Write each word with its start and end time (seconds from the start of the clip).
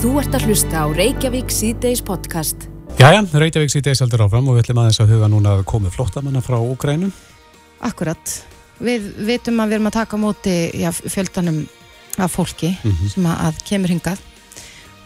Þú 0.00 0.14
ert 0.16 0.32
að 0.32 0.46
hlusta 0.48 0.80
á 0.80 0.86
Reykjavík 0.96 1.50
C-Days 1.52 2.00
podcast. 2.00 2.62
Jæja, 2.96 3.18
Reykjavík 3.36 3.68
C-Days 3.68 4.00
heldur 4.00 4.22
áfram 4.24 4.46
og 4.48 4.54
við 4.56 4.62
ætlum 4.62 4.78
aðeins 4.80 4.98
að 5.02 5.10
huga 5.12 5.26
núna 5.28 5.50
að 5.58 5.64
komi 5.68 5.90
flottamanna 5.92 6.40
frá 6.40 6.54
Ukrænum. 6.56 7.10
Akkurat. 7.84 8.32
Við 8.80 9.10
vitum 9.28 9.60
að 9.60 9.68
við 9.68 9.76
erum 9.76 9.88
að 9.90 9.96
taka 9.98 10.16
á 10.16 10.22
móti 10.22 10.54
já, 10.80 10.88
fjöldanum 10.96 11.58
af 12.16 12.32
fólki 12.32 12.70
sem 13.12 13.26
að, 13.28 13.58
kemur 13.68 13.92
hingað 13.92 14.22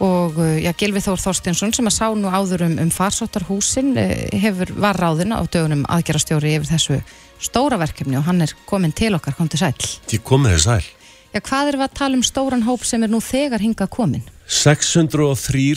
og 0.05 0.39
uh, 0.39 0.53
já, 0.63 0.71
Gilvi 0.79 1.03
Þór 1.03 1.19
Þorstinsson 1.25 1.75
sem 1.75 1.91
að 1.91 1.95
sá 1.97 2.07
nú 2.15 2.31
áður 2.31 2.63
um, 2.69 2.77
um 2.85 2.93
farsóttarhúsin 2.95 3.91
hefur 4.31 4.71
var 4.79 4.95
ráðin 4.95 5.35
á 5.35 5.43
dögunum 5.43 5.83
aðgerastjóri 5.91 6.53
yfir 6.55 6.71
þessu 6.71 7.01
stóra 7.43 7.81
verkefni 7.83 8.15
og 8.21 8.29
hann 8.29 8.39
er 8.47 8.55
komin 8.63 8.95
til 8.95 9.11
okkar, 9.19 9.35
kom 9.35 9.51
til 9.51 9.59
sæl. 9.59 9.75
Þið 10.07 10.23
komið 10.23 10.55
þið 10.55 10.63
sæl. 10.69 10.87
Já, 11.35 11.43
hvað 11.43 11.73
er 11.73 11.79
við 11.81 11.85
að 11.89 11.99
tala 11.99 12.15
um 12.15 12.23
stóran 12.23 12.63
hóp 12.63 12.87
sem 12.87 13.03
er 13.03 13.11
nú 13.11 13.19
þegar 13.19 13.59
hingað 13.59 13.91
komin? 13.91 14.23
603 14.47 15.75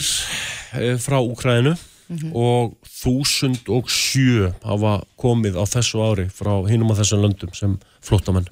eh, 0.79 0.97
frá 1.01 1.19
Úkræðinu 1.21 1.75
og 2.33 2.73
1007 2.89 4.49
hafa 4.65 4.95
komið 5.21 5.59
á 5.61 5.63
þessu 5.69 6.01
ári 6.01 6.25
frá 6.33 6.55
hinum 6.69 6.89
á 6.89 6.97
þessum 6.97 7.21
löndum 7.25 7.51
sem 7.53 7.75
flótamenn. 8.01 8.47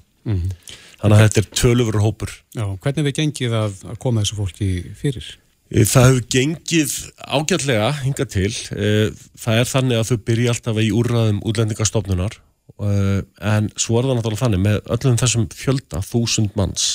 Þannig 0.98 1.14
að 1.16 1.22
þetta 1.24 1.40
er 1.42 1.48
tölufur 1.58 2.00
hópur. 2.02 2.32
Já, 2.54 2.64
hvernig 2.82 3.06
við 3.08 3.16
gengið 3.20 3.54
að, 3.58 3.76
að 3.92 3.98
koma 4.02 4.22
þessu 4.24 4.38
fólki 4.38 4.68
fyrir? 4.98 5.26
Eh, 5.70 5.84
Það 5.86 6.06
hefur 6.08 6.24
gengið 6.34 6.94
ágætlega 7.38 7.90
hingað 8.04 8.30
til. 8.34 8.52
Eh, 8.74 9.10
Það 9.38 9.60
er 9.62 9.70
þannig 9.72 9.98
að 10.00 10.08
þau 10.12 10.18
byrja 10.30 10.54
alltaf 10.54 10.80
í 10.82 10.88
úrraðum 10.98 11.42
útlendingastofnunar 11.46 12.38
eh, 12.38 13.20
en 13.52 13.70
svo 13.78 13.98
er 14.00 14.08
það 14.08 14.18
náttúrulega 14.20 14.42
þannig 14.46 14.64
með 14.64 14.80
öllum 14.96 15.20
þessum 15.22 15.46
fjölda, 15.54 16.02
þúsund 16.06 16.54
manns, 16.58 16.88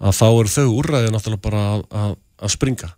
að 0.00 0.16
þá 0.16 0.26
eru 0.30 0.54
þau 0.54 0.66
úrraðið 0.80 1.14
náttúrulega 1.16 1.44
bara 1.50 1.64
að, 1.76 2.18
að, 2.40 2.52
springa. 2.56 2.90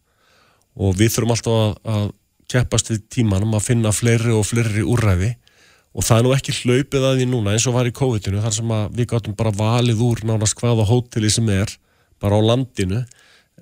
Og 0.81 0.97
við 0.97 1.15
þurfum 1.15 1.35
alltaf 1.35 1.59
að, 1.59 1.73
að 1.95 2.11
keppast 2.53 2.91
við 2.93 3.03
tímanum 3.13 3.57
að 3.57 3.67
finna 3.69 3.93
fleiri 3.95 4.33
og 4.35 4.47
fleiri 4.49 4.85
úrræði. 4.85 5.35
Og 5.93 6.07
það 6.07 6.19
er 6.19 6.25
nú 6.25 6.33
ekki 6.33 6.55
hlaupið 6.57 7.05
að 7.05 7.19
því 7.19 7.27
núna 7.29 7.53
eins 7.53 7.67
og 7.69 7.77
var 7.77 7.89
í 7.89 7.93
COVID-inu 7.97 8.41
þar 8.41 8.55
sem 8.57 8.71
að 8.73 8.95
við 8.97 9.09
gáttum 9.11 9.37
bara 9.37 9.53
valið 9.57 10.01
úr 10.07 10.23
nánast 10.25 10.57
hvaða 10.61 10.87
hóteli 10.89 11.31
sem 11.33 11.49
er 11.53 11.75
bara 12.23 12.39
á 12.41 12.43
landinu. 12.49 13.03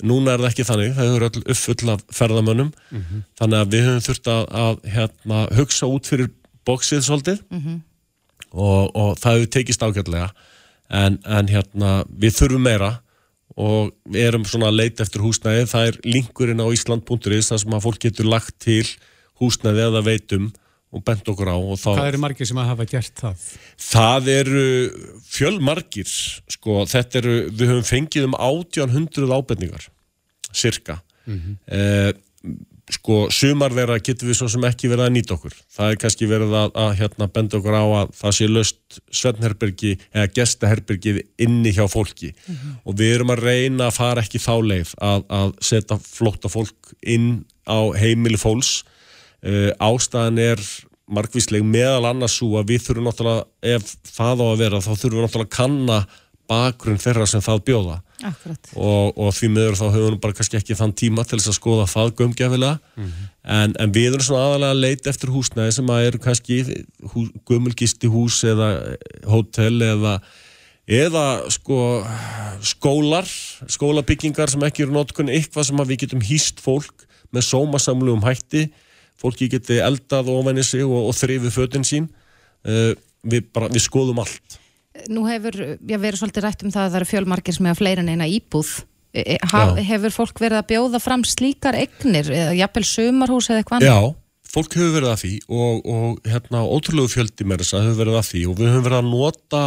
Núna 0.06 0.36
er 0.36 0.44
það 0.44 0.50
ekki 0.52 0.66
þannig, 0.68 0.92
það 0.96 1.14
eru 1.16 1.28
öll 1.28 1.42
uppfull 1.54 1.90
af 1.92 2.04
ferðamönnum. 2.14 2.70
Þannig 3.40 3.58
að 3.58 3.72
við 3.74 3.86
höfum 3.88 4.04
þurft 4.06 4.30
að, 4.30 4.44
að 4.62 4.78
hérna, 4.94 5.40
hugsa 5.58 5.86
út 5.90 6.06
fyrir 6.06 6.30
bóksið 6.64 7.02
svolítið. 7.04 7.42
Og, 8.50 8.90
og 8.94 9.18
það 9.18 9.36
hefur 9.36 9.50
tekist 9.56 9.82
ágætlega. 9.82 10.30
En, 10.90 11.18
en 11.26 11.50
hérna, 11.50 12.04
við 12.08 12.38
þurfum 12.38 12.62
meira 12.66 12.92
og 13.58 13.90
við 14.06 14.26
erum 14.28 14.44
svona 14.48 14.68
að 14.70 14.78
leita 14.82 15.04
eftir 15.04 15.24
húsnæði. 15.24 15.66
Það 15.70 15.88
er 15.90 16.00
linkurinn 16.06 16.62
á 16.62 16.66
Ísland.is 16.70 17.50
þar 17.50 17.62
sem 17.64 17.76
að 17.76 17.86
fólk 17.86 18.02
getur 18.04 18.28
lagt 18.30 18.56
til 18.62 18.84
húsnæði 19.40 19.86
eða 19.88 20.02
veitum 20.06 20.50
og 20.90 21.04
bent 21.06 21.28
okkur 21.30 21.50
á 21.50 21.54
og 21.54 21.76
þá, 21.78 21.90
Hvað 21.94 22.08
eru 22.10 22.20
margir 22.24 22.48
sem 22.50 22.58
að 22.58 22.70
hafa 22.72 22.86
gert 22.90 23.20
það? 23.22 23.44
það 23.78 24.30
eru 24.32 24.62
fjölmargir 25.30 26.10
sko, 26.50 26.80
þetta 26.90 27.20
eru, 27.20 27.34
við 27.54 27.70
höfum 27.70 27.86
fengið 27.86 28.26
um 28.26 28.34
1800 28.34 29.30
ábendingar 29.38 29.86
cirka 30.50 30.98
eh, 31.30 32.10
sko, 33.00 33.20
sumar 33.32 33.72
þeirra 33.74 33.98
getur 34.04 34.28
við 34.28 34.38
svo 34.38 34.48
sem 34.52 34.64
ekki 34.68 34.90
verið 34.90 35.06
að 35.06 35.14
nýta 35.14 35.36
okkur. 35.36 35.56
Það 35.72 35.92
er 35.92 36.00
kannski 36.02 36.28
verið 36.28 36.56
að, 36.60 36.74
að 36.82 36.90
hérna, 37.00 37.28
benda 37.32 37.58
okkur 37.58 37.76
á 37.80 37.84
að 37.84 38.12
það 38.20 38.36
sé 38.36 38.48
löst 38.50 39.00
svefnherbergi 39.20 39.94
eða 40.12 40.26
gestaherbergið 40.36 41.22
inni 41.40 41.72
hjá 41.76 41.86
fólki. 41.90 42.34
Og 42.84 42.98
við 43.00 43.16
erum 43.16 43.32
að 43.32 43.44
reyna 43.48 43.88
að 43.88 43.96
fara 43.96 44.24
ekki 44.24 44.42
þá 44.42 44.54
leið 44.68 44.94
að, 45.00 45.24
að 45.40 45.54
setja 45.70 45.98
flótta 46.04 46.52
fólk 46.52 46.94
inn 47.00 47.44
á 47.64 47.80
heimili 47.96 48.40
fólks. 48.40 48.82
Uh, 49.40 49.72
ástæðan 49.80 50.36
er 50.42 50.60
margvísleg 51.10 51.64
meðal 51.64 52.10
annars 52.10 52.36
svo 52.36 52.58
að 52.60 52.74
við 52.74 52.84
þurfum 52.84 53.08
náttúrulega, 53.08 53.46
ef 53.64 53.94
það 54.12 54.44
á 54.44 54.46
að 54.50 54.60
vera 54.60 54.82
þá 54.84 54.90
þurfum 54.92 55.16
við 55.16 55.24
náttúrulega 55.24 55.48
að 55.48 55.56
kanna 55.56 55.98
bakgrunn 56.50 57.00
þeirra 57.00 57.26
sem 57.30 57.42
það 57.44 57.64
bjóða 57.70 57.96
Akkurat. 58.26 58.70
og, 58.76 59.16
og 59.16 59.32
því 59.36 59.48
miður 59.54 59.78
þá 59.78 59.86
höfum 59.86 60.14
við 60.14 60.20
bara 60.24 60.36
kannski 60.36 60.58
ekki 60.58 60.76
þann 60.76 60.92
tíma 61.00 61.24
til 61.24 61.38
þess 61.38 61.52
að 61.54 61.56
skoða 61.56 61.86
það 61.88 62.12
gömgefilega 62.18 62.74
en, 63.00 63.74
en 63.80 63.94
við 63.94 64.10
erum 64.10 64.26
svona 64.26 64.44
aðalega 64.48 64.76
að 64.76 64.84
leita 64.84 65.10
eftir 65.14 65.32
húsnæði 65.32 65.74
sem 65.78 65.92
að 65.94 66.06
eru 66.10 66.22
kannski 66.26 66.60
hú, 67.14 67.24
gömulgisti 67.48 68.10
hús 68.12 68.42
eða 68.44 68.70
hótel 69.30 69.80
eða 69.88 70.20
eða 70.90 71.24
sko 71.54 71.80
skólar, 72.66 73.28
skólabyggingar 73.70 74.50
sem 74.50 74.64
ekki 74.66 74.84
eru 74.86 74.96
notkun 74.96 75.30
eitthvað 75.32 75.70
sem 75.70 75.82
að 75.82 75.92
við 75.92 76.04
getum 76.04 76.24
hýst 76.24 76.62
fólk 76.64 77.06
með 77.30 77.46
sómasamlugum 77.46 78.24
hætti. 78.26 78.68
Fólki 79.20 79.50
geti 79.52 79.78
eldað 79.84 80.32
ofenni 80.32 80.64
sig 80.66 80.82
og, 80.82 81.10
og 81.10 81.14
þrifið 81.14 81.54
fötin 81.54 81.86
sín. 81.86 82.08
Uh, 82.66 82.92
við, 83.22 83.46
bara, 83.54 83.68
við 83.72 83.84
skoðum 83.86 84.20
allt 84.20 84.58
Nú 85.10 85.22
hefur 85.28 85.54
já, 85.54 85.98
verið 86.02 86.18
svolítið 86.18 86.44
rætt 86.46 86.64
um 86.66 86.72
það 86.74 86.86
að 86.86 86.88
það 86.90 87.00
eru 87.00 87.08
fjölmargir 87.12 87.54
sem 87.56 87.68
hefa 87.68 87.78
fleira 87.78 88.02
en 88.02 88.10
eina 88.10 88.26
íbúð. 88.26 88.72
E, 89.10 89.22
e, 89.22 89.36
ha, 89.52 89.60
Já. 89.70 89.82
hefur 89.86 90.14
fólk 90.14 90.40
verið 90.42 90.58
að 90.60 90.66
bjóða 90.70 91.00
fram 91.02 91.22
slíkar 91.26 91.78
eignir, 91.78 92.30
eða 92.30 92.56
jafnvel 92.58 92.86
sumarhús 92.86 93.48
eða 93.50 93.62
eitthvað 93.62 93.78
annað? 93.80 93.90
Já, 93.90 94.50
fólk 94.50 94.76
hefur 94.78 94.92
verið 94.96 95.10
að 95.12 95.22
því 95.22 95.32
og, 95.50 95.88
og 95.94 96.28
hérna 96.30 96.62
ótrúlegu 96.66 97.12
fjöldi 97.14 97.46
með 97.46 97.62
þess 97.62 97.76
að 97.76 97.86
hefur 97.86 98.00
verið 98.02 98.18
að 98.20 98.28
því 98.28 98.42
og 98.50 98.58
við 98.58 98.70
höfum 98.70 98.86
verið 98.86 99.00
að 99.00 99.10
nota 99.10 99.62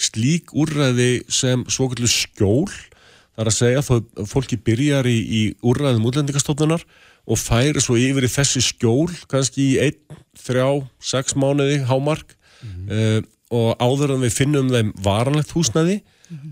slík 0.00 0.54
úrræði 0.58 1.10
sem 1.40 1.64
svoköldu 1.70 2.10
skjól 2.10 2.66
það 2.70 3.42
er 3.44 3.50
að 3.50 3.56
segja 3.58 3.84
þó 3.86 3.94
fólki 4.30 4.58
byrjar 4.70 5.10
í, 5.10 5.18
í 5.18 5.42
úrræðum 5.66 6.06
útlendingastofnunar 6.10 6.86
og 7.30 7.38
færi 7.38 7.82
svo 7.82 7.98
yfir 8.00 8.26
í 8.26 8.32
þessi 8.32 8.62
skjól 8.64 9.10
kannski 9.30 9.66
í 9.74 9.78
einn, 9.82 10.18
þrjá, 10.38 10.66
sex 10.98 11.38
mánuði 11.38 11.82
hámark 11.90 12.34
mm 12.62 13.26
og 13.50 13.82
áður 13.82 14.16
en 14.16 14.24
við 14.24 14.36
finnum 14.36 14.70
þeim 14.70 14.94
varanlegt 15.02 15.54
húsnæði 15.56 16.00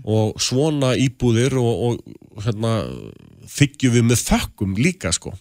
og 0.03 0.39
svona 0.43 0.91
íbúðir 0.99 1.55
og, 1.59 1.95
og 1.95 2.43
hérna, 2.43 2.73
þykjum 3.47 3.95
við 3.95 4.07
með 4.09 4.23
þökkum 4.27 4.75
líka 4.79 5.13
sko 5.15 5.31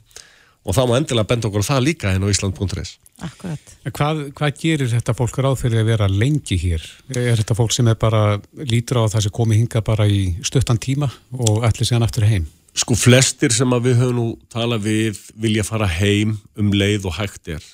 og 0.69 0.77
það 0.77 0.91
má 0.91 0.95
endilega 0.99 1.31
benda 1.31 1.49
okkur 1.49 1.65
á 1.65 1.71
það 1.71 1.85
líka 1.87 2.13
hérna 2.13 2.29
á 2.29 2.33
Ísland.is 2.35 2.99
Akkurat. 3.19 3.73
En 3.83 3.95
Hvað, 3.95 4.21
hvað 4.39 4.59
gerir 4.61 4.91
þetta 4.93 5.15
fólk 5.17 5.41
ráð 5.43 5.57
fyrir 5.65 5.81
að 5.83 5.89
vera 5.91 6.07
lengi 6.07 6.59
hér? 6.61 6.85
Er 7.11 7.41
þetta 7.41 7.57
fólk 7.59 7.75
sem 7.75 7.89
er 7.91 7.97
bara 7.99 8.39
lítur 8.55 9.01
á 9.03 9.11
það 9.11 9.25
sem 9.27 9.35
komi 9.35 9.59
hinga 9.59 9.83
bara 9.83 10.07
í 10.07 10.37
stuttan 10.47 10.79
tíma 10.79 11.09
og 11.35 11.67
ætli 11.67 11.89
síðan 11.89 12.07
aftur 12.07 12.29
heim? 12.31 12.47
Sko 12.79 12.95
flestir 12.95 13.51
sem 13.51 13.75
að 13.75 13.89
við 13.89 13.99
höfum 14.05 14.21
nú 14.21 14.27
talað 14.53 14.87
við 14.87 15.19
vilja 15.35 15.67
fara 15.67 15.89
heim 15.91 16.37
um 16.55 16.71
leið 16.71 17.09
og 17.11 17.19
hægt 17.19 17.51
er 17.57 17.65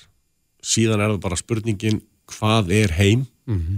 síðan 0.65 1.03
er 1.03 1.13
það 1.13 1.23
bara 1.27 1.41
spurningin 1.41 2.01
hvað 2.33 2.73
er 2.73 2.95
heim, 2.97 3.27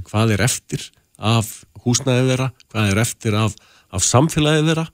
hvað 0.07 0.37
er 0.37 0.45
eftir 0.47 0.87
af 1.17 1.65
húsnæði 1.85 2.31
þeirra? 2.31 2.51
Hvað 2.73 2.93
er 2.93 3.03
eftir 3.03 3.35
af, 3.39 3.57
af 3.91 4.05
samfélagi 4.05 4.67
þeirra? 4.69 4.87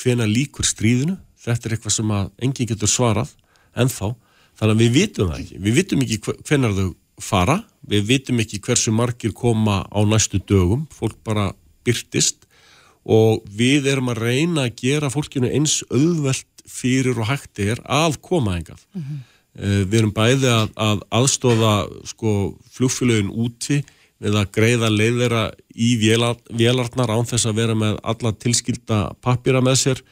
Hvena 0.00 0.26
líkur 0.26 0.66
stríðinu? 0.66 1.18
Þetta 1.44 1.68
er 1.68 1.76
eitthvað 1.76 1.96
sem 1.98 2.12
enginn 2.42 2.70
getur 2.70 2.90
svarað 2.90 3.34
ennþá, 3.76 4.14
þannig 4.58 4.74
að 4.74 4.82
við 4.82 4.94
vitum 4.94 5.30
það 5.30 5.42
ekki. 5.42 5.58
Við 5.60 5.76
vitum 5.78 6.04
ekki 6.04 6.18
hvenar 6.48 6.76
þau 6.76 6.88
fara. 7.22 7.58
Við 7.84 8.08
vitum 8.08 8.40
ekki 8.42 8.62
hversu 8.64 8.94
margir 8.94 9.34
koma 9.36 9.82
á 9.84 10.00
næstu 10.08 10.40
dögum, 10.40 10.86
fólk 10.94 11.18
bara 11.26 11.50
byrtist 11.84 12.46
og 13.04 13.44
við 13.52 13.90
erum 13.92 14.08
að 14.14 14.22
reyna 14.24 14.64
að 14.64 14.78
gera 14.80 15.10
fólkinu 15.12 15.50
eins 15.52 15.82
auðvelt 15.92 16.64
fyrir 16.64 17.18
og 17.20 17.28
hægt 17.28 17.60
er 17.60 17.82
að 17.84 18.16
koma 18.24 18.56
engað. 18.56 18.80
Uh, 18.96 19.20
við 19.54 19.98
erum 20.00 20.14
bæði 20.14 20.50
að, 20.50 20.72
að 20.74 21.02
aðstóða 21.14 21.74
sko, 22.10 22.32
flugfélögin 22.74 23.30
úti 23.30 23.80
við 24.24 24.38
að 24.40 24.50
greiða 24.54 24.90
leiðera 24.90 25.44
í 25.74 25.94
vélar, 26.00 26.38
vélarnar 26.50 27.12
án 27.12 27.28
þess 27.28 27.46
að 27.50 27.58
vera 27.60 27.76
með 27.78 27.98
alla 28.02 28.32
tilskilda 28.44 29.00
pappira 29.22 29.62
með 29.62 29.80
sér. 29.80 30.04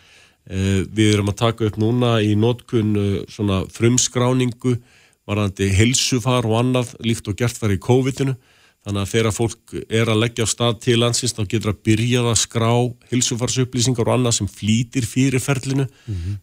Uh, 0.43 0.83
við 0.91 1.15
erum 1.15 1.31
að 1.31 1.39
taka 1.39 1.69
upp 1.69 1.77
núna 1.79 2.17
í 2.23 2.33
nótkun 2.35 2.97
svona 3.31 3.61
frumskráningu 3.71 4.77
varðandi 5.29 5.69
heilsufar 5.71 6.47
og 6.49 6.57
annað 6.59 6.97
líkt 7.07 7.29
og 7.31 7.39
gert 7.39 7.61
var 7.63 7.75
í 7.75 7.81
COVID-inu 7.83 8.35
þannig 8.83 9.01
að 9.05 9.11
þegar 9.13 9.35
fólk 9.37 9.75
er 9.89 10.11
að 10.11 10.21
leggja 10.25 10.47
á 10.47 10.53
stað 10.53 10.79
til 10.83 10.97
landsins 10.99 11.37
þá 11.37 11.43
getur 11.53 11.73
að 11.73 11.83
byrja 11.87 12.25
að 12.27 12.39
skrá 12.43 12.71
hilsufarsupplýsingar 13.13 14.09
og 14.11 14.17
annað 14.17 14.37
sem 14.41 14.51
flýtir 14.51 15.07
fyrir 15.07 15.43
ferlinu. 15.43 15.87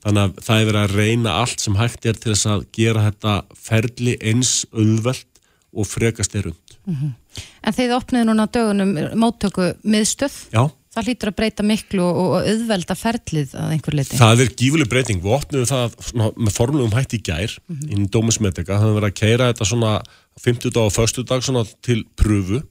Þannig 0.05 0.21
að 0.23 0.39
það 0.47 0.61
er 0.61 0.69
verið 0.71 0.81
að 0.85 0.95
reyna 1.01 1.35
allt 1.41 1.63
sem 1.65 1.75
hægt 1.79 2.07
er 2.09 2.19
til 2.19 2.31
þess 2.33 2.47
að 2.53 2.65
gera 2.79 3.05
þetta 3.09 3.35
ferli 3.69 4.15
eins 4.31 4.53
auðvelt 4.71 5.27
og 5.75 5.85
frekast 5.85 6.35
er 6.39 6.51
und 6.53 6.77
En 6.89 7.75
þeir 7.75 7.91
opniðu 7.99 8.25
núna 8.31 8.47
dögunum 8.49 8.95
móttöku 9.19 9.73
miðstöð. 9.85 10.33
Já, 10.55 10.63
Það 10.89 11.05
hlýtur 11.05 11.29
að 11.29 11.35
breyta 11.37 11.63
miklu 11.69 12.01
og, 12.01 12.31
auðvelda 12.49 12.95
ferlið 12.97 13.51
að 13.53 13.73
einhver 13.75 13.95
leiti. 13.99 14.17
það 14.17 14.41
er 14.41 14.49
gífuleg 14.57 14.89
breyting. 14.89 15.19
Við 15.21 15.35
opnum 15.35 15.67
það 15.69 15.93
svona, 16.07 16.29
með 16.33 16.55
formlegum 16.55 16.95
hætti 16.97 17.19
í 17.19 17.25
gær 17.27 17.53
inn 17.69 18.07
í 18.07 18.09
Dómusmedika, 18.09 18.73
það 18.73 18.87
hefur 18.87 18.97
verið 18.97 19.11
að 19.11 19.19
keira 19.19 19.49
þetta 19.51 19.67
svona 19.69 19.91
50 20.39 20.75
dag 20.75 20.87
og 20.87 20.99
1. 21.03 21.23
dag 21.27 21.43
svona 21.43 21.65
til 21.85 22.03
pröfu 22.19 22.63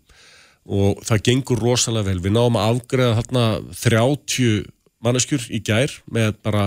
og 0.68 1.00
það 1.06 1.24
gengur 1.30 1.62
rosalega 1.62 2.10
vel, 2.10 2.20
við 2.20 2.34
náum 2.36 2.58
að 2.60 2.74
afgreða 2.74 3.16
þarna 3.22 3.44
30 3.80 4.66
manneskjur 5.04 5.48
í 5.54 5.62
gær 5.64 5.94
með 6.12 6.36
bara 6.44 6.66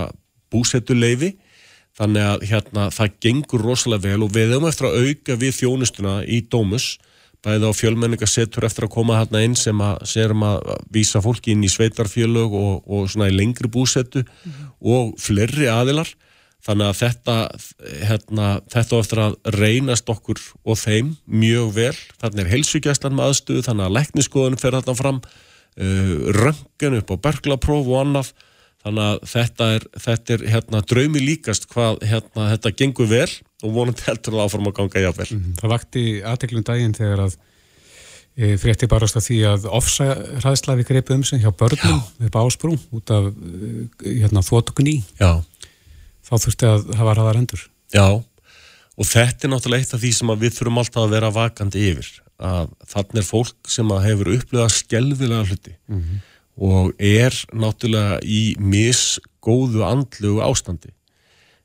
búsettuleifi 0.52 1.36
þannig 1.98 2.26
að 2.26 2.44
hérna 2.48 2.88
það 2.94 3.16
gengur 3.22 3.64
rosalega 3.68 4.08
vel 4.08 4.26
og 4.26 4.34
við 4.34 4.54
höfum 4.54 4.68
eftir 4.70 4.88
að 4.88 5.00
auka 5.02 5.38
við 5.42 5.56
þjónustuna 5.60 6.14
í 6.24 6.42
Dómus. 6.50 6.94
Bæði 7.42 7.68
á 7.68 7.72
fjölmenningasettur 7.74 8.64
eftir 8.68 8.86
að 8.86 8.94
koma 8.94 9.18
hérna 9.18 9.42
inn 9.42 9.56
sem 9.58 9.78
að 9.82 10.04
sérum 10.06 10.44
að 10.46 10.60
vísa 10.94 11.22
fólki 11.24 11.56
inn 11.56 11.64
í 11.66 11.70
sveitarfjölög 11.72 12.54
og, 12.54 12.84
og 12.86 13.08
svona 13.10 13.28
í 13.32 13.34
lengri 13.34 13.66
búsettu 13.66 14.22
mm 14.22 14.28
-hmm. 14.52 14.68
og 14.94 15.16
flerri 15.18 15.66
aðilar 15.66 16.08
þannig 16.62 16.88
að 16.88 16.98
þetta 17.00 17.36
hérna, 18.06 18.48
þetta 18.70 18.94
á 18.94 19.02
eftir 19.02 19.22
að 19.24 19.36
reynast 19.58 20.12
okkur 20.12 20.40
og 20.62 20.78
þeim 20.78 21.16
mjög 21.26 21.74
vel 21.78 21.96
þannig 22.22 22.44
er 22.44 22.52
helsugjæslan 22.52 23.16
með 23.18 23.32
aðstöðu 23.32 23.66
þannig 23.66 23.88
að 23.88 23.96
lekniskoðun 23.98 24.60
fer 24.62 24.78
þetta 24.78 24.94
fram 24.98 25.20
uh, 25.22 26.14
röngan 26.38 26.98
upp 27.00 27.14
á 27.14 27.16
berglapróf 27.26 27.90
og 27.90 28.00
annað 28.04 28.32
þannig 28.82 29.06
að 29.06 29.22
þetta 29.30 29.70
er, 29.76 29.86
þetta 30.04 30.34
er 30.34 30.44
hérna, 30.56 30.82
draumi 30.90 31.22
líkast 31.22 31.68
hvað 31.70 32.02
hérna, 32.06 32.50
þetta 32.54 32.74
gengur 32.78 33.10
vel 33.10 33.30
og 33.62 33.74
vonandi 33.76 34.06
heldur 34.08 34.36
það 34.36 34.44
áfram 34.46 34.68
að 34.70 34.76
ganga 34.78 35.02
jáfnvel. 35.04 35.28
Mm 35.30 35.42
-hmm. 35.42 35.56
Það 35.60 35.74
vakti 35.76 36.04
aðteklum 36.32 36.64
daginn 36.66 36.96
þegar 36.96 37.24
að 37.26 37.36
e, 38.34 38.56
frétti 38.58 38.88
barast 38.90 39.18
að 39.18 39.26
því 39.28 39.38
að 39.52 39.68
ofsæðslafi 39.78 40.86
greipi 40.88 41.14
um 41.14 41.24
sig 41.24 41.44
hjá 41.44 41.52
börnum 41.54 42.02
upp 42.26 42.38
ásprú 42.42 42.74
út 42.90 43.14
af 43.14 43.30
e, 43.30 44.18
hérna, 44.18 44.42
þótugni. 44.42 45.02
Já. 45.20 45.44
Þá 46.32 46.36
þurfti 46.46 46.68
að 46.70 46.90
hafa 46.96 47.14
ræðar 47.18 47.38
endur. 47.42 47.62
Já, 47.92 48.08
og 48.08 49.08
þetta 49.08 49.46
er 49.46 49.52
náttúrulega 49.52 49.84
eitt 49.84 49.92
af 49.92 50.00
því 50.00 50.12
sem 50.16 50.34
við 50.40 50.54
þurfum 50.56 50.80
alltaf 50.80 51.04
að 51.04 51.16
vera 51.18 51.32
vakandi 51.36 51.86
yfir. 51.92 52.10
Að 52.42 52.72
þannig 52.88 53.20
er 53.20 53.28
fólk 53.28 53.70
sem 53.70 53.96
hefur 54.06 54.32
upplöðað 54.32 54.76
skelvilega 54.80 55.48
hluti. 55.50 55.76
Mm 55.86 56.00
-hmm 56.00 56.28
og 56.60 56.92
er 57.00 57.34
náttúrulega 57.52 58.20
í 58.24 58.54
misgóðu 58.60 59.84
andlugu 59.86 60.42
ástandi. 60.44 60.92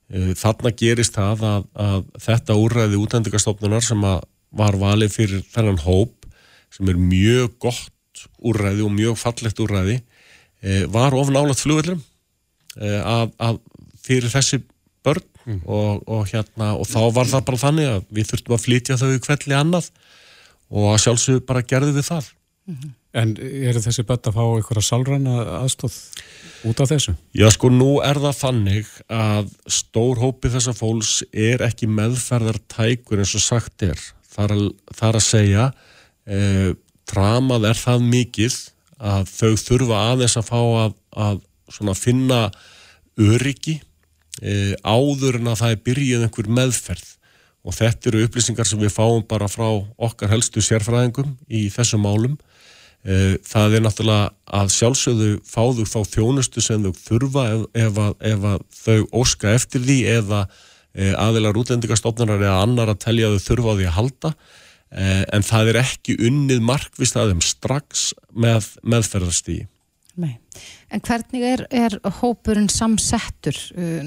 Eh, 0.08 0.32
þarna 0.40 0.72
gerist 0.72 1.18
það 1.18 1.44
að, 1.44 1.66
að 1.76 2.06
þetta 2.24 2.56
úrræði 2.56 3.02
útendingarstofnunar 3.02 3.84
sem 3.84 4.04
var 4.04 4.80
valið 4.80 5.12
fyrir 5.12 5.44
þennan 5.52 5.82
hóp 5.84 6.28
sem 6.72 6.88
er 6.88 7.00
mjög 7.00 7.58
gott 7.60 8.28
úrræði 8.40 8.86
og 8.86 8.94
mjög 8.96 9.18
fallegt 9.20 9.60
úrræði 9.60 10.00
eh, 10.64 10.86
var 10.88 11.16
of 11.16 11.30
nálat 11.30 11.60
flugveldrum 11.60 12.00
eh, 12.80 13.02
að, 13.04 13.36
að 13.38 13.60
fyrir 14.08 14.34
þessi 14.34 14.62
börn 15.06 15.26
mm. 15.46 15.60
og, 15.66 16.04
og, 16.08 16.24
hérna, 16.32 16.74
og 16.76 16.88
þá 16.90 17.02
var 17.16 17.30
það 17.32 17.46
bara 17.50 17.64
þannig 17.64 17.92
að 17.92 18.08
við 18.18 18.32
þurftum 18.32 18.58
að 18.58 18.64
flytja 18.66 19.00
þau 19.00 19.10
í 19.14 19.22
kvelli 19.24 19.58
annað 19.58 19.92
og 20.68 20.90
að 20.94 21.04
sjálfsögur 21.06 21.46
bara 21.48 21.66
gerði 21.68 21.94
við 21.96 22.10
það. 22.10 22.32
Mm 22.68 22.78
-hmm. 22.78 22.96
En 23.18 23.30
er 23.40 23.78
þessi 23.82 24.04
börn 24.06 24.28
að 24.30 24.36
fá 24.36 24.44
einhverja 24.46 24.84
sálræna 24.84 25.36
aðstóð 25.64 25.96
út 26.68 26.82
af 26.84 26.90
þessu? 26.92 27.16
Já 27.34 27.48
sko 27.54 27.70
nú 27.72 28.02
er 28.04 28.20
það 28.20 28.42
fannig 28.42 28.90
að 29.08 29.54
stór 29.72 30.20
hópi 30.22 30.52
þessa 30.54 30.74
fólks 30.76 31.24
er 31.32 31.64
ekki 31.66 31.88
meðferðartækur 31.88 33.24
eins 33.24 33.36
og 33.40 33.46
sagt 33.46 33.88
er. 33.88 33.98
Það 34.28 34.54
það 34.92 35.10
er 35.10 35.20
að 35.22 35.26
segja 35.26 35.66
eh, 36.28 36.72
tramað 37.08 37.70
er 37.72 37.80
það 37.80 38.06
mikið 38.12 38.60
að 38.98 39.30
þau 39.32 39.54
þurfa 39.64 40.04
aðeins 40.12 40.38
að 40.38 40.50
fá 40.52 40.62
að, 40.84 40.96
að 41.16 41.98
finna 41.98 42.42
öryggi 43.18 43.80
áður 44.86 45.40
en 45.40 45.52
að 45.52 45.62
það 45.62 45.72
er 45.74 45.86
byrjuð 45.88 46.26
einhver 46.28 46.50
meðferð. 46.60 47.08
Og 47.68 47.76
þetta 47.76 48.12
eru 48.12 48.24
upplýsingar 48.28 48.68
sem 48.70 48.80
við 48.80 48.94
fáum 48.96 49.24
bara 49.28 49.50
frá 49.52 49.68
okkar 49.98 50.32
helstu 50.32 50.62
sérfræðingum 50.64 51.34
í 51.52 51.68
þessum 51.74 52.06
málum. 52.06 52.38
Eh, 53.08 53.36
það 53.46 53.78
er 53.78 53.84
náttúrulega 53.86 54.30
að 54.60 54.72
sjálfsögðu 54.74 55.28
fáðu 55.48 55.86
þá 55.88 56.00
þjónustu 56.12 56.64
sem 56.64 56.84
þau 56.84 56.96
þurfa 56.98 57.44
ef, 57.54 57.66
ef, 57.86 58.00
að, 58.04 58.16
ef 58.32 58.48
að 58.52 58.64
þau 58.80 59.22
óska 59.22 59.54
eftir 59.56 59.84
því 59.86 59.98
eða 60.16 60.42
e, 60.98 61.12
aðilar 61.14 61.60
útlendingarstofnarar 61.62 62.44
eða 62.44 62.64
annar 62.66 62.92
að 62.92 63.02
telja 63.06 63.30
að 63.30 63.38
þau 63.38 63.48
þurfa 63.52 63.72
á 63.72 63.78
því 63.78 63.88
að 63.88 63.96
halda. 64.00 64.34
E, 64.88 65.08
en 65.38 65.48
það 65.48 65.72
er 65.72 65.82
ekki 65.84 66.18
unnið 66.28 66.64
markvist 66.68 67.20
að 67.20 67.34
þeim 67.34 67.44
strax 67.46 68.08
með 68.34 68.72
meðferðarstígi. 68.84 69.68
Nei, 70.18 70.34
en 70.94 71.04
hvernig 71.04 71.44
er, 71.44 71.66
er 71.74 71.98
hópurinn 72.22 72.70
samsettur? 72.72 73.58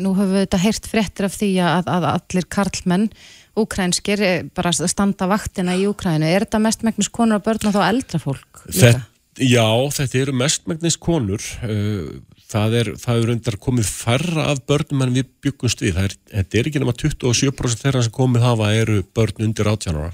Nú 0.01 0.15
höfum 0.17 0.37
við 0.37 0.47
þetta 0.47 0.65
heyrt 0.65 0.89
fréttir 0.89 1.29
af 1.29 1.37
því 1.37 1.51
að, 1.67 1.91
að 1.93 2.09
allir 2.15 2.49
karlmenn 2.51 3.11
úkrænskir 3.59 4.23
eh, 4.23 4.43
bara 4.55 4.73
standa 4.73 5.29
vaktina 5.31 5.77
í 5.79 5.87
Úkrænu. 5.91 6.27
Er 6.27 6.47
þetta 6.47 6.63
mestmægnis 6.63 7.11
konur 7.13 7.41
og 7.41 7.47
börn 7.47 7.71
og 7.71 7.77
þá 7.77 7.83
eldra 7.89 8.21
fólk? 8.23 8.65
Þetta, 8.69 9.03
já, 9.43 9.69
þetta 9.97 10.21
eru 10.23 10.37
mestmægnis 10.41 10.99
konur. 11.01 11.45
Eh, 11.67 12.21
það 12.51 12.79
er, 12.81 12.93
það 13.01 13.23
er 13.23 13.35
undar 13.35 13.61
komið 13.67 13.91
færra 13.91 14.49
af 14.55 14.65
börnum 14.71 15.07
en 15.07 15.15
við 15.19 15.31
byggumst 15.45 15.85
við. 15.85 16.01
Er, 16.07 16.17
þetta 16.33 16.61
er 16.61 16.71
ekki 16.71 16.83
nema 16.83 16.97
27% 16.97 17.85
þeirra 17.85 18.05
sem 18.07 18.17
komið 18.17 18.47
hafa 18.47 18.75
eru 18.79 19.01
börn 19.17 19.47
undir 19.51 19.71
18 19.71 20.01
ára. 20.01 20.13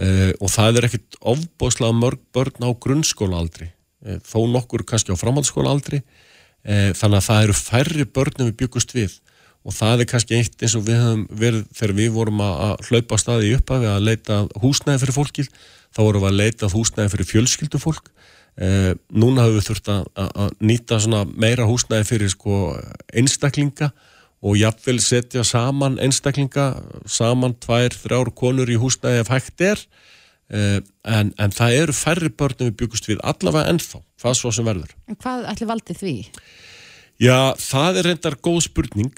Uh, 0.00 0.30
og 0.38 0.46
það 0.52 0.76
er 0.78 0.84
ekkit 0.86 1.16
ofbóðslega 1.32 1.96
mörg 1.98 2.20
börn 2.30 2.62
á 2.62 2.70
grunnskólaaldri 2.78 3.66
uh, 3.66 3.79
þó 4.26 4.38
nokkur 4.50 4.84
kannski 4.88 5.14
á 5.14 5.20
framhaldsskólaaldri. 5.20 6.02
Uh, 6.60 6.90
þannig 6.96 7.20
að 7.20 7.26
það 7.26 7.44
eru 7.46 7.58
færri 7.58 8.06
börn 8.06 8.38
en 8.38 8.50
við 8.50 8.56
byggust 8.64 8.94
við. 8.96 9.18
Og 9.60 9.76
það 9.76 10.02
er 10.02 10.08
kannski 10.08 10.38
eitt 10.38 10.62
eins 10.64 10.76
og 10.78 10.86
við 10.86 11.02
höfum 11.02 11.26
verið 11.36 11.64
þegar 11.76 11.96
við 11.98 12.12
vorum 12.14 12.40
að 12.44 12.86
hlaupa 12.88 13.18
staði 13.20 13.54
upp 13.58 13.72
að 13.74 13.82
við 13.84 13.90
að 13.92 14.06
leita 14.08 14.38
húsnæði 14.62 15.02
fyrir 15.02 15.16
fólkið. 15.18 15.50
Þá 15.90 16.00
vorum 16.00 16.24
við 16.24 16.30
að 16.30 16.38
leita 16.38 16.70
húsnæði 16.72 17.12
fyrir 17.12 17.28
fjölskyldu 17.28 17.80
fólk 17.82 18.08
eh, 18.60 18.92
núna 19.10 19.46
höfum 19.46 19.58
við 19.58 19.66
þurft 19.68 19.90
að, 19.92 20.54
nýta 20.60 21.00
meira 21.34 21.66
húsnæði 21.68 22.08
fyrir 22.08 22.32
sko, 22.32 22.60
einstaklinga 23.12 23.90
og 24.40 24.56
jafnvel 24.56 25.00
setja 25.04 25.44
saman 25.44 25.98
einstaklinga 26.00 26.70
saman 27.04 27.56
tvær, 27.60 27.92
þrjár 27.92 28.32
konur 28.36 28.70
í 28.70 28.78
húsnæði 28.80 29.24
ef 29.24 29.32
hægt 29.32 29.60
er. 29.60 29.76
eh, 29.76 29.88
en, 30.50 31.30
en 31.38 31.52
það 31.54 31.76
eru 31.82 31.94
færri 31.94 32.30
börnum 32.34 32.70
við 32.72 32.78
byggust 32.80 33.06
við 33.06 33.20
allavega 33.22 33.70
ennþá, 33.70 34.00
hvað 34.22 34.34
svo 34.38 34.50
sem 34.54 34.66
verður 34.66 34.96
En 35.06 35.18
hvað 35.20 35.46
ætli 35.52 35.68
valdi 35.70 35.94
því? 35.94 36.14
Já, 37.20 37.52
það 37.60 37.98
er 38.00 38.06
reyndar 38.08 38.34
góð 38.40 38.62
spurning. 38.64 39.10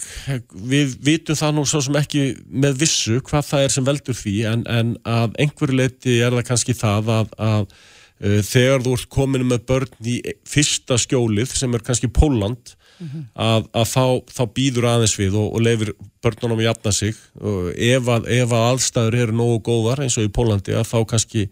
Við 0.51 0.97
vitum 1.07 1.39
það 1.39 1.53
nú 1.55 1.63
svo 1.71 1.79
sem 1.87 1.99
ekki 2.01 2.23
með 2.51 2.81
vissu 2.81 3.21
hvað 3.23 3.45
það 3.47 3.67
er 3.67 3.75
sem 3.77 3.87
veldur 3.87 4.17
því 4.19 4.33
en, 4.51 4.65
en 4.67 4.95
að 5.07 5.37
einhverju 5.45 5.79
leiti 5.79 6.17
er 6.19 6.35
það 6.35 6.49
kannski 6.49 6.75
það 6.75 7.13
að, 7.15 7.37
að 7.47 7.63
uh, 7.63 8.41
þegar 8.49 8.83
þú 8.83 8.97
ert 8.99 9.11
komin 9.15 9.47
með 9.47 9.63
börn 9.71 10.11
í 10.11 10.17
fyrsta 10.51 10.99
skjólið 10.99 11.55
sem 11.55 11.79
er 11.79 11.87
kannski 11.87 12.11
Póland 12.11 12.75
mm 13.03 13.11
-hmm. 13.11 13.25
að, 13.35 13.69
að 13.73 13.87
þá, 13.93 14.07
þá 14.37 14.43
býður 14.57 14.89
aðeins 14.93 15.19
við 15.19 15.37
og, 15.37 15.53
og 15.53 15.65
lefur 15.67 15.95
börnunum 16.23 16.63
að 16.63 16.69
jafna 16.69 16.93
sig 16.93 17.15
og 17.41 17.71
ef 17.77 18.11
að, 18.17 18.29
ef 18.41 18.53
að 18.53 18.67
allstæður 18.71 19.21
eru 19.23 19.39
nógu 19.39 19.63
góðar 19.69 20.05
eins 20.05 20.19
og 20.19 20.29
í 20.29 20.35
Pólandi 20.35 20.77
að 20.79 20.91
þá 20.93 20.99
kannski 21.15 21.49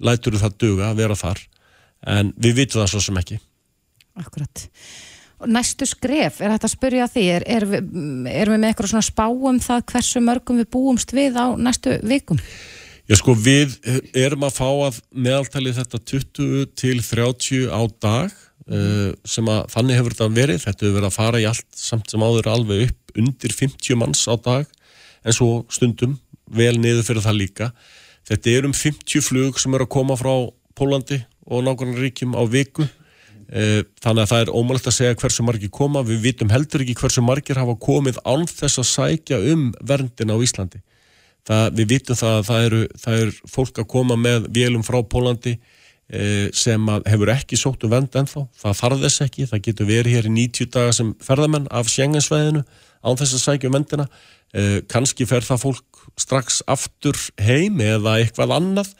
lætur 0.00 0.38
það 0.40 0.58
duga 0.58 0.90
að 0.90 1.00
vera 1.04 1.16
þar 1.16 1.46
en 2.06 2.34
við 2.36 2.54
vitum 2.62 2.80
það 2.80 2.92
svo 2.92 3.00
sem 3.00 3.16
ekki. 3.20 3.40
Akkurat 4.20 4.68
næstu 5.48 5.86
skref, 5.88 6.40
er 6.40 6.52
þetta 6.52 6.68
að 6.68 6.74
spyrja 6.74 7.06
því 7.08 7.24
er, 7.32 7.46
er, 7.48 7.64
er 7.64 8.50
við 8.50 8.58
með 8.58 8.68
eitthvað 8.68 8.92
svona 8.92 9.06
spáum 9.06 9.60
það 9.62 9.86
hversu 9.92 10.22
mörgum 10.24 10.60
við 10.60 10.68
búumst 10.74 11.14
við 11.16 11.38
á 11.40 11.56
næstu 11.56 11.96
vikum? 12.04 12.40
Já 13.10 13.16
sko 13.18 13.34
við 13.34 13.74
erum 14.14 14.44
að 14.46 14.58
fá 14.60 14.68
að 14.68 15.00
meðaltali 15.10 15.72
þetta 15.74 15.98
20 16.12 16.66
til 16.78 17.00
30 17.02 17.72
á 17.72 17.82
dag 18.02 18.34
uh, 18.68 19.10
sem 19.24 19.48
að 19.50 19.62
þannig 19.74 20.00
hefur 20.00 20.16
þetta 20.16 20.28
verið, 20.36 20.60
þetta 20.64 20.86
hefur 20.86 20.98
verið 20.98 21.08
að 21.10 21.16
fara 21.16 21.40
í 21.40 21.48
allt 21.48 21.68
samt 21.78 22.12
sem 22.12 22.24
áður 22.24 22.50
alveg 22.52 22.88
upp 22.88 23.18
undir 23.20 23.56
50 23.56 24.00
manns 24.00 24.26
á 24.28 24.34
dag. 24.36 24.68
En 25.24 25.36
svo 25.36 25.64
stundum 25.72 26.18
vel 26.50 26.76
niður 26.80 27.06
fyrir 27.06 27.24
það 27.24 27.40
líka. 27.40 27.70
Þetta 28.28 28.54
er 28.54 28.68
um 28.68 28.76
50 28.76 29.24
flug 29.24 29.60
sem 29.60 29.74
er 29.74 29.84
að 29.84 29.92
koma 29.92 30.16
frá 30.18 30.32
Pólandi 30.78 31.20
og 31.50 31.64
nákvæmlega 31.66 32.06
ríkjum 32.06 32.36
á 32.38 32.42
viku. 32.48 32.86
Eh, 33.50 33.82
þannig 33.98 34.22
að 34.22 34.30
það 34.30 34.42
er 34.44 34.52
ómælt 34.54 34.86
að 34.86 34.94
segja 34.94 35.16
hversu 35.18 35.42
margir 35.42 35.72
koma, 35.74 36.04
við 36.06 36.20
vitum 36.28 36.52
heldur 36.52 36.84
ekki 36.84 36.94
hversu 37.00 37.22
margir 37.26 37.58
hafa 37.58 37.74
komið 37.82 38.20
án 38.22 38.46
þess 38.46 38.78
að 38.78 38.86
sækja 38.86 39.40
um 39.50 39.64
verndin 39.82 40.30
á 40.30 40.38
Íslandi. 40.38 40.78
Það, 41.48 41.64
við 41.80 41.88
vitum 41.90 42.18
það 42.20 42.36
að 42.36 42.46
það 42.46 42.66
eru, 42.68 42.80
það 43.02 43.22
eru 43.24 43.50
fólk 43.50 43.80
að 43.82 43.88
koma 43.90 44.16
með 44.20 44.46
vélum 44.54 44.84
frá 44.86 45.00
Pólandi 45.02 45.56
sem 46.56 46.88
hefur 47.06 47.30
ekki 47.30 47.54
sótt 47.54 47.84
um 47.86 47.92
vernd 47.92 48.16
ennþá, 48.18 48.40
það 48.58 48.78
þarf 48.80 49.02
þess 49.04 49.22
ekki, 49.26 49.44
það 49.46 49.60
getur 49.68 49.86
verið 49.86 50.16
hér 50.16 50.26
í 50.26 50.32
90 50.34 50.70
daga 50.74 50.94
sem 50.96 51.12
ferðamenn 51.22 51.68
af 51.70 51.90
sjengensvæðinu 51.92 52.64
án 53.06 53.20
þess 53.20 53.36
að 53.36 53.44
sækja 53.44 53.70
um 53.70 53.76
verndina, 53.76 54.06
eh, 54.52 54.80
kannski 54.90 55.26
fer 55.30 55.46
það 55.46 55.62
fólk 55.68 56.02
strax 56.18 56.60
aftur 56.66 57.16
heim 57.38 57.78
eða 57.78 58.18
eitthvað 58.18 58.56
annað, 58.58 58.92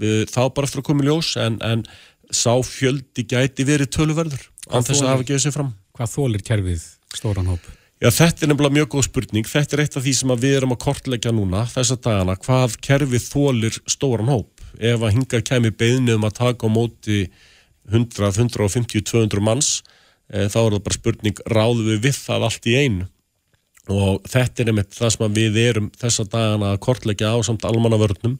þá 0.00 0.42
bara 0.54 0.64
eftir 0.64 0.80
að 0.80 0.86
koma 0.86 1.04
í 1.04 1.08
ljós 1.08 1.34
en, 1.36 1.58
en 1.60 1.82
sá 2.32 2.54
fjöldi 2.64 3.26
gæti 3.28 3.66
verið 3.68 3.90
töluverður 3.96 4.46
án 4.70 4.86
þess 4.86 5.02
að 5.02 5.12
hafa 5.12 5.26
gefið 5.28 5.44
sér 5.44 5.54
fram. 5.56 5.74
Hvað 5.96 6.14
þólir 6.14 6.44
kerfið 6.46 6.86
stóran 7.16 7.50
hóp? 7.50 7.66
Já, 8.00 8.08
þetta 8.08 8.46
er 8.46 8.48
nefnilega 8.48 8.76
mjög 8.78 8.88
góð 8.94 9.06
spurning. 9.10 9.48
Þetta 9.50 9.76
er 9.76 9.82
eitt 9.84 9.96
af 9.98 10.04
því 10.06 10.12
sem 10.16 10.30
við 10.40 10.54
erum 10.56 10.72
að 10.72 10.80
kortleggja 10.86 11.32
núna 11.36 11.66
þess 11.68 11.92
að 11.92 12.02
dagana, 12.06 12.36
hvað 12.40 12.78
kerfið 12.86 13.26
þólir 13.26 13.76
stóran 13.92 14.32
hóp. 14.32 14.59
Ef 14.78 15.00
að 15.00 15.14
hinga 15.16 15.40
kemi 15.46 15.72
beðinu 15.74 16.18
um 16.18 16.26
að 16.28 16.36
taka 16.40 16.68
á 16.68 16.70
móti 16.70 17.22
100, 17.90 18.30
150, 18.36 19.02
200 19.02 19.42
manns 19.42 19.80
e, 20.30 20.46
þá 20.46 20.60
er 20.62 20.76
það 20.76 20.84
bara 20.86 20.98
spurning 20.98 21.42
ráðu 21.50 21.88
við 21.88 22.04
við 22.06 22.20
það 22.20 22.46
allt 22.48 22.68
í 22.70 22.76
einu 22.78 23.08
og 23.90 24.20
þetta 24.30 24.62
er 24.62 24.70
einmitt 24.70 24.94
það 24.94 25.12
sem 25.16 25.34
við 25.34 25.58
erum 25.64 25.90
þessa 25.98 26.26
dagana 26.30 26.74
að 26.74 26.82
kortleggja 26.84 27.32
á 27.34 27.38
samt 27.42 27.64
almannavörnum 27.66 28.36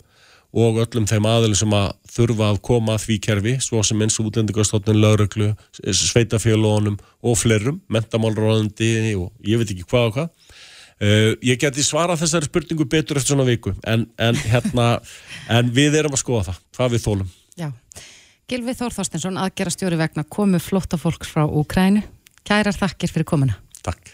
og 0.51 0.81
öllum 0.83 1.07
þeim 1.07 1.27
aðilum 1.31 1.59
sem 1.59 1.75
að 1.75 1.91
þurfa 2.11 2.49
að 2.51 2.61
koma 2.67 2.97
að 2.97 3.05
því 3.05 3.17
kerfi, 3.27 3.53
svo 3.63 3.83
sem 3.87 4.01
eins 4.03 4.19
og 4.19 4.31
útlendingarstofnun, 4.31 4.99
lauröklu, 4.99 5.53
sveitafélónum 5.79 6.97
og 7.23 7.39
flerum, 7.39 7.79
mentamálróðandi 7.93 9.15
og 9.15 9.31
ég 9.47 9.61
veit 9.61 9.71
ekki 9.71 9.87
hvað 9.87 10.09
og 10.09 10.17
hvað. 10.17 10.50
Uh, 11.01 11.33
ég 11.41 11.57
geti 11.57 11.81
svara 11.81 12.13
þessari 12.21 12.45
spurningu 12.45 12.85
betur 12.85 13.17
eftir 13.17 13.33
svona 13.33 13.47
viku, 13.49 13.73
en, 13.89 14.05
en, 14.21 14.37
hérna, 14.37 14.89
en 15.57 15.71
við 15.73 15.97
erum 15.97 16.13
að 16.13 16.21
skoða 16.21 16.51
það, 16.51 16.59
hvað 16.77 16.95
við 16.95 17.05
þólum. 17.07 17.31
Já, 17.57 17.69
Gilvi 18.51 18.75
Þór 18.77 18.97
Þorstensson, 18.99 19.39
aðgera 19.41 19.73
stjóri 19.73 19.97
vegna 19.97 20.27
komu 20.29 20.59
flotta 20.61 20.99
fólks 21.01 21.31
frá 21.33 21.47
Úkrænu. 21.47 22.03
Kærar 22.45 22.77
þakkir 22.77 23.13
fyrir 23.15 23.29
komuna. 23.31 23.57
Takk. 23.87 24.11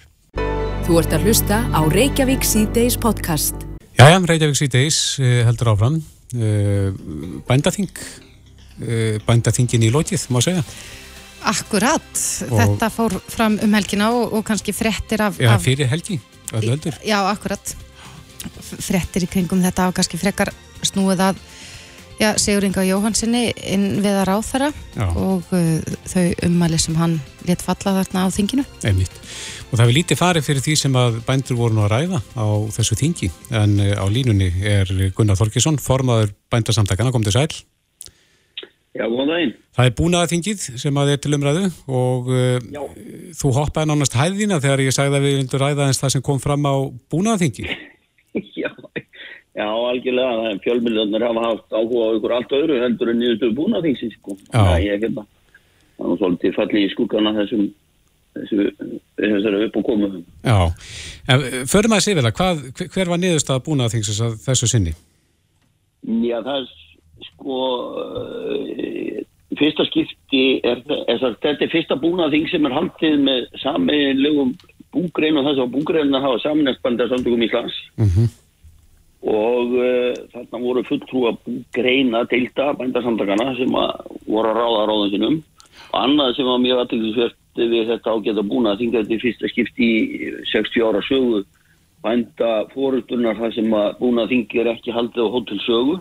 Þú 0.86 0.98
ert 1.00 1.16
að 1.16 1.26
hlusta 1.26 1.62
á 1.72 1.80
Reykjavík 1.90 2.44
C-Days 2.46 2.98
podcast. 3.02 3.66
Jæja, 3.96 4.20
Reykjavík 4.20 4.60
C-Days 4.60 5.00
eh, 5.24 5.40
heldur 5.48 5.72
áfram. 5.72 5.98
Eh, 6.36 6.92
bændaþing 7.48 7.90
bændaþingin 9.26 9.86
í 9.86 9.90
lótið, 9.94 10.26
má 10.34 10.42
segja 10.44 10.60
Akkurat, 11.46 12.08
og 12.50 12.56
þetta 12.58 12.88
fór 12.90 13.14
fram 13.30 13.56
um 13.62 13.74
helgina 13.76 14.08
og, 14.12 14.34
og 14.34 14.42
kannski 14.44 14.74
frettir 14.74 15.22
af... 15.22 15.38
Já, 15.38 15.54
fyrir 15.62 15.86
helgi, 15.88 16.18
öllu 16.52 16.76
öldur 16.76 16.96
Já, 17.06 17.18
akkurat. 17.30 17.74
Frettir 18.62 19.26
í 19.26 19.30
kringum 19.30 19.62
þetta 19.64 19.90
og 19.90 19.96
kannski 19.96 20.20
frekar 20.20 20.52
snúið 20.86 21.22
að 21.30 21.40
já, 22.20 22.32
Sigur 22.40 22.66
Inga 22.66 22.84
Jóhansinni 22.86 23.50
inn 23.68 24.00
við 24.04 24.20
að 24.20 24.26
ráþara 24.30 24.70
og 25.18 25.46
uh, 25.56 25.94
þau 26.08 26.24
ummæli 26.46 26.80
sem 26.80 26.96
hann 26.98 27.18
let 27.48 27.62
falla 27.64 27.98
þarna 28.00 28.26
á 28.26 28.28
þinginu. 28.34 28.64
Einmitt. 28.86 29.20
Og 29.70 29.78
það 29.78 29.86
er 29.86 29.96
lítið 29.98 30.20
farið 30.20 30.48
fyrir 30.48 30.64
því 30.64 30.76
sem 30.80 30.98
að 30.98 31.20
bændur 31.26 31.58
voru 31.58 31.76
nú 31.76 31.86
að 31.86 31.92
ræða 31.94 32.22
á 32.38 32.46
þessu 32.74 32.98
þingi. 32.98 33.30
En 33.54 33.78
eh, 33.82 33.94
á 33.98 34.06
línunni 34.10 34.50
er 34.66 34.90
Gunnar 35.16 35.38
Þorkesson 35.38 35.80
formaður 35.82 36.32
bændarsamtakana, 36.54 37.12
kom 37.14 37.26
til 37.26 37.34
sæl 37.34 37.50
Já, 38.96 39.04
góðan 39.12 39.30
daginn. 39.32 39.52
Það 39.76 39.88
er 39.90 39.94
búnaða 39.98 40.30
þingið 40.32 40.64
sem 40.82 40.98
að 41.00 41.12
er 41.12 41.20
til 41.20 41.36
umræðu 41.36 41.64
og 42.00 42.30
uh, 42.32 42.88
þú 43.36 43.52
hoppaði 43.58 43.90
nánast 43.90 44.16
hæðina 44.16 44.60
þegar 44.64 44.84
ég 44.86 44.96
sagði 44.96 45.18
að 45.18 45.26
við 45.26 45.38
vildur 45.42 45.64
ræða 45.66 45.88
eins 45.90 46.00
það 46.00 46.14
sem 46.16 46.24
kom 46.24 46.40
fram 46.40 46.64
á 46.64 46.74
búnaða 47.12 47.42
þingi 47.44 47.66
Já, 48.62 48.70
já, 49.56 49.66
algjörlega. 49.68 50.54
Fjölmiljónir 50.64 51.24
hafa 51.24 51.44
haft 51.50 51.76
áhuga 51.76 52.08
á 52.08 52.16
ykkur 52.18 52.36
allt 52.36 52.54
öðru 52.56 52.78
heldur 52.82 53.12
en 53.12 53.20
nýðustu 53.20 53.52
búnaða 53.56 53.88
þingsi 53.88 54.12
sko. 54.16 54.36
Já, 54.52 54.64
er 54.76 55.00
hérna 55.04 55.26
það 55.96 56.12
er 56.12 56.20
svolítið 56.20 56.56
fallið 56.56 56.84
í 56.86 56.92
skuggana 56.92 57.34
þessum 57.36 57.66
þessari 59.16 59.68
upp 59.68 59.78
og 59.80 59.86
komu 59.86 60.10
Já, 60.44 60.58
en 61.32 61.44
förum 61.70 61.96
að 61.96 62.02
sé 62.04 62.16
vel 62.16 62.26
að 62.28 62.40
hver 62.92 63.12
var 63.12 63.62
búin 63.64 63.84
að 63.84 63.96
þings 63.96 64.20
þessu 64.44 64.68
sinni? 64.68 64.92
Já, 66.04 66.38
það 66.44 66.58
er 66.58 66.66
sko 67.24 67.58
uh, 68.02 69.20
fyrsta 69.56 69.86
skipti 69.88 70.44
er, 70.66 70.82
er, 70.84 71.04
er 71.14 71.36
þetta 71.42 71.66
er 71.66 71.72
fyrsta 71.72 71.98
búin 72.00 72.22
að 72.24 72.36
þing 72.36 72.50
sem 72.52 72.66
er 72.68 72.76
haldið 72.76 73.20
með 73.26 73.46
saminlegum 73.62 74.56
búgrein 74.96 75.38
og 75.40 75.46
þess 75.48 75.62
að 75.62 75.72
búgreina 75.76 76.22
hafa 76.24 76.42
saminlegspandar 76.44 77.10
samtökum 77.12 77.42
í 77.44 77.48
Íslands. 77.48 77.78
Mm 78.00 78.10
-hmm. 78.12 78.28
og 79.26 79.74
uh, 79.80 80.12
þarna 80.32 80.62
voru 80.62 80.84
fulltrú 80.86 81.26
að 81.30 81.40
búgreina 81.46 82.24
deilta 82.30 82.72
bændarsamtakana 82.78 83.56
sem 83.56 83.74
að 83.74 83.92
voru 84.26 84.52
að 84.52 84.58
ráða 84.60 84.86
ráðum 84.86 85.10
sinum 85.10 85.42
og 85.92 85.98
annað 86.02 86.36
sem 86.36 86.46
var 86.46 86.58
mjög 86.62 86.80
aðtilsvært 86.82 87.36
við 87.56 87.88
þetta 87.90 88.12
ágæta 88.12 88.42
búna 88.42 88.72
að 88.72 88.80
þinga 88.82 89.02
þetta 89.02 89.22
fyrsta 89.22 89.48
skipti 89.48 89.86
í 89.86 90.32
60 90.52 90.84
ára 90.84 91.02
sögu 91.08 91.44
bænda 92.04 92.50
fóruldunar 92.74 93.38
það 93.40 93.54
sem 93.56 93.74
að 93.74 93.98
búna 94.00 94.24
að 94.24 94.32
þingi 94.34 94.60
er 94.60 94.70
ekki 94.74 94.94
haldið 94.94 95.26
á 95.26 95.34
hótelsögu 95.34 95.96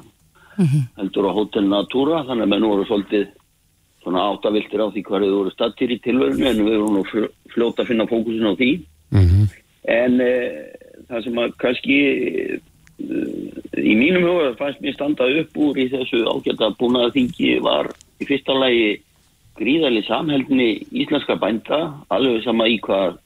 mm 0.58 0.66
-hmm. 0.66 0.84
heldur 0.98 1.30
á 1.30 1.32
hótel 1.38 1.68
Natura 1.70 2.24
þannig 2.28 2.44
að 2.44 2.52
menn 2.54 2.70
voru 2.70 2.86
svolítið 2.86 3.28
svona 4.06 4.28
áttaviltir 4.30 4.84
á 4.86 4.88
því 4.94 5.02
hvað 5.08 5.26
þau 5.26 5.38
voru 5.40 5.52
stattir 5.52 5.92
í 5.92 6.00
tilverðinu 6.06 6.50
en 6.52 6.66
við 6.68 6.78
vorum 6.84 7.30
fljóta 7.54 7.82
að 7.82 7.90
finna 7.90 8.08
fókusin 8.10 8.52
á 8.52 8.54
því 8.54 8.72
mm 9.10 9.26
-hmm. 9.26 9.46
en 9.84 10.22
e, 10.22 10.34
það 11.10 11.24
sem 11.24 11.42
að 11.42 11.56
kannski 11.64 11.98
e, 12.06 12.60
í 13.82 13.94
mínum 13.98 14.28
huga 14.30 14.54
fannst 14.60 14.82
mér 14.82 14.94
standað 14.94 15.40
upp 15.42 15.58
úr 15.58 15.78
í 15.78 15.90
þessu 15.90 16.22
ágæta 16.30 16.76
búna 16.80 17.06
að 17.06 17.16
þingi 17.18 17.60
var 17.66 17.90
í 18.22 18.26
fyrsta 18.30 18.54
lagi 18.54 19.02
gríðarlega 19.58 20.08
samhældni 20.08 20.70
íslenska 20.92 21.36
bænda 21.36 21.80
alveg 22.10 22.44
sama 22.44 22.68
í 22.68 22.78
hvað 22.80 23.18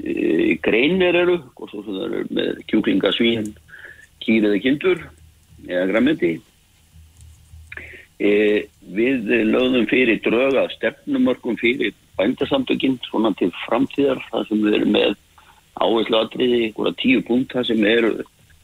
e, 0.00 0.56
greinir 0.64 1.14
eru 1.14 1.38
hvort 1.54 1.70
svo 1.70 1.82
það 1.82 2.04
eru 2.06 2.24
með 2.30 2.64
kjúklingasvín 2.70 3.52
kýr 4.24 4.48
eða 4.48 4.64
kindur 4.64 4.98
eða 5.68 5.86
græmiti 5.92 6.32
e, 8.20 8.30
við 8.94 9.30
lögðum 9.50 9.86
fyrir 9.90 10.20
dröga 10.24 10.66
stefnumörkum 10.74 11.58
fyrir 11.60 11.94
bændasamtökinn 12.18 12.98
svona 13.08 13.32
til 13.38 13.50
framtíðar 13.64 14.22
þar 14.30 14.46
sem 14.48 14.62
við 14.62 14.78
erum 14.78 14.94
með 14.94 15.16
áherslu 15.82 16.20
aðriði 16.20 16.92
tíu 17.00 17.24
punkt 17.26 17.54
þar 17.54 17.66
sem 17.70 17.82
eru 17.88 18.12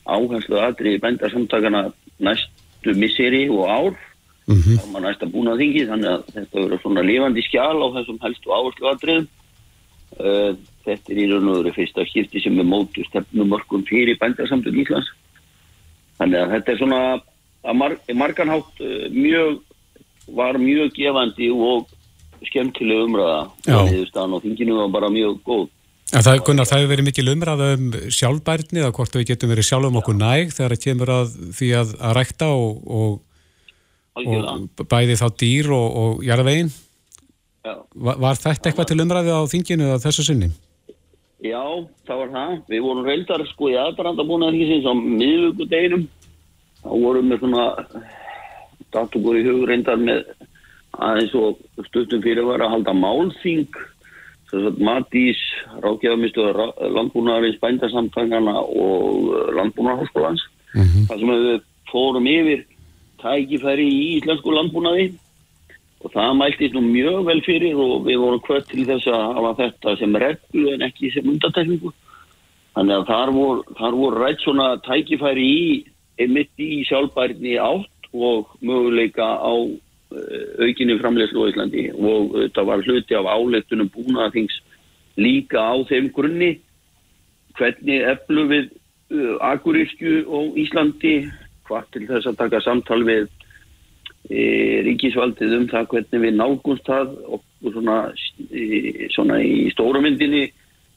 áherslu 0.07 0.61
aðriði 0.61 1.03
bændasamtakana 1.03 1.89
næstu 2.23 2.95
misseri 2.95 3.49
og 3.51 3.67
ár. 3.67 3.99
Mm 4.47 4.57
-hmm. 4.57 4.79
þá 4.79 4.83
er 4.83 4.93
maður 4.93 5.07
næst 5.07 5.23
að 5.23 5.33
búna 5.33 5.57
þingi 5.57 5.87
þannig 5.87 6.11
að 6.11 6.23
þetta 6.35 6.61
verður 6.61 6.81
svona 6.83 7.03
lifandi 7.03 7.43
skjál 7.43 7.79
á 7.87 7.89
þessum 7.95 8.19
helstu 8.23 8.49
áherslu 8.51 8.87
aðriðum 8.91 9.27
uh, 10.19 10.53
þetta 10.85 11.13
er 11.13 11.19
í 11.23 11.27
raun 11.31 11.49
og 11.49 11.59
öðru 11.61 11.73
fyrsta 11.77 12.07
skipti 12.09 12.43
sem 12.43 12.59
er 12.59 12.67
mótu 12.67 13.05
stefnumörkum 13.07 13.85
fyrir 13.87 14.19
bændarsamtök 14.19 14.75
Íslands 14.75 15.11
þannig 16.21 16.43
að 16.43 16.55
þetta 16.55 16.73
er 16.73 16.81
svona 16.81 17.01
að 17.61 17.81
mar 17.81 17.97
marganhátt 18.23 18.85
uh, 18.85 19.09
mjög 19.15 19.59
var 20.37 20.61
mjög 20.63 20.95
gefandi 20.95 21.51
og 21.51 21.91
skemmtileg 22.47 23.05
umræða 23.09 23.41
og 23.67 24.43
þinginu 24.45 24.79
var 24.79 24.93
bara 24.95 25.11
mjög 25.13 25.41
góð. 25.45 25.67
En 26.11 26.25
það, 26.27 26.41
Gunnar, 26.47 26.67
það 26.67 26.81
hefur 26.81 26.91
verið 26.91 27.07
mikil 27.07 27.31
umræða 27.31 27.67
um 27.77 27.91
sjálfbærni 28.11 28.81
eða 28.83 28.95
hvort 28.97 29.19
við 29.19 29.29
getum 29.29 29.51
verið 29.53 29.67
sjálf 29.69 29.91
um 29.91 29.99
okkur 30.01 30.17
næg 30.19 30.55
þegar 30.57 30.75
það 30.75 30.85
kemur 30.87 31.13
að 31.15 31.35
því 31.59 31.69
að, 31.79 31.93
að 32.01 32.17
rækta 32.19 32.49
og, 32.55 32.81
og 32.87 33.19
og 34.19 34.87
bæði 34.91 35.19
þá 35.21 35.27
dýr 35.39 35.71
og, 35.75 35.87
og 36.01 36.25
jarðvegin 36.27 36.73
var, 37.63 38.19
var 38.19 38.41
þetta 38.41 38.71
eitthvað 38.71 38.91
til 38.91 39.01
umræði 39.05 39.37
á 39.37 39.41
þinginu 39.51 39.93
að 39.95 40.05
þessu 40.07 40.27
sinni? 40.27 40.51
Já, 41.41 41.63
það 42.05 42.19
var 42.21 42.33
það. 42.35 42.57
Við 42.69 42.83
vorum 42.85 43.07
reyndar 43.07 43.45
sko 43.49 43.71
í 43.73 43.77
aðbranda 43.81 44.27
búin 44.29 44.45
að 44.45 44.59
því 44.59 44.81
sem 44.85 45.05
miðugudeginum 45.21 46.03
þá 46.83 46.91
vorum 46.91 47.33
við 47.33 47.41
svona 47.45 47.65
datugur 48.93 49.39
í 49.39 49.47
hug 49.47 49.63
reyndar 49.71 50.01
með 50.01 50.27
aðeins 51.01 51.37
og 51.39 51.63
stuttum 51.89 52.23
fyrir 52.25 52.45
var 52.49 52.65
að 52.65 52.75
halda 52.75 52.97
málþing. 52.97 53.81
Matís, 54.83 55.39
Rákjafamistuður 55.79 56.73
landbúnaðarins 56.97 57.61
bændarsamtangana 57.63 58.57
og 58.59 59.31
landbúnaðarháskólans. 59.55 60.43
Mm 60.75 60.83
-hmm. 60.83 61.07
þar 61.09 61.19
sem 61.19 61.31
við 61.31 61.61
fórum 61.91 62.27
yfir 62.27 62.65
tækifæri 63.23 63.87
í 63.87 64.01
íslensku 64.19 64.53
landbúnaði 64.55 65.13
og 66.01 66.13
það 66.15 66.37
mæltist 66.39 66.77
nú 66.77 66.83
mjög 66.85 67.27
vel 67.29 67.43
fyrir 67.45 67.77
og 67.77 68.07
við 68.07 68.23
vorum 68.23 68.45
hvert 68.47 68.69
til 68.71 68.87
þess 68.89 69.09
að 69.11 69.27
hafa 69.37 69.57
þetta 69.63 69.97
sem 70.01 70.17
reglu 70.25 70.73
en 70.75 70.87
ekki 70.87 71.13
sem 71.15 71.29
undatækningu 71.29 71.93
þannig 72.75 72.97
að 72.97 73.07
þar 73.11 73.33
voru, 73.37 73.65
þar 73.79 73.97
voru 73.99 74.23
rætt 74.25 74.45
svona 74.45 74.69
tækifæri 74.87 75.47
í 75.47 75.71
emitt 76.21 76.61
í 76.61 76.83
sjálfbærni 76.89 77.57
átt 77.61 78.11
og 78.13 78.51
möguleika 78.61 79.27
á 79.41 79.55
uh, 79.55 79.77
aukinni 80.61 80.99
framlegslu 81.01 81.47
á 81.47 81.51
Íslandi. 81.53 81.87
Og 81.95 82.35
þetta 82.37 82.67
var 82.67 82.85
hluti 82.85 83.17
af 83.17 83.31
áleitunum 83.31 83.91
búnaðings 83.95 84.61
líka 85.21 85.63
á 85.63 85.75
þeim 85.89 86.11
grunni 86.15 86.53
hvernig 87.59 88.07
eflu 88.15 88.47
við 88.51 88.71
uh, 89.15 89.37
Akureyskju 89.53 90.25
og 90.27 90.59
Íslandi 90.61 91.23
hvað 91.69 91.93
til 91.95 92.07
þess 92.09 92.31
að 92.31 92.41
taka 92.43 92.63
samtal 92.65 93.03
við 93.07 93.29
e, 94.29 94.43
ríkisvaldið 94.87 95.57
um 95.59 95.67
það 95.71 95.91
hvernig 95.93 96.25
við 96.25 96.39
nágumst 96.39 96.89
það 96.89 97.15
og, 97.27 97.45
og 97.65 97.77
svona, 97.77 97.99
e, 98.51 99.09
svona 99.15 99.41
í 99.45 99.69
stórumyndinni 99.75 100.47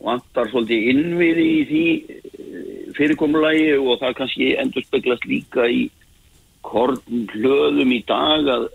vantar 0.03 0.49
svolítið 0.51 0.89
innviði 0.93 1.49
í 1.49 1.59
því 1.69 1.83
e, 1.95 2.21
fyrirkomulagi 2.97 3.67
og 3.79 3.99
það 4.01 4.17
kannski 4.19 4.53
endur 4.61 4.85
speglast 4.87 5.27
líka 5.29 5.67
í 5.69 5.85
korn 6.63 7.27
hlöðum 7.33 7.91
í 7.93 8.01
dag 8.07 8.49
að 8.51 8.67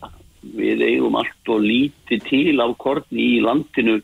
við 0.58 0.84
eigum 0.86 1.16
allt 1.18 1.50
og 1.50 1.64
lítið 1.64 2.24
til 2.28 2.60
af 2.62 2.76
korn 2.80 3.18
í 3.18 3.40
landinu 3.42 3.98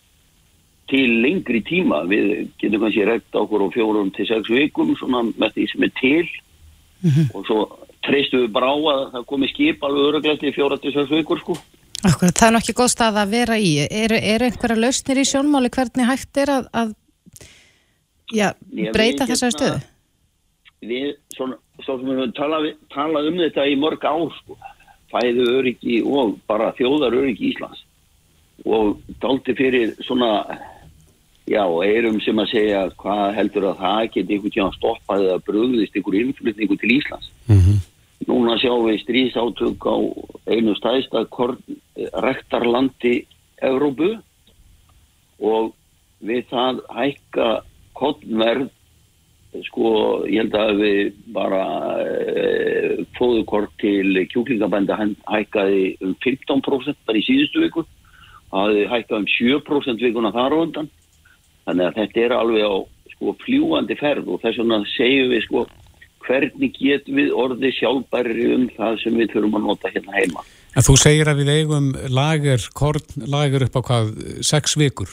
til 0.91 1.07
lengri 1.25 1.63
tíma. 1.65 2.03
Við 2.09 2.51
getum 2.61 2.85
kannski 2.85 3.07
rekt 3.09 3.39
okkur 3.39 3.65
á 3.65 3.75
fjórum 3.75 4.11
til 4.15 4.27
sex 4.29 4.51
vikum 4.53 4.93
svona 4.99 5.25
með 5.31 5.57
því 5.57 5.67
sem 5.73 5.87
er 5.87 5.93
til 6.01 6.29
mm 7.01 7.11
-hmm. 7.11 7.27
og 7.35 7.47
svo 7.47 7.59
treystu 8.05 8.45
við 8.45 8.53
bara 8.55 8.73
á 8.73 8.77
að 8.77 9.07
það 9.15 9.25
komi 9.31 9.49
skip 9.53 9.87
alveg 9.87 10.11
öruglegt 10.11 10.45
í 10.45 10.53
fjóra 10.55 10.79
til 10.81 10.93
sex 10.95 11.11
vikur 11.13 11.41
sko. 11.41 11.57
Akkur, 12.05 12.35
það 12.37 12.51
er 12.51 12.59
ekki 12.59 12.75
góð 12.77 12.91
stað 12.93 13.19
að 13.23 13.31
vera 13.33 13.57
í. 13.57 13.71
Eru 13.89 14.19
er 14.19 14.45
einhverja 14.45 14.77
lausnir 14.77 15.23
í 15.23 15.25
sjónmáli 15.29 15.71
hvernig 15.73 16.09
hægt 16.11 16.41
er 16.43 16.53
að, 16.53 16.67
að 16.77 16.91
já, 18.35 18.51
breyta 18.93 19.29
þessari 19.31 19.57
stöðu? 19.57 19.79
Við, 20.85 21.15
svona, 21.33 21.57
svona 21.81 22.05
við 22.05 22.21
höfum 22.21 22.35
talað, 22.37 22.69
talað 22.93 23.31
um 23.31 23.41
þetta 23.41 23.65
í 23.71 23.79
mörg 23.81 24.05
ár, 24.05 24.37
sko. 24.43 24.59
Fæðu 25.15 25.49
öryggi 25.61 26.03
og 26.05 26.37
bara 26.51 26.75
þjóðar 26.77 27.17
öryggi 27.23 27.55
Íslands. 27.55 27.81
Og 28.69 29.01
daldi 29.23 29.57
fyrir 29.57 29.95
svona, 30.05 30.59
já, 31.49 31.63
eirum 31.65 32.21
sem 32.21 32.37
að 32.43 32.53
segja 32.53 32.85
hvað 33.01 33.25
heldur 33.39 33.71
að 33.71 33.81
það 33.81 34.05
geti 34.19 34.37
einhvern 34.37 34.57
tíma 34.59 34.71
stoppaði 34.77 35.33
að 35.33 35.45
bröðist 35.49 35.97
einhver 35.97 36.21
innflutningu 36.21 36.81
til 36.83 36.95
Íslands. 36.99 37.33
Mm 37.49 37.61
-hmm. 37.63 37.83
Núna 38.25 38.57
sjáum 38.61 38.87
við 38.89 39.03
stríðsátök 39.03 39.85
á 39.85 39.97
einu 40.49 40.75
stæðsta 40.79 41.27
rektarlandi 42.25 43.27
Európu 43.65 44.15
og 45.45 45.75
við 46.25 46.47
það 46.49 46.81
hækka 46.95 47.49
kottverð 47.99 48.71
sko 49.69 49.91
ég 50.27 50.41
held 50.43 50.57
að 50.59 50.81
við 50.81 51.13
bara 51.35 51.65
e, 52.03 53.05
fóðukort 53.19 53.71
til 53.79 54.25
kjúklingabænda 54.33 54.97
hækkaði 55.31 55.85
um 56.03 56.17
15% 56.25 56.99
bara 57.07 57.21
í 57.21 57.27
síðustu 57.27 57.63
viku. 57.63 57.85
Það 58.51 58.81
hækkaði 58.91 59.21
um 59.21 59.29
7% 59.31 60.03
vikuna 60.09 60.33
þar 60.35 60.57
og 60.57 60.67
undan. 60.69 60.91
Þannig 61.69 61.87
að 61.87 62.01
þetta 62.01 62.25
er 62.25 62.37
alveg 62.39 62.67
á 62.67 62.75
sko 63.15 63.37
fljúandi 63.45 63.97
ferð 64.01 64.33
og 64.35 64.43
þess 64.43 64.61
vegna 64.61 64.81
segjum 64.97 65.31
við 65.31 65.47
sko 65.47 65.67
hvernig 66.27 66.73
getum 66.79 67.21
við 67.21 67.31
orðið 67.45 67.77
sjálfbæri 67.79 68.49
um 68.55 68.67
það 68.77 68.99
sem 69.03 69.21
við 69.21 69.33
þurfum 69.35 69.59
að 69.61 69.69
nota 69.69 69.93
hérna 69.95 70.17
heima. 70.19 70.45
En 70.75 70.83
þú 70.83 70.97
segir 70.99 71.31
að 71.31 71.45
við 71.45 71.53
eigum 71.55 71.93
lager, 72.11 72.67
korn, 72.75 73.07
lager 73.31 73.67
upp 73.69 73.79
á 73.79 73.83
hvað, 73.91 74.11
sex 74.43 74.75
vikur? 74.81 75.11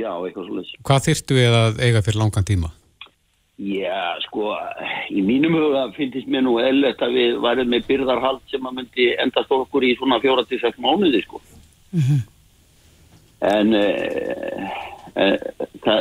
Já, 0.00 0.10
eitthvað 0.16 0.48
svolítið. 0.48 0.82
Hvað 0.86 1.06
þyrtu 1.06 1.36
við 1.38 1.56
að 1.60 1.82
eiga 1.84 2.02
fyrir 2.06 2.22
langan 2.22 2.46
tíma? 2.48 2.72
Já, 3.60 4.16
sko, 4.24 4.54
í 5.12 5.20
mínum 5.20 5.58
huga 5.58 5.84
finnst 5.92 6.28
mér 6.32 6.46
nú 6.46 6.54
eðlert 6.62 7.02
að 7.04 7.16
við 7.18 7.34
værum 7.44 7.68
með 7.68 7.88
byrðarhald 7.90 8.44
sem 8.48 8.64
að 8.64 8.78
myndi 8.78 9.08
endast 9.20 9.52
okkur 9.52 9.84
í 9.84 9.90
svona 9.98 10.16
fjóra 10.22 10.46
til 10.48 10.60
sex 10.62 10.80
mánuði, 10.80 11.20
sko. 11.26 11.42
Mm 11.92 12.06
-hmm. 12.06 12.22
En 13.50 13.74
uh, 13.76 14.64
uh, 15.12 15.38
það, 15.84 16.00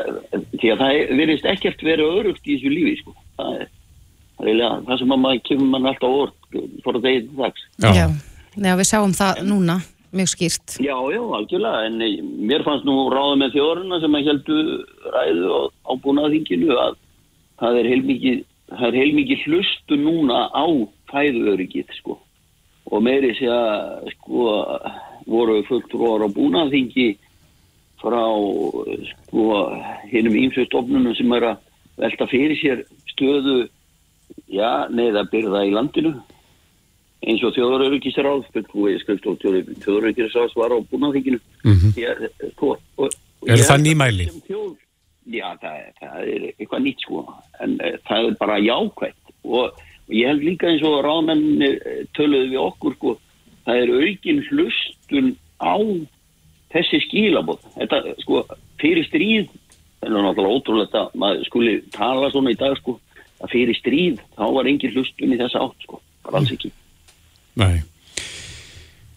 því 0.56 0.72
að 0.72 0.80
það 0.84 1.18
verist 1.20 1.46
ekkert 1.52 1.84
verið 1.84 2.16
örugt 2.22 2.48
í 2.48 2.56
þessu 2.56 2.72
lífi, 2.72 2.96
sko. 3.02 3.16
Það 4.40 5.00
sem 5.02 5.14
að 5.14 5.24
maður 5.24 5.42
kemur 5.50 5.72
mann 5.74 5.88
alltaf 5.90 6.18
orð 6.24 6.60
fór 6.84 7.00
að 7.00 7.08
til 7.08 7.16
dags 7.38 7.66
já. 7.84 7.90
Já. 7.92 8.06
já, 8.56 8.74
við 8.80 8.88
sjáum 8.88 9.16
það 9.18 9.42
núna 9.50 9.80
mjög 10.16 10.32
skýrt 10.34 10.78
Já, 10.82 10.96
já, 11.14 11.22
algjörlega 11.38 11.90
en 11.90 12.00
mér 12.50 12.64
fannst 12.66 12.88
nú 12.88 13.10
ráða 13.14 13.36
með 13.44 13.58
þjóruna 13.58 14.00
sem 14.02 14.16
að 14.18 14.30
heldu 14.32 14.62
ræðu 15.14 15.60
á 15.86 15.92
búnaðinginu 16.06 16.80
að 16.80 16.98
það 17.60 17.82
er 17.82 17.92
heilmikið 17.94 18.42
það 18.70 18.88
er 18.90 19.00
heilmikið 19.04 19.46
hlustu 19.46 20.00
núna 20.00 20.42
á 20.50 20.66
fæðuöryggið 21.12 21.96
sko 22.00 22.18
og 22.90 23.04
meiri 23.06 23.36
sé 23.38 23.50
að 23.54 24.10
sko 24.16 24.54
voru 25.30 25.60
fulltrúar 25.68 26.26
á 26.26 26.30
búnaðingi 26.34 27.10
frá 28.02 28.24
sko 29.12 29.48
hinnum 30.10 30.38
ímsögstofnunum 30.46 31.18
sem 31.18 31.38
er 31.38 31.52
að 31.52 31.66
velta 32.00 32.30
fyrir 32.32 32.58
sér 32.58 32.86
stöðu 33.12 33.68
já, 34.48 34.88
neða 34.90 35.26
byrða 35.32 35.66
í 35.68 35.74
landinu. 35.76 36.14
Eins 37.20 37.44
og 37.44 37.52
þjóðarauðvíkisráð 37.58 38.46
þjóðarauðvíkisráð 38.56 40.54
var 40.56 40.72
á 40.72 40.80
búnaðinginu 40.92 41.40
mm 41.64 41.74
-hmm. 41.74 41.92
sko, 42.54 42.78
Er 43.48 43.58
það 43.64 43.80
nýmæli? 43.84 44.26
Já, 45.30 45.48
það, 45.62 45.76
það 46.00 46.18
er 46.34 46.42
eitthvað 46.58 46.84
nýtt 46.84 47.02
sko. 47.04 47.18
En 47.60 47.72
uh, 47.80 47.96
það 48.08 48.20
er 48.30 48.36
bara 48.40 48.60
jákvæmt 48.60 49.20
og, 49.44 49.72
og 50.08 50.14
ég 50.14 50.28
held 50.28 50.44
líka 50.44 50.70
eins 50.70 50.84
og 50.84 51.02
ráðmenni 51.06 51.74
eh, 51.78 52.06
töluðu 52.18 52.52
við 52.54 52.62
okkur 52.64 52.96
sko 52.98 53.16
það 53.66 53.84
er 53.84 53.94
aukin 54.04 54.42
hlustun 54.50 55.30
á 55.62 55.76
þessi 56.74 57.02
skilabóð 57.08 57.68
þetta 57.76 58.02
sko 58.24 58.44
fyrir 58.82 59.08
stríð 59.08 59.52
það 60.00 60.10
er 60.10 60.16
náttúrulega 60.16 60.58
ótrúlega 60.58 61.04
að 61.04 61.16
maður 61.22 61.46
skuli 61.50 61.76
tala 61.96 62.32
svona 62.34 62.56
í 62.56 62.60
dag 62.60 62.78
sko 62.80 62.98
að 63.40 63.54
fyrir 63.54 63.78
stríð 63.78 64.20
þá 64.38 64.46
var 64.58 64.70
engin 64.70 64.94
hlustun 64.96 65.36
í 65.36 65.40
þessa 65.40 65.64
átt 65.64 65.88
sko, 65.88 66.02
bara 66.26 66.42
alls 66.42 66.52
ekki. 66.56 66.72
Nei. 67.60 67.80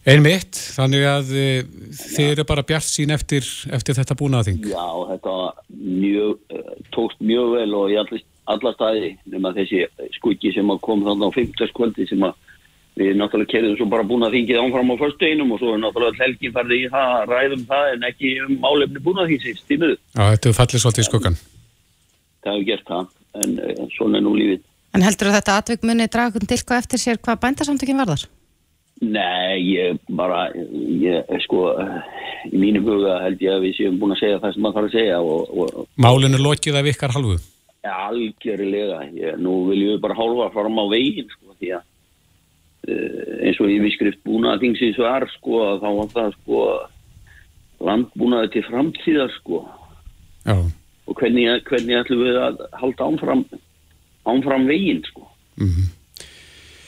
Einmitt, 0.02 0.58
þannig 0.74 1.04
að 1.06 1.28
e, 1.38 1.42
þið 1.94 2.30
eru 2.32 2.44
bara 2.48 2.64
bjart 2.66 2.88
sín 2.88 3.12
eftir, 3.14 3.46
eftir 3.70 3.94
þetta 3.94 4.16
búnaðing 4.18 4.64
Já, 4.66 4.86
þetta 5.12 5.34
mjög, 5.70 6.40
uh, 6.50 6.72
tókst 6.90 7.22
mjög 7.22 7.52
vel 7.54 7.68
og 7.78 7.92
í 7.92 7.98
allir, 8.00 8.24
alla 8.50 8.72
staði 8.74 9.12
nema 9.30 9.52
þessi 9.54 9.84
skuggi 10.16 10.50
sem 10.56 10.72
kom 10.82 11.04
þannig 11.06 11.30
á 11.30 11.38
15. 11.38 11.70
kvöldi 11.78 12.08
sem 12.10 12.26
að 12.26 12.34
við 12.98 13.14
náttúrulega 13.20 13.52
kerðum 13.54 13.78
svo 13.78 13.86
bara 13.94 14.08
búnaðingið 14.10 14.58
ánfram 14.58 14.90
á 14.90 14.96
förstu 15.00 15.30
einum 15.30 15.54
og 15.54 15.62
svo 15.62 15.76
er 15.76 15.80
náttúrulega 15.84 16.24
helgin 16.26 16.56
farið 16.58 16.82
í 16.82 16.90
það, 16.92 17.14
ræðum 17.30 17.64
það 17.70 17.94
en 17.94 18.06
ekki 18.10 18.34
um 18.42 18.66
álefni 18.66 19.06
búnaðingsins 19.06 19.62
tímuðu 19.70 19.96
Já, 19.96 20.22
þetta 20.34 20.50
er 20.50 20.58
fallið 20.58 20.82
svolítið 20.82 21.04
í 21.04 21.08
skuggan 21.12 21.38
Það 22.42 22.56
hefur 22.56 22.68
gert 22.72 22.90
það 22.90 23.06
en, 23.40 23.56
en 23.72 23.90
svona 23.96 24.20
er 24.20 24.26
nú 24.26 24.34
lífið. 24.36 24.62
En 24.92 25.04
heldur 25.04 25.28
þú 25.28 25.32
að 25.32 25.38
þetta 25.38 25.56
atvik 25.58 25.84
muni 25.88 26.06
dragun 26.12 26.48
til 26.48 26.60
hvað 26.60 26.82
eftir 26.82 27.00
sér 27.00 27.20
hvað 27.22 27.40
bændasamtökin 27.46 28.00
varðar? 28.02 28.26
Nei, 29.02 29.58
ég 29.72 30.02
bara, 30.14 30.44
ég, 30.54 31.30
sko, 31.46 31.64
í 32.46 32.58
mínu 32.60 32.84
huga 32.84 33.16
held 33.24 33.40
ég 33.42 33.56
að 33.56 33.64
við 33.64 33.78
séum 33.80 33.96
búin 33.98 34.14
að 34.14 34.20
segja 34.20 34.42
það 34.42 34.52
sem 34.54 34.62
maður 34.62 34.76
þarf 34.76 34.90
að 34.90 34.98
segja. 34.98 35.16
Og, 35.22 35.56
og, 35.62 35.88
Málinu 36.04 36.38
lokið 36.38 36.78
af 36.78 36.90
ykkar 36.92 37.14
halvu? 37.16 37.38
Ja, 37.82 37.96
algjörlega. 38.10 39.00
Ég, 39.16 39.40
nú 39.42 39.56
viljum 39.72 39.96
við 39.96 40.04
bara 40.04 40.18
hálfa 40.20 40.52
fram 40.54 40.78
á 40.78 40.84
veginn, 40.92 41.32
sko, 41.32 41.56
því 41.56 41.72
að 41.78 41.82
uh, 42.92 43.32
eins 43.48 43.58
og 43.64 43.72
ég 43.72 43.82
viðskrift 43.88 44.22
búin 44.28 44.46
að 44.52 44.68
þingsins 44.68 45.02
var, 45.02 45.26
sko, 45.38 45.64
þá 45.82 45.88
var 45.88 46.12
það, 46.12 46.38
sko, 46.38 46.62
landbúnaði 47.88 48.54
til 48.54 48.64
framtíðar, 48.68 49.34
sko. 49.40 49.64
Já 50.46 50.56
og 51.06 51.18
hvernig, 51.18 51.48
hvernig 51.68 51.98
ætlum 51.98 52.22
við 52.22 52.38
að 52.38 52.62
halda 52.78 53.08
ánfram, 53.10 53.44
ánfram 54.28 54.66
veginn 54.70 55.02
sko. 55.08 55.26
Mm 55.60 55.68
-hmm. 55.68 55.90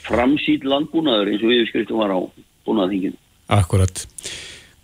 framsýt 0.05 0.65
landbúnaður 0.65 1.33
eins 1.33 1.43
og 1.43 1.53
við 1.53 1.69
skriftum 1.69 1.99
var 2.01 2.13
á 2.17 2.21
búnaðingin 2.65 3.17
Akkurat. 3.49 4.07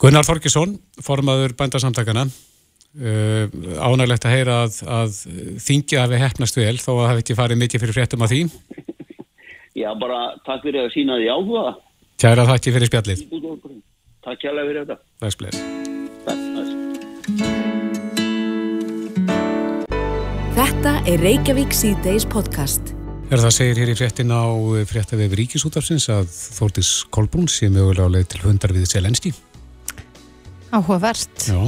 Gunnar 0.01 0.25
Þorkesson 0.25 0.79
formaður 1.01 1.55
bændarsamtakana 1.57 2.27
uh, 2.27 3.45
ánægilegt 3.81 4.27
að 4.27 4.35
heyra 4.37 4.57
að, 4.65 4.81
að 4.85 5.21
þingja 5.65 6.05
að 6.05 6.15
við 6.15 6.25
hefnast 6.25 6.61
vel 6.61 6.77
þó 6.81 6.91
að 6.93 7.01
það 7.01 7.11
hefði 7.11 7.25
ekki 7.25 7.39
farið 7.41 7.63
mikið 7.63 7.85
fyrir 7.85 7.99
fréttum 7.99 8.27
að 8.27 8.35
því. 8.35 8.43
Já, 9.81 9.93
bara 10.01 10.21
takk 10.45 10.67
fyrir 10.67 10.89
að 10.89 10.93
sína 10.97 11.21
því 11.21 11.31
áhuga. 11.31 11.65
Tjæra 12.21 12.49
þakki 12.51 12.77
fyrir 12.77 12.93
spjallið. 12.93 13.25
Takk 14.21 14.45
kjærlega 14.45 14.69
fyrir 14.69 14.85
þetta. 14.85 15.01
Takk 15.23 15.39
spleis 15.39 15.99
Þetta 20.61 20.91
er 21.09 21.23
Reykjavík 21.25 21.71
C-Days 21.73 22.27
podcast. 22.29 22.91
Er 23.33 23.41
það 23.41 23.53
segir 23.55 23.79
hér 23.81 23.91
í 23.91 23.95
fréttin 23.97 24.29
á 24.29 24.45
fréttavef 24.91 25.33
Ríkisútafsins 25.39 26.05
að 26.13 26.27
Þórtis 26.29 26.91
Kolbrún 27.09 27.47
sé 27.49 27.71
mögulega 27.73 28.05
á 28.05 28.13
leið 28.13 28.27
til 28.35 28.41
hundar 28.43 28.75
við 28.77 28.85
Selenski. 28.91 29.31
Áhugavert. 30.69 31.47
Já, 31.49 31.63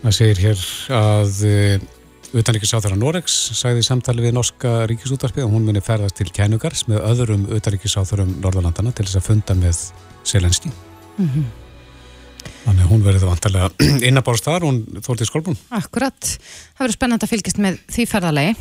það 0.00 0.16
segir 0.16 0.40
hér 0.46 0.62
að 0.96 1.42
utanrikiðsáþara 2.40 2.96
Noregs 3.02 3.36
sagði 3.58 3.84
samtali 3.84 4.24
við 4.24 4.38
norska 4.38 4.72
Ríkisútarpið 4.88 5.44
og 5.44 5.52
hún 5.58 5.68
muni 5.68 5.84
ferðast 5.84 6.16
til 6.22 6.30
kænugars 6.32 6.86
með 6.88 7.04
öðrum 7.10 7.44
utanrikiðsáþarum 7.58 8.38
Norðalandana 8.38 8.94
til 8.96 9.04
þess 9.10 9.20
að 9.20 9.28
funda 9.28 9.58
með 9.60 9.84
Selenski. 10.24 10.72
Mhm. 11.18 11.28
Mm 11.28 11.63
Þannig 12.64 12.84
að 12.84 12.92
hún 12.92 13.04
verður 13.04 13.28
vantarlega 13.30 13.70
innabárst 14.08 14.46
þar, 14.48 14.68
hún 14.68 14.82
þórtið 15.04 15.30
skólbún. 15.30 15.58
Akkurat, 15.74 16.30
það 16.74 16.84
verður 16.84 16.98
spennand 16.98 17.26
að 17.26 17.34
fylgjast 17.34 17.60
með 17.64 17.82
því 17.94 18.06
ferðalegi, 18.10 18.54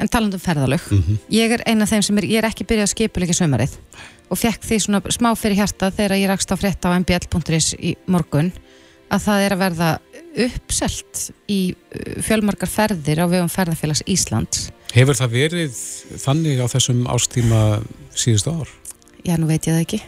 en 0.00 0.08
talandum 0.08 0.40
ferðalög. 0.40 0.86
Mm 0.90 1.02
-hmm. 1.04 1.20
Ég 1.36 1.56
er 1.56 1.64
eina 1.66 1.84
af 1.84 1.92
þeim 1.92 2.06
sem 2.06 2.18
er, 2.18 2.28
ég 2.30 2.42
er 2.42 2.48
ekki 2.48 2.64
byrjað 2.64 2.88
að 2.88 2.94
skipuleika 2.94 3.36
sömarið 3.36 3.76
og 4.30 4.38
fekk 4.38 4.64
því 4.64 4.78
svona 4.80 5.00
smá 5.10 5.32
fyrir 5.36 5.58
hjarta 5.58 5.90
þegar 5.90 6.18
ég 6.20 6.30
rakst 6.30 6.52
á 6.54 6.56
frétta 6.56 6.90
á 6.90 6.96
mbl.is 6.96 7.74
í 7.78 7.96
morgun 8.06 8.52
að 9.10 9.24
það 9.26 9.44
er 9.44 9.54
að 9.54 9.62
verða 9.64 9.88
uppselt 10.46 11.24
í 11.50 11.60
uh, 11.74 12.20
fjölmarkar 12.22 12.70
ferðir 12.70 13.24
á 13.24 13.26
vegum 13.26 13.50
ferðarfélags 13.50 14.04
Íslands. 14.06 14.68
Hefur 14.94 15.18
það 15.18 15.34
verið 15.34 15.82
þannig 16.22 16.62
á 16.62 16.66
þessum 16.70 17.02
ástíma 17.10 17.60
síðustu 18.14 18.54
ár? 18.54 18.70
Já, 19.26 19.36
nú 19.36 19.50
veit 19.50 19.66
ég 19.66 19.74
það 19.74 19.84
ekki, 19.84 20.00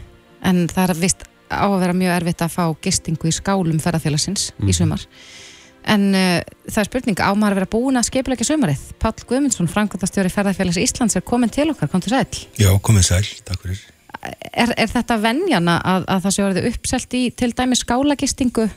en 0.48 0.64
það 0.70 0.94
er 0.94 1.02
vist 1.02 1.26
á 1.52 1.66
að 1.66 1.80
vera 1.84 1.96
mjög 1.96 2.16
erfitt 2.18 2.44
að 2.44 2.54
fá 2.56 2.64
gistingu 2.84 3.30
í 3.30 3.36
skálum 3.36 3.80
ferðarfélagsins 3.82 4.50
mm. 4.56 4.66
í 4.66 4.70
mhm. 4.70 4.76
sumar 4.80 5.06
en 5.92 6.04
uh, 6.14 6.38
það 6.68 6.82
er 6.82 6.90
spurning 6.90 7.22
á 7.22 7.30
maður 7.34 7.56
að 7.56 7.60
vera 7.60 7.72
búin 7.72 7.98
að 7.98 8.08
skeipilegja 8.10 8.46
sumarið 8.52 8.84
Pál 9.02 9.16
Guðmundsson, 9.18 9.70
Frankværtastjóri 9.70 10.30
ferðarfélags 10.30 10.78
Íslands 10.78 11.18
er 11.18 11.26
komin 11.26 11.50
til 11.50 11.72
okkar, 11.72 11.90
kom 11.90 12.04
til 12.04 12.14
sæl 12.14 12.28
Já, 12.60 12.70
komin 12.84 13.06
sæl, 13.06 13.24
takk 13.46 13.64
fyrir 13.64 13.82
er, 14.22 14.70
er 14.76 14.90
þetta 14.90 15.18
venjana 15.22 15.80
að, 15.82 16.06
að 16.06 16.22
það 16.26 16.34
sé 16.36 16.46
orðið 16.46 16.70
uppselt 16.70 17.18
í 17.18 17.22
til 17.34 17.50
dæmi 17.58 17.78
skálagistingu 17.78 18.68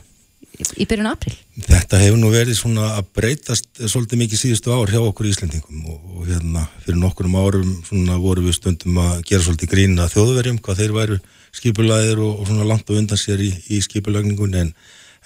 í 0.56 0.86
byrjun 0.88 1.10
april? 1.10 1.34
Þetta 1.66 2.00
hefur 2.00 2.20
nú 2.20 2.30
verið 2.32 2.58
svona 2.58 2.92
að 2.96 3.08
breytast 3.18 3.68
svolítið 3.82 4.22
mikið 4.22 4.42
síðustu 4.42 4.72
ár 4.72 4.90
hjá 4.92 5.00
okkur 5.02 5.28
Íslandingum 5.30 5.86
og, 5.92 5.98
og 6.16 6.28
hérna 6.30 6.66
fyrir 6.84 7.00
nokkurum 7.02 7.38
árum 7.38 7.72
svona 7.86 8.18
voru 8.22 8.46
við 8.46 8.58
stundum 8.58 9.00
að 9.02 9.22
gera 9.28 9.46
svolítið 9.46 9.72
grína 9.74 10.08
þjóðverjum 10.12 10.60
hvað 10.64 10.82
þeir 10.82 10.96
væru 10.96 11.18
skipulæðir 11.56 12.20
og, 12.22 12.40
og 12.40 12.50
svona 12.50 12.68
langt 12.68 12.90
á 12.90 12.96
undan 12.96 13.20
sér 13.20 13.42
í, 13.42 13.50
í 13.72 13.80
skipulagningun 13.84 14.54
en, 14.60 14.74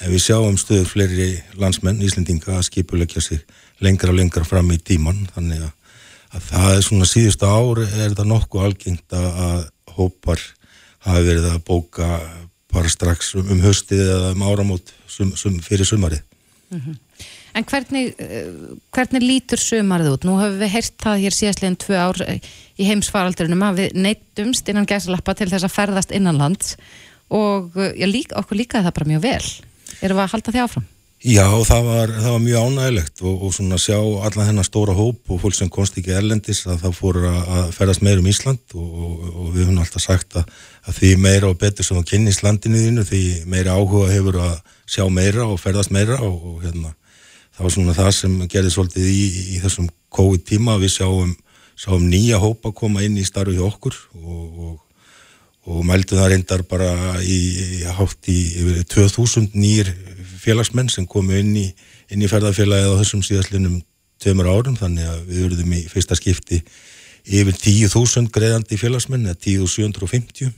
við 0.01 0.23
sjáum 0.25 0.57
stöður 0.57 0.89
fleiri 0.89 1.33
landsmenn 1.61 2.01
Íslandinga 2.01 2.57
að 2.57 2.69
skipulegja 2.71 3.21
sig 3.21 3.43
lengra 3.85 4.15
og 4.15 4.17
lengra 4.17 4.47
fram 4.49 4.71
í 4.73 4.79
tíman 4.81 5.27
þannig 5.35 5.67
að, 5.67 5.75
að 6.33 6.47
það 6.47 6.77
er 6.77 6.87
svona 6.87 7.11
síðustu 7.11 7.51
ár 7.51 7.83
er 7.85 8.15
það 8.15 8.31
nokkuð 8.31 8.65
algengt 8.65 9.19
að 9.19 9.67
hópar 9.99 10.41
hafi 11.05 11.27
verið 11.27 11.51
að 11.51 11.61
bóka 11.69 12.09
bara 12.71 12.91
strax 12.93 13.35
um, 13.39 13.47
um 13.51 13.63
höstið 13.65 14.03
eða 14.07 14.33
um 14.35 14.45
áramót 14.47 14.93
sum, 15.11 15.33
sum, 15.37 15.59
fyrir 15.65 15.89
sumarið. 15.89 16.23
Mm 16.71 16.81
-hmm. 16.81 16.99
En 17.57 17.67
hvernig, 17.67 18.15
eh, 18.19 18.51
hvernig 18.95 19.25
lítur 19.25 19.61
sumarið 19.61 20.13
út? 20.15 20.27
Nú 20.29 20.37
hefur 20.39 20.61
við 20.61 20.73
heyrt 20.77 20.97
það 21.03 21.25
hér 21.25 21.37
síðastleginn 21.37 21.81
tvö 21.83 21.99
ár 21.99 22.23
eh, 22.27 22.39
í 22.79 22.87
heimsfaraldurinnum 22.89 23.67
að 23.67 23.83
við 23.83 23.99
neittumst 24.07 24.71
innan 24.71 24.89
gæsalappa 24.89 25.35
til 25.35 25.51
þess 25.51 25.67
að 25.67 25.77
ferðast 25.77 26.15
innanlands 26.15 26.77
og 27.31 27.77
eh, 27.77 27.93
já, 27.99 28.07
líka, 28.07 28.39
okkur 28.41 28.63
líkaði 28.63 28.89
það 28.89 28.97
bara 29.01 29.13
mjög 29.13 29.27
vel. 29.27 29.45
Erum 30.01 30.21
við 30.21 30.25
að 30.25 30.35
halda 30.37 30.55
því 30.55 30.65
áfram? 30.65 30.89
Já, 31.21 31.45
það 31.69 31.83
var, 31.85 32.11
það 32.17 32.33
var 32.33 32.41
mjög 32.41 32.63
ánægilegt 32.65 33.23
og, 33.29 33.43
og 33.45 33.51
svona 33.53 33.77
sjá 33.77 33.99
allan 33.99 34.47
þennan 34.49 34.65
stóra 34.65 34.95
hóp 34.97 35.35
og 35.35 35.41
fólk 35.43 35.57
sem 35.59 35.69
konsti 35.69 36.01
ekki 36.01 36.15
erlendis 36.17 36.63
að 36.65 36.87
það 36.87 36.95
fór 36.97 37.19
að 37.29 37.75
ferðast 37.77 38.05
meir 38.07 38.23
um 38.23 38.31
Ísland 38.31 38.73
og, 38.73 38.87
og, 38.89 39.27
og 39.29 39.51
við 39.53 39.67
höfum 39.67 39.83
alltaf 39.83 40.07
sagt 40.07 40.39
að 40.41 40.49
að 40.89 40.97
því 40.97 41.11
meira 41.21 41.51
og 41.51 41.59
betur 41.61 41.87
sem 41.87 41.99
þú 41.99 42.07
kynnist 42.09 42.45
landinu 42.45 42.81
þínu 42.81 43.05
því 43.11 43.23
meira 43.53 43.77
áhuga 43.77 44.09
hefur 44.15 44.41
að 44.47 44.57
sjá 44.89 45.05
meira 45.13 45.45
og 45.47 45.61
ferðast 45.61 45.93
meira 45.95 46.17
og 46.25 46.63
hérna, 46.65 46.95
það 47.61 47.67
var 47.67 47.75
svona 47.75 47.95
það 47.97 48.13
sem 48.17 48.37
gerði 48.49 48.71
svolítið 48.73 49.09
í, 49.13 49.25
í 49.53 49.59
þessum 49.61 49.89
COVID 50.17 50.45
tíma 50.49 50.79
við 50.81 50.95
sjáum, 50.95 51.35
sjáum 51.77 52.07
nýja 52.09 52.39
hópa 52.41 52.73
koma 52.73 53.05
inn 53.05 53.19
í 53.21 53.25
starfi 53.27 53.59
hjá 53.59 53.67
okkur 53.67 53.99
og, 54.17 54.63
og, 54.65 55.03
og 55.69 55.83
mældu 55.85 56.17
það 56.17 56.33
reyndar 56.33 56.65
bara 56.71 57.21
í, 57.21 57.37
í 57.77 57.83
hátt 57.85 58.31
í 58.33 58.39
yfir 58.63 58.81
2000 58.97 59.53
nýjir 59.61 59.93
félagsmenn 60.41 60.89
sem 60.89 61.05
komu 61.05 61.37
inn 61.37 61.53
í, 61.61 61.67
inn 62.09 62.25
í 62.25 62.31
ferðarfélagið 62.33 62.97
á 62.97 63.01
þessum 63.03 63.27
síðastlinum 63.29 63.77
tveimur 64.21 64.49
árum. 64.49 64.81
Þannig 64.81 65.13
að 65.13 65.21
við 65.29 65.45
verðum 65.45 65.77
í 65.77 65.85
fyrsta 65.93 66.17
skipti 66.17 66.63
yfir 67.29 67.53
10.000 67.61 68.33
greiðandi 68.33 68.81
félagsmenn 68.81 69.29
eða 69.29 69.37
10.750 69.45 70.49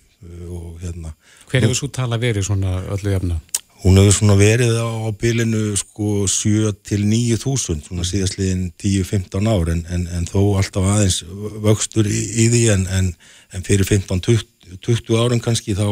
og 0.47 0.79
hérna 0.79 1.11
Hver 1.51 1.65
hefur 1.65 1.75
svo 1.75 1.89
tala 1.91 2.15
verið 2.23 2.47
svona 2.47 2.79
öllu 2.95 3.11
jafna? 3.11 3.41
Hún 3.83 3.99
hefur 3.99 4.15
svona 4.15 4.37
verið 4.39 4.77
á, 4.79 5.11
bylinu 5.19 5.73
sko 5.81 6.29
7 6.31 6.71
til 6.87 7.03
9.000 7.03 7.83
svona 7.83 8.07
síðastliðin 8.07 8.69
10-15 8.79 9.49
ár 9.51 9.73
en, 9.75 9.83
en, 9.91 10.05
en 10.07 10.29
þó 10.29 10.39
alltaf 10.61 10.87
aðeins 10.87 11.23
vöxtur 11.65 12.07
í, 12.07 12.21
í 12.45 12.49
því 12.53 12.63
en, 12.77 12.85
en 13.51 13.67
fyrir 13.67 13.89
15-20 13.89 15.19
árum 15.19 15.43
kannski 15.43 15.75
þá, 15.75 15.89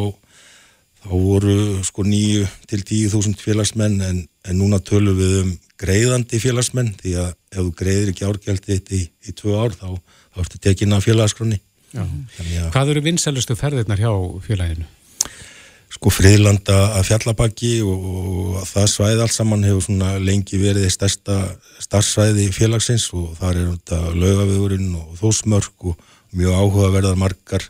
þá 1.02 1.10
voru 1.10 1.56
sko 1.86 2.06
9 2.06 2.46
til 2.70 2.84
10.000 2.84 3.42
félagsmenn 3.42 3.98
en 4.06 4.22
núna 4.54 4.78
tölum 4.78 5.18
við 5.18 5.34
um 5.42 5.50
greiðandi 5.80 6.38
félagsmenn 6.38 6.94
því 7.00 7.16
að 7.24 7.32
ef 7.32 7.58
þú 7.58 7.74
greiðir 7.80 8.12
ekki 8.12 8.28
árgjaldi 8.28 8.78
í, 9.00 9.02
í 9.26 9.34
2 9.34 9.58
ár 9.58 9.74
þá, 9.74 9.88
þá 10.30 10.40
ertu 10.44 10.62
tekin 10.62 10.94
af 10.94 11.08
félagsgrunni 11.08 11.58
Þannig, 11.90 12.70
Hvað 12.70 12.92
eru 12.92 13.02
vinsælustu 13.02 13.56
ferðirnar 13.58 13.98
hjá 13.98 14.10
félaginu? 14.44 14.86
Sko 15.90 16.12
friðlanda 16.14 16.76
að 16.98 17.08
fjallabaki 17.08 17.70
og, 17.82 18.04
og 18.10 18.66
það 18.68 18.90
svæði 18.92 19.24
allt 19.24 19.34
saman 19.34 19.66
hefur 19.66 19.86
svona 19.88 20.12
lengi 20.22 20.60
verið 20.60 20.86
í 20.86 20.92
stærsta 20.94 21.38
starfsvæði 21.82 22.46
félagsins 22.54 23.08
og 23.16 23.32
þar 23.40 23.58
er 23.58 23.72
þetta 23.72 23.98
lögavegurinn 24.14 24.92
og 25.00 25.16
þósmörk 25.18 25.90
og 25.90 26.04
mjög 26.38 26.60
áhugaverðar 26.60 27.18
margar 27.18 27.66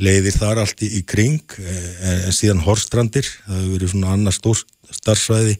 leiðir 0.00 0.34
þar 0.34 0.64
allt 0.64 0.82
í, 0.82 0.90
í 0.98 1.04
kring 1.06 1.54
en, 1.60 2.26
en 2.26 2.34
síðan 2.34 2.64
Horstrandir, 2.64 3.28
það 3.46 3.60
hefur 3.60 3.74
verið 3.76 3.94
svona 3.94 4.14
annars 4.16 4.40
stór 4.40 4.64
starfsvæði 4.90 5.58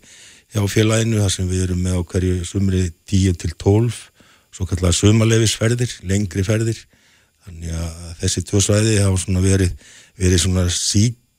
hjá 0.51 0.65
félaginu 0.67 1.23
þar 1.23 1.35
sem 1.37 1.51
við 1.51 1.69
erum 1.69 1.85
með 1.85 2.01
á 2.01 2.03
hverju 2.11 2.47
sumri 2.49 2.87
10 3.07 3.39
til 3.45 3.53
12 3.55 4.01
svo 4.55 4.67
kallar 4.69 4.95
sumalefisferðir, 4.95 5.93
lengri 6.09 6.45
ferðir. 6.47 6.79
Þannig 7.47 7.75
að 7.75 8.01
þessi 8.21 8.43
tvö 8.49 8.63
svæði 8.65 8.97
hafa 9.01 9.21
svona 9.23 9.43
verið, 9.45 9.73
verið 10.21 10.43
svona 10.43 10.67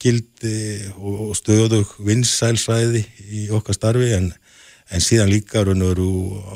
síkildi 0.01 0.91
og 0.97 1.35
stöðug 1.37 1.89
vinsælsvæði 2.01 3.03
í 3.29 3.49
okkar 3.53 3.75
starfi 3.77 4.13
en, 4.15 4.31
en 4.89 5.01
síðan 5.03 5.29
líka 5.29 5.63
raun 5.63 5.81
og 5.85 5.91
veru 5.93 6.07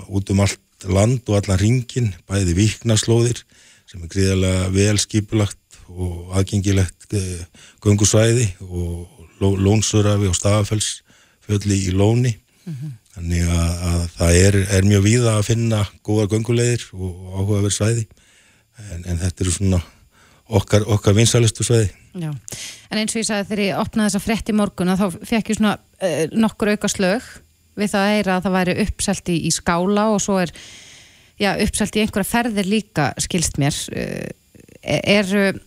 út 0.10 0.30
um 0.34 0.42
allt 0.42 0.62
land 0.90 1.22
og 1.30 1.38
allan 1.38 1.60
ringin, 1.62 2.14
bæði 2.28 2.56
viknarslóðir 2.58 3.44
sem 3.86 4.02
er 4.02 4.10
gríðarlega 4.10 4.70
vel 4.74 4.98
skipulagt 5.00 5.80
og 5.88 6.34
aðgengilegt 6.36 7.14
eh, 7.14 7.46
gungusvæði 7.82 8.48
og 8.66 9.06
lónsurafi 9.40 10.30
og 10.30 10.38
stafafellsfjöldi 10.38 11.78
í 11.86 11.94
lóni. 11.94 12.34
Mm 12.66 12.74
-hmm. 12.74 12.94
Þannig 13.16 13.44
að, 13.48 13.74
að 13.90 14.08
það 14.18 14.40
er, 14.46 14.56
er 14.78 14.84
mjög 14.90 15.04
víða 15.04 15.36
að 15.38 15.46
finna 15.46 15.86
góða 16.04 16.28
gungulegir 16.28 16.88
og 16.94 17.14
áhugaverð 17.38 17.76
svæði 17.78 18.08
en, 18.92 19.06
en 19.06 19.20
þetta 19.20 19.44
eru 19.44 19.52
svona 19.52 19.82
okkar, 20.50 20.84
okkar 20.88 21.14
vinsalistu 21.14 21.64
sveiði. 21.64 21.94
Já, 22.16 22.32
en 22.32 23.02
eins 23.02 23.12
og 23.12 23.20
ég 23.20 23.28
sagði 23.28 23.50
þegar 23.50 23.64
ég 23.66 23.82
opnaði 23.82 24.12
þessa 24.14 24.24
frett 24.24 24.52
í 24.52 24.56
morgun 24.56 24.94
þá 24.96 25.08
fekk 25.12 25.52
ég 25.52 25.58
svona 25.60 25.76
uh, 25.76 26.22
nokkur 26.32 26.72
auka 26.72 26.92
slög 26.92 27.28
við 27.76 27.92
það 27.92 28.30
að 28.32 28.46
það 28.46 28.56
væri 28.56 28.76
uppselt 28.86 29.32
í, 29.34 29.38
í 29.50 29.52
skála 29.52 30.08
og 30.14 30.22
svo 30.24 30.38
er 30.40 30.54
já, 31.42 31.52
uppselt 31.60 31.98
í 31.98 32.06
einhverja 32.06 32.30
ferðir 32.30 32.70
líka 32.72 33.10
skilst 33.20 33.60
mér. 33.60 33.76
Uh, 33.92 34.32
er 34.86 35.60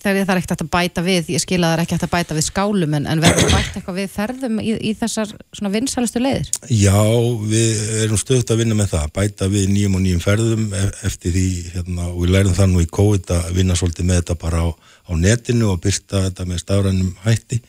það 0.00 0.18
er 0.20 0.40
ekkert 0.40 0.64
að 0.64 0.70
bæta 0.72 1.04
við 1.04 1.30
ég 1.34 1.42
skil 1.42 1.60
að 1.60 1.66
það 1.66 1.74
er 1.76 1.82
ekkert 1.84 2.06
að 2.06 2.12
bæta 2.14 2.36
við 2.36 2.46
skálum 2.46 2.96
en, 2.98 3.06
en 3.10 3.22
verður 3.22 3.52
bæta 3.52 3.78
eitthvað 3.78 3.98
við 4.00 4.10
ferðum 4.14 4.58
í, 4.60 4.74
í 4.76 4.92
þessar 4.98 5.32
svona 5.54 5.72
vinsalistu 5.74 6.22
leiðir? 6.22 6.50
Já, 6.68 6.98
við 7.48 7.94
erum 8.04 8.20
stöðt 8.20 8.52
að 8.52 8.62
vinna 8.62 8.78
með 8.78 8.92
það 8.94 9.14
bæta 9.18 9.48
við 9.52 9.70
nýjum 9.72 9.96
og 9.98 10.04
nýjum 10.04 10.24
ferðum 10.24 10.66
e, 10.74 10.84
eftir 11.08 11.34
því, 11.36 11.46
hérna, 11.76 12.10
og 12.10 12.20
við 12.22 12.34
lærum 12.34 12.58
það 12.58 12.70
nú 12.72 12.84
í 12.84 12.90
COVID 12.98 13.34
að 13.38 13.48
vinna 13.58 13.78
svolítið 13.78 14.10
með 14.10 14.20
þetta 14.20 14.38
bara 14.44 14.66
á, 14.66 14.68
á 14.74 15.12
netinu 15.24 15.72
og 15.72 15.82
byrta 15.84 16.26
þetta 16.28 16.48
með 16.50 16.62
stafrænum 16.64 17.16
hætti 17.24 17.60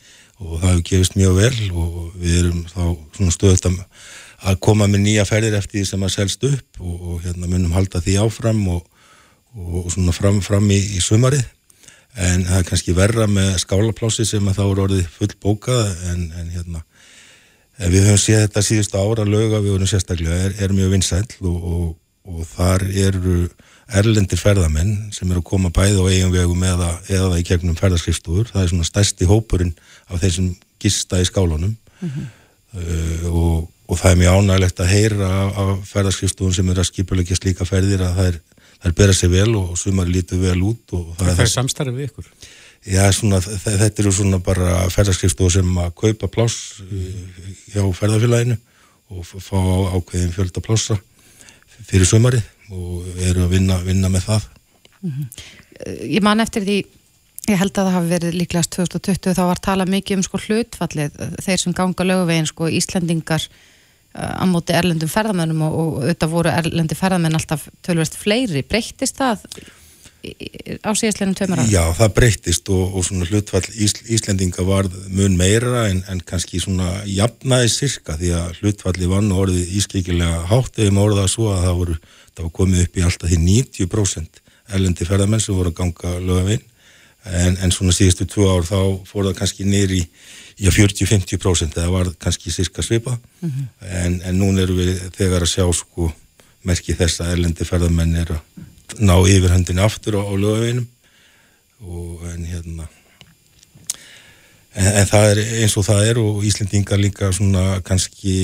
og 0.42 0.60
það 0.60 0.70
hefur 0.70 0.86
gefist 0.90 1.16
mjög 1.20 1.40
vel 1.40 1.70
og 1.72 1.98
við 2.20 2.40
erum 2.42 2.64
þá 2.68 2.84
svona 3.16 3.36
stöðt 3.36 3.70
að, 3.70 3.80
að 4.52 4.60
koma 4.68 4.90
með 4.92 5.06
nýja 5.06 5.28
ferðir 5.28 5.58
eftir 5.62 5.80
því 5.80 5.86
sem 5.90 6.06
að 6.06 6.16
selst 6.18 6.48
upp 6.50 6.82
og, 6.82 6.96
og 6.96 7.24
hérna 7.24 7.50
munum 7.50 7.76
halda 7.76 8.04
því 8.04 8.18
áfram 8.26 8.62
og, 8.74 8.82
og 9.56 9.92
svona 9.94 10.16
fram, 10.16 10.42
fram 10.44 10.68
í, 10.68 10.82
í 10.98 11.04
sumarið 11.04 11.46
en 12.16 12.46
það 12.48 12.60
er 12.60 12.68
kannski 12.70 12.96
verra 12.96 13.28
með 13.28 13.58
skálaplási 13.64 14.26
sem 14.28 14.48
að 14.48 14.60
þá 14.60 14.64
eru 14.66 14.84
orðið 14.86 15.08
full 15.18 15.32
bókað 15.44 15.90
en, 16.12 16.22
en 16.40 16.52
hérna 16.54 16.84
en 17.76 17.92
við 17.92 18.08
höfum 18.08 18.22
séð 18.22 18.46
þetta 18.46 18.64
síðustu 18.64 19.00
ára 19.02 19.26
löga 19.28 19.60
við 19.60 19.76
vorum 19.76 19.90
sérstaklega, 19.90 20.38
er, 20.48 20.58
er 20.64 20.76
mjög 20.76 20.94
vinsæl 20.96 21.26
og, 21.42 21.58
og, 21.72 21.88
og 22.32 22.48
þar 22.54 22.86
eru 22.88 23.38
erlendir 24.00 24.40
ferðamenn 24.42 24.96
sem 25.14 25.30
eru 25.30 25.44
að 25.44 25.50
koma 25.52 25.72
bæði 25.76 26.00
á 26.02 26.06
eigin 26.10 26.34
vegum 26.34 26.64
eða, 26.66 26.90
eða 27.12 27.38
í 27.38 27.46
gegnum 27.46 27.78
ferðarskrifstúður, 27.78 28.50
það 28.54 28.64
er 28.64 28.72
svona 28.72 28.88
stærsti 28.88 29.28
hópurinn 29.30 29.76
af 30.08 30.24
þeir 30.24 30.56
gista 30.82 31.20
í 31.22 31.28
skálunum 31.28 31.76
mm 31.76 32.10
-hmm. 32.10 32.32
uh, 32.80 33.28
og, 33.30 33.70
og 33.92 34.00
það 34.00 34.12
er 34.12 34.22
mjög 34.24 34.40
ánægilegt 34.40 34.80
að 34.80 34.94
heyra 34.94 35.30
af, 35.44 35.58
af 35.58 35.88
ferðarskrifstúðun 35.92 36.56
sem 36.56 36.70
eru 36.70 36.82
að 36.82 36.90
skipulegja 36.90 37.38
slíka 37.38 37.68
ferðir 37.68 38.08
að 38.08 38.16
það 38.18 38.32
er 38.32 38.40
þær 38.86 38.96
bera 39.00 39.16
sér 39.18 39.34
vel 39.34 39.50
og 39.58 39.74
sumar 39.80 40.10
lítur 40.10 40.42
vel 40.44 40.62
út 40.66 40.94
Það 40.94 41.32
er, 41.34 41.42
er 41.48 41.52
samstarfið 41.52 42.00
við 42.00 42.10
ykkur? 42.12 42.30
Já, 42.86 43.02
svona, 43.18 43.40
þetta 43.42 44.04
eru 44.04 44.12
svona 44.14 44.40
bara 44.46 44.84
ferðarskriftstof 44.94 45.56
sem 45.56 45.78
að 45.82 45.94
kaupa 45.98 46.30
pláss 46.30 46.84
uh, 46.86 47.06
hjá 47.74 47.82
ferðarfélaginu 47.98 48.60
og 49.16 49.26
fá 49.26 49.58
ákveðin 49.96 50.34
fjölda 50.34 50.62
plássa 50.66 50.98
fyrir 51.86 52.08
sumarið 52.10 52.46
og 52.74 53.08
eru 53.26 53.46
að 53.46 53.56
vinna, 53.58 53.80
vinna 53.86 54.10
með 54.10 54.30
það 54.30 54.46
mm 55.02 55.12
-hmm. 55.12 55.28
Ég 56.08 56.22
man 56.24 56.40
eftir 56.40 56.64
því 56.64 56.86
ég 57.50 57.58
held 57.60 57.78
að 57.78 57.86
það 57.86 57.96
hafi 57.96 58.10
verið 58.10 58.38
líklegast 58.40 58.72
2020 58.78 59.34
þá 59.38 59.44
var 59.50 59.60
talað 59.62 59.92
mikið 59.94 60.18
um 60.18 60.24
sko 60.24 60.38
hlutfallið 60.38 61.18
þeir 61.46 61.60
sem 61.62 61.74
ganga 61.74 62.04
löguvegin 62.04 62.48
sko 62.50 62.70
Íslandingar 62.70 63.50
á 64.16 64.44
móti 64.48 64.76
erlendum 64.76 65.12
ferðamennum 65.12 65.64
og, 65.68 65.80
og 65.80 65.96
auðvitað 66.04 66.36
voru 66.36 66.54
erlendi 66.54 66.98
ferðamenn 66.98 67.36
alltaf 67.36 67.68
tölverst 67.86 68.16
fleiri, 68.20 68.64
breyttist 68.68 69.20
það 69.20 69.44
á 70.26 70.92
síðastlega 70.98 71.36
tveimur 71.38 71.62
ára? 71.62 71.68
Já, 71.70 71.84
það 71.98 72.14
breyttist 72.18 72.70
og, 72.74 72.96
og 72.98 73.06
svona 73.06 73.28
hlutfall 73.30 73.66
Ís, 73.74 73.96
Íslendinga 74.10 74.66
var 74.66 74.90
mun 75.14 75.36
meira 75.38 75.86
en, 75.92 76.02
en 76.12 76.22
kannski 76.26 76.62
svona 76.64 77.02
jafnaði 77.10 77.72
sirka 77.74 78.18
því 78.20 78.32
að 78.40 78.62
hlutfalli 78.62 79.10
vann 79.12 79.32
og 79.34 79.46
orðið 79.46 79.76
ískikilega 79.82 80.46
hátt. 80.50 80.80
Eða 80.80 80.96
maður 80.96 81.12
orðað 81.12 81.32
svo 81.36 81.52
að 81.54 81.68
það 81.68 81.82
voru, 81.82 81.98
það 82.32 82.48
var 82.48 82.56
komið 82.62 82.86
upp 82.86 82.98
í 82.98 83.06
alltaf 83.10 83.34
því 83.34 83.42
90% 83.44 84.42
erlendi 84.76 85.06
ferðamenn 85.06 85.44
sem 85.44 85.58
voru 85.58 85.74
að 85.74 85.80
ganga 85.82 86.16
lögavinn 86.24 86.66
en, 87.26 87.58
en 87.58 87.74
svona 87.74 87.94
síðustu 87.96 88.28
tvo 88.30 88.50
ár 88.54 88.66
þá 88.66 88.80
fór 89.06 89.30
það 89.30 89.38
kannski 89.40 89.68
nýri 89.68 90.02
í 90.02 90.08
40-50% 90.60 91.78
eða 91.78 91.92
var 91.92 92.12
kannski 92.20 92.52
sirka 92.52 92.82
svipa 92.82 93.18
mm 93.42 93.50
-hmm. 93.50 93.66
en, 94.06 94.22
en 94.22 94.40
núna 94.40 94.62
eru 94.62 94.76
við 94.76 95.12
þegar 95.18 95.42
að 95.42 95.54
sjá 95.54 95.74
sko 95.74 96.12
merki 96.64 96.96
þess 96.96 97.22
að 97.22 97.32
erlendi 97.32 97.66
ferðarmenn 97.66 98.16
er 98.16 98.32
að 98.32 99.00
ná 99.00 99.16
yfirhundinu 99.28 99.82
aftur 99.82 100.16
á, 100.16 100.22
á 100.24 100.34
lögaveginum 100.34 100.88
og 101.82 102.24
en 102.34 102.46
hérna 102.46 102.88
en, 104.76 104.88
en 104.88 105.08
það 105.10 105.28
er 105.32 105.42
eins 105.62 105.76
og 105.78 105.86
það 105.88 106.08
er 106.10 106.22
og 106.22 106.46
Íslendingar 106.48 107.02
líka 107.02 107.32
svona 107.36 107.82
kannski 107.86 108.36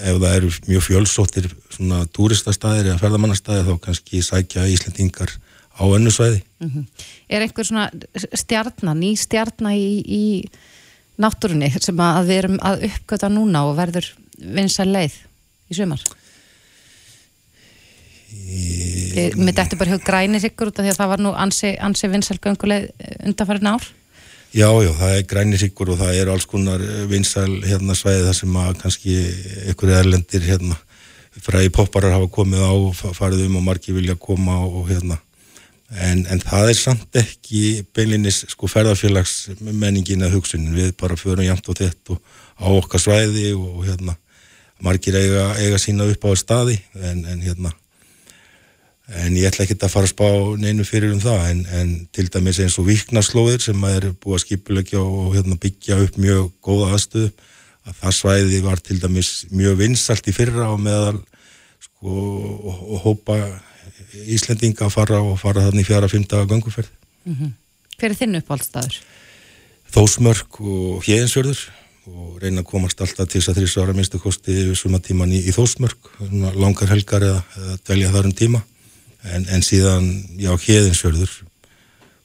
ef 0.00 0.16
það 0.16 0.34
eru 0.34 0.50
mjög 0.68 0.86
fjölsóttir 0.88 1.50
svona 1.68 2.02
túristastæðir 2.16 2.90
eða 2.90 3.00
ferðarmannastæðir 3.02 3.68
þá 3.68 3.84
kannski 3.86 4.22
sækja 4.24 4.68
Íslendingar 4.72 5.36
á 5.80 5.84
önnu 5.84 6.10
svæði 6.10 6.42
mm 6.60 6.68
-hmm. 6.68 6.84
Er 7.28 7.42
einhver 7.42 7.64
svona 7.64 7.90
stjarnar, 8.34 8.96
ný 8.96 9.16
stjarnar 9.16 9.72
í, 9.72 10.02
í 10.04 10.24
náttúrunni 11.20 11.70
sem 11.80 12.00
að 12.04 12.30
við 12.30 12.42
erum 12.42 12.58
að 12.62 12.86
uppgöta 12.90 13.30
núna 13.32 13.64
og 13.68 13.76
verður 13.78 14.08
vinsar 14.38 14.88
leið 14.88 15.16
í 15.70 15.78
sumar? 15.78 16.02
Ég 18.30 19.34
myndi 19.38 19.58
eftir 19.58 19.78
bara 19.78 19.96
hjá 19.96 20.04
grænir 20.06 20.44
ykkur 20.50 20.70
út 20.70 20.78
af 20.78 20.86
því 20.86 20.92
að 20.92 21.00
það 21.00 21.10
var 21.12 21.24
nú 21.24 21.32
ansi, 21.34 21.72
ansi 21.82 22.10
vinsal 22.12 22.38
gönguleið 22.38 22.92
undanfærin 23.26 23.72
ár 23.72 23.88
Já, 24.50 24.66
já, 24.82 24.90
það 24.98 25.12
er 25.14 25.26
grænir 25.30 25.62
ykkur 25.62 25.92
og 25.92 25.98
það 26.00 26.16
er 26.18 26.28
alls 26.32 26.46
konar 26.50 26.82
vinsal 27.06 27.60
hérna 27.62 27.94
svæði 27.94 28.24
þar 28.26 28.38
sem 28.38 28.56
að 28.58 28.70
kannski 28.80 29.18
ykkur 29.70 29.92
erlendir 29.94 30.42
hérna 30.42 30.78
fræði 31.38 31.70
popparar 31.74 32.16
hafa 32.16 32.26
komið 32.34 32.64
á 32.66 32.74
farið 33.14 33.44
um 33.46 33.60
og 33.60 33.66
margi 33.68 33.94
vilja 33.94 34.16
koma 34.18 34.58
og 34.66 34.88
hérna 34.90 35.20
En, 35.90 36.22
en 36.30 36.38
það 36.38 36.68
er 36.70 36.78
samt 36.78 37.18
ekki 37.18 37.82
beilinnis 37.96 38.44
sko 38.52 38.68
ferðarfélagsmenningin 38.70 40.22
að 40.22 40.36
hugsunin 40.36 40.76
við 40.76 40.92
bara 41.00 41.18
förum 41.18 41.42
jæmt 41.42 41.66
og 41.66 41.80
þett 41.80 42.12
og 42.14 42.20
á 42.62 42.68
okkar 42.70 43.02
svæði 43.02 43.48
og, 43.56 43.80
og 43.80 43.86
hérna 43.88 44.14
margir 44.80 45.18
eiga, 45.18 45.48
eiga 45.58 45.80
sína 45.82 46.06
upp 46.06 46.26
á 46.26 46.30
staði. 46.38 46.78
En, 46.94 47.24
en 47.26 47.42
hérna 47.42 47.72
en 49.10 49.34
ég 49.34 49.48
ætla 49.48 49.64
ekki 49.64 49.74
að 49.80 49.90
fara 49.90 50.06
að 50.06 50.12
spá 50.12 50.28
neinu 50.62 50.86
fyrir 50.86 51.14
um 51.14 51.22
það. 51.22 51.40
En, 51.50 51.62
en 51.80 51.90
til 52.14 52.28
dæmis 52.30 52.60
eins 52.62 52.78
og 52.78 52.86
viknarslóðir 52.86 53.64
sem 53.64 53.86
að 53.86 53.96
er 53.96 54.06
búið 54.22 54.36
að 54.36 54.44
skipulegja 54.44 55.02
og 55.02 55.34
hérna, 55.34 55.58
byggja 55.58 55.98
upp 56.04 56.20
mjög 56.22 56.52
góða 56.62 56.92
aðstöðu. 56.94 57.32
Að 57.88 57.98
það 58.04 58.16
svæði 58.20 58.62
var 58.62 58.84
til 58.84 59.00
dæmis 59.02 59.32
mjög 59.50 59.80
vinsalt 59.80 60.30
í 60.30 60.36
fyrra 60.36 60.68
og 60.70 60.78
meðal 60.84 61.18
sko 61.80 62.14
og, 62.14 62.78
og 62.78 63.02
hópa 63.08 63.40
Íslendinga 64.10 64.86
að 64.86 64.94
fara 64.94 65.20
og 65.22 65.36
fara 65.40 65.66
þannig 65.68 65.86
fjara 65.88 66.08
fymta 66.10 66.44
ganguferð. 66.48 66.90
Mm 67.24 67.36
-hmm. 67.36 67.52
Hver 67.98 68.10
er 68.10 68.16
þinn 68.16 68.40
uppáldstaður? 68.40 68.96
Þósmörk 69.90 70.60
og 70.60 71.04
Hjeginsjörður 71.04 71.60
og 72.10 72.42
reyna 72.42 72.62
að 72.62 72.70
komast 72.70 73.00
alltaf 73.00 73.28
til 73.28 73.40
þess 73.40 73.50
að 73.52 73.58
þrjus 73.60 73.76
ára 73.78 73.94
minnstu 73.94 74.18
kosti 74.18 74.54
yfir 74.62 74.78
sumatíman 74.78 75.32
í, 75.32 75.42
í 75.46 75.52
Þósmörk, 75.54 76.10
langar 76.56 76.90
helgar 76.90 77.22
eða, 77.26 77.42
eða 77.56 77.76
dvelja 77.86 78.12
þar 78.14 78.28
um 78.30 78.36
tíma 78.40 78.62
en, 79.22 79.46
en 79.48 79.62
síðan, 79.62 80.08
já, 80.40 80.50
Hjeginsjörður 80.56 81.34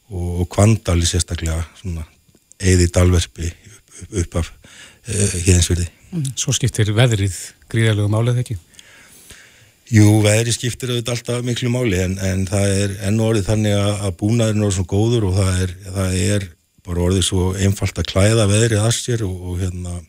og, 0.10 0.30
og 0.42 0.50
Kvandali 0.54 1.08
sérstaklega, 1.10 1.66
svona, 1.82 2.06
eði 2.62 2.88
dalverfi 2.94 3.52
upp, 3.52 3.98
upp 4.24 4.40
af 4.42 4.52
uh, 4.54 5.36
Hjeginsjörði. 5.42 5.90
Mm. 6.16 6.32
Svo 6.40 6.56
skiptir 6.56 6.94
veðrið 6.96 7.36
gríðarlegu 7.72 8.12
málið 8.12 8.42
ekki? 8.46 8.58
Jú, 9.86 10.06
veðri 10.26 10.50
skiptir 10.50 10.90
auðvitað 10.90 11.14
alltaf 11.14 11.44
miklu 11.46 11.70
máli 11.70 12.00
en, 12.02 12.16
en 12.18 12.46
það 12.50 12.72
er 12.74 12.94
enn 13.06 13.20
orðið 13.22 13.50
þannig 13.52 13.76
að 13.78 14.14
búnaðurinn 14.18 14.66
er 14.66 14.72
svona 14.74 14.90
góður 14.90 15.26
og 15.28 15.36
það 15.36 15.60
er, 15.62 15.74
það 15.86 16.16
er 16.24 16.46
bara 16.88 17.04
orðið 17.06 17.26
svo 17.28 17.44
einfalt 17.54 18.00
að 18.02 18.08
klæða 18.10 18.48
veðrið 18.50 18.82
að 18.82 18.96
sér 18.98 19.24
og, 19.28 19.36
og, 19.36 19.60
hérna, 19.60 20.00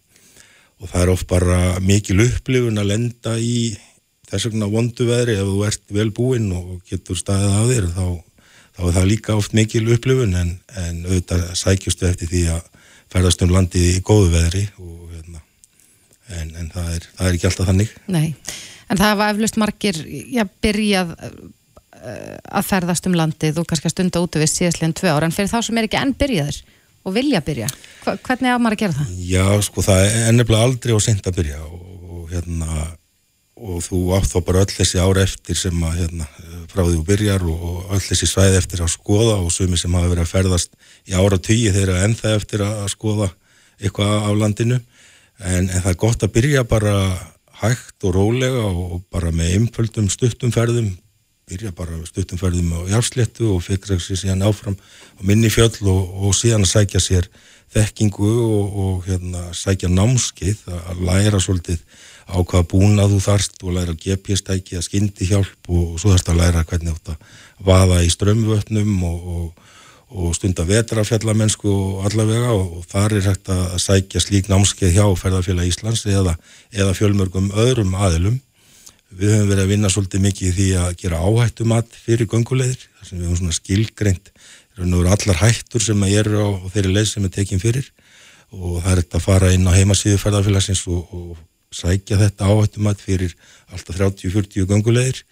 og 0.80 0.88
það 0.88 1.02
er 1.02 1.12
oft 1.12 1.26
bara 1.28 1.58
mikil 1.84 2.16
upplifun 2.24 2.80
að 2.80 2.88
lenda 2.88 3.34
í 3.36 3.58
þess 4.30 4.48
vegna 4.48 4.68
vondu 4.72 5.08
veðri. 5.10 5.34
Ef 5.42 5.50
þú 5.50 5.58
ert 5.68 5.84
vel 5.98 6.08
búinn 6.16 6.46
og 6.56 6.70
getur 6.88 7.20
staðið 7.20 7.58
af 7.58 7.68
þér 7.74 7.88
þá, 7.98 8.06
þá 8.78 8.80
er 8.86 8.96
það 8.96 9.10
líka 9.10 9.36
oft 9.36 9.56
mikil 9.58 9.82
upplifun 9.92 10.32
en, 10.40 10.54
en 10.86 11.02
auðvitað 11.04 11.50
sækjustu 11.60 12.08
eftir 12.08 12.32
því 12.32 12.46
að 12.54 12.88
ferðast 13.12 13.44
um 13.44 13.52
landið 13.52 13.90
í 13.90 14.00
góðu 14.00 14.32
veðri 14.38 14.64
og, 14.80 15.04
hérna, 15.12 15.44
en, 16.32 16.56
en 16.62 16.72
það, 16.72 16.90
er, 16.96 17.10
það 17.20 17.28
er 17.28 17.38
ekki 17.38 17.50
alltaf 17.50 17.70
þannig. 17.74 17.94
Nei 18.08 18.26
En 18.90 19.00
það 19.00 19.18
var 19.18 19.34
eflust 19.34 19.58
margir, 19.58 19.98
já, 20.30 20.44
byrjað 20.62 21.12
uh, 21.16 21.36
að 22.46 22.68
ferðast 22.68 23.08
um 23.10 23.16
landið 23.18 23.60
og 23.62 23.68
kannski 23.68 23.90
að 23.90 23.96
stunda 23.96 24.22
út 24.22 24.38
við 24.38 24.52
síðastleginn 24.52 24.96
tvö 24.96 25.12
ára, 25.12 25.28
en 25.28 25.34
fyrir 25.34 25.50
þá 25.50 25.58
sem 25.66 25.80
er 25.80 25.88
ekki 25.88 26.00
enn 26.00 26.14
byrjaður 26.18 26.60
og 27.06 27.14
vilja 27.14 27.40
byrja, 27.46 27.70
Hva, 28.02 28.16
hvernig 28.26 28.54
á 28.54 28.58
maður 28.58 28.76
að 28.76 28.82
gera 28.82 28.96
það? 28.98 29.10
Já, 29.30 29.44
sko, 29.62 29.82
það 29.86 30.04
er 30.04 30.30
enniblega 30.30 30.68
aldrei 30.68 30.94
á 30.94 31.00
sent 31.02 31.28
að 31.28 31.36
byrja 31.38 31.60
og, 31.62 31.84
og 32.10 32.32
hérna, 32.32 32.86
og 33.56 33.78
þú 33.86 34.00
átt 34.16 34.32
þá 34.32 34.38
bara 34.48 34.64
öll 34.64 34.74
þessi 34.74 35.02
ára 35.02 35.22
eftir 35.26 35.58
sem 35.58 35.84
að, 35.86 36.00
hérna, 36.02 36.26
frá 36.72 36.82
því 36.82 36.96
þú 36.96 37.04
byrjar 37.10 37.46
og, 37.46 37.62
og 37.70 37.94
öll 37.94 38.02
þessi 38.08 38.28
svæði 38.30 38.58
eftir 38.58 38.82
að 38.82 38.92
skoða 38.96 39.38
og 39.38 39.54
sumi 39.54 39.78
sem 39.78 39.94
hafa 39.94 40.10
verið 40.10 40.26
að 40.26 40.32
ferðast 40.34 40.74
í 41.06 41.14
ára 41.14 41.38
tíu 41.38 41.72
þeirra 41.74 42.02
ennþa 42.08 42.34
eftir 42.40 42.66
að 42.66 42.90
skoða 42.92 43.30
eitthvað 43.78 44.26
á 44.26 44.30
landinu, 44.34 44.82
en, 45.38 45.64
en 45.68 45.80
það 45.80 45.90
er 45.92 46.02
gott 46.02 46.26
að 46.26 46.34
byrja 46.34 46.66
bara 46.66 46.96
hægt 47.62 48.04
og 48.04 48.14
rólega 48.16 48.62
og 48.68 49.02
bara 49.12 49.32
með 49.34 49.56
einföldum 49.56 50.08
stuttumferðum 50.12 50.92
byrja 51.46 51.70
bara 51.76 51.98
stuttumferðum 52.08 52.72
á 52.74 52.80
jársléttu 52.96 53.52
og 53.54 53.62
fyrir 53.62 54.00
sig 54.02 54.18
síðan 54.18 54.42
áfram 54.48 54.74
á 54.74 55.20
minni 55.22 55.50
fjöll 55.52 55.78
og, 55.86 56.02
og 56.26 56.34
síðan 56.34 56.66
að 56.66 56.72
sækja 56.72 57.02
sér 57.04 57.28
þekkingu 57.72 58.32
og, 58.42 58.76
og 58.82 59.06
hérna, 59.06 59.48
sækja 59.54 59.90
námskið 59.92 60.64
að 60.74 61.04
læra 61.06 61.40
svolítið 61.42 61.82
á 62.26 62.42
hvaða 62.42 62.66
búna 62.66 63.06
þú 63.06 63.20
þarst 63.22 63.62
og 63.62 63.76
læra 63.76 63.94
GPS-tæki 63.94 64.78
að 64.78 64.86
skyndi 64.88 65.30
hjálp 65.30 65.70
og, 65.70 65.94
og 65.94 66.00
svo 66.02 66.12
þarst 66.12 66.32
að 66.32 66.40
læra 66.42 66.64
hvernig 66.66 66.98
þú 67.06 67.16
vaða 67.66 68.02
í 68.02 68.10
strömmvötnum 68.10 68.96
og 69.06 69.65
og 70.10 70.34
stunda 70.36 70.62
vetrafjallamennsku 70.66 71.70
og 71.70 72.04
allavega 72.06 72.52
og 72.54 72.84
þar 72.90 73.16
er 73.16 73.28
hægt 73.30 73.50
að 73.50 73.78
sækja 73.82 74.22
slík 74.22 74.50
námskeið 74.50 74.98
hjá 74.98 75.06
ferðarfélag 75.18 75.70
Íslands 75.70 76.04
eða, 76.06 76.36
eða 76.70 76.94
fjölmörgum 76.94 77.50
öðrum 77.50 77.96
aðilum. 77.98 78.38
Við 79.16 79.32
höfum 79.34 79.50
verið 79.50 79.64
að 79.64 79.72
vinna 79.72 79.90
svolítið 79.90 80.22
mikið 80.26 80.46
í 80.46 80.54
því 80.54 80.68
að 80.82 80.94
gera 81.02 81.22
áhættumat 81.22 81.98
fyrir 82.04 82.30
göngulegðir, 82.30 82.86
þar 82.98 83.08
sem 83.08 83.18
við 83.18 83.26
höfum 83.26 83.40
svona 83.40 83.58
skilgreint 83.58 84.32
allar 84.76 85.38
hættur 85.40 85.82
sem 85.82 86.02
eru 86.04 86.42
á 86.42 86.48
þeirri 86.74 86.92
leið 86.92 87.08
sem 87.08 87.24
er 87.24 87.32
tekinn 87.32 87.62
fyrir 87.62 87.86
og 88.52 88.82
það 88.82 88.90
er 88.90 89.00
hægt 89.00 89.14
að 89.16 89.24
fara 89.24 89.52
inn 89.54 89.66
á 89.66 89.72
heimasíðu 89.74 90.18
ferðarfélagsins 90.20 90.84
og, 90.92 91.06
og 91.16 91.38
sækja 91.74 92.18
þetta 92.20 92.50
áhættumat 92.50 93.00
fyrir 93.00 93.34
alltaf 93.72 93.96
30-40 93.96 94.68
göngulegðir 94.68 95.22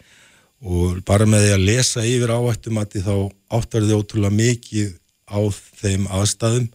og 0.64 1.00
bara 1.04 1.26
með 1.28 1.46
því 1.46 1.52
að 1.54 1.66
lesa 1.68 2.04
yfir 2.08 2.32
áhættumati 2.32 3.02
þá 3.04 3.14
áttar 3.52 3.84
þið 3.84 3.98
ótrúlega 3.98 4.38
mikið 4.38 4.94
á 5.28 5.40
þeim 5.80 6.06
aðstæðum 6.08 6.70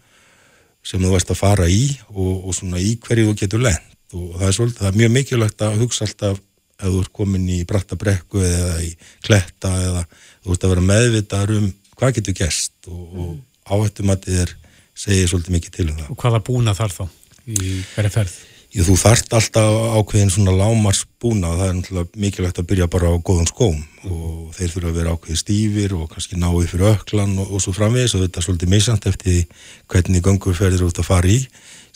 sem 0.86 1.04
þú 1.04 1.14
veist 1.14 1.34
að 1.34 1.42
fara 1.42 1.68
í 1.70 1.84
og, 2.14 2.46
og 2.48 2.56
svona 2.56 2.82
í 2.82 2.96
hverju 3.02 3.32
þú 3.32 3.38
getur 3.42 3.66
lent 3.66 4.16
og 4.16 4.38
það 4.38 4.46
er, 4.48 4.56
svolítið, 4.58 4.80
það 4.80 4.92
er 4.92 5.00
mjög 5.02 5.12
mikilvægt 5.18 5.66
að 5.66 5.82
hugsa 5.84 6.06
alltaf 6.08 6.40
ef 6.80 6.88
þú 6.88 7.02
ert 7.04 7.14
komin 7.20 7.50
í 7.52 7.60
brattabrekku 7.68 8.42
eða 8.46 8.80
í 8.86 8.94
kletta 9.26 9.74
eða 9.84 10.06
þú 10.14 10.56
ert 10.56 10.66
að 10.66 10.74
vera 10.74 10.88
meðvitaður 10.90 11.56
um 11.58 11.70
hvað 12.00 12.16
getur 12.20 12.38
gæst 12.40 12.90
og, 12.90 13.04
mm. 13.04 13.26
og 13.26 13.76
áhættumatið 13.76 14.44
er 14.46 14.54
segið 15.00 15.28
svolítið 15.32 15.56
mikið 15.58 15.76
til 15.76 15.88
um 15.90 16.00
það. 16.00 16.14
Og 16.14 16.24
hvaða 16.24 16.42
búna 16.48 16.76
þarf 16.78 17.02
þá 17.02 17.06
í 17.50 17.76
hverja 17.94 18.14
ferð? 18.14 18.38
Jú, 18.70 18.84
þú 18.86 18.96
þarft 19.02 19.32
alltaf 19.34 19.76
ákveðin 19.98 20.30
svona 20.30 20.52
lámars 20.54 21.00
búna 21.18 21.50
og 21.50 21.58
það 21.58 21.70
er 21.70 21.78
náttúrulega 21.80 22.22
mikilvægt 22.22 22.60
að 22.62 22.68
byrja 22.70 22.88
bara 22.94 23.10
á 23.10 23.18
góðum 23.18 23.48
skóm. 23.50 23.80
Og 24.06 24.52
þeir 24.54 24.74
þurfa 24.76 24.92
að 24.92 25.00
vera 25.00 25.14
ákveði 25.16 25.38
stífir 25.42 25.96
og 25.98 26.12
kannski 26.12 26.38
náðu 26.38 26.68
fyrir 26.70 26.92
öklan 26.92 27.34
og, 27.42 27.50
og 27.50 27.64
svo 27.64 27.74
framvegis. 27.74 28.14
Og 28.14 28.28
þetta 28.28 28.42
er 28.42 28.46
svolítið 28.46 28.74
misant 28.76 29.10
eftir 29.10 29.40
hvernig 29.90 30.22
gönguferðir 30.28 30.86
út 30.86 31.02
að 31.02 31.10
fara 31.10 31.34
í. 31.34 31.40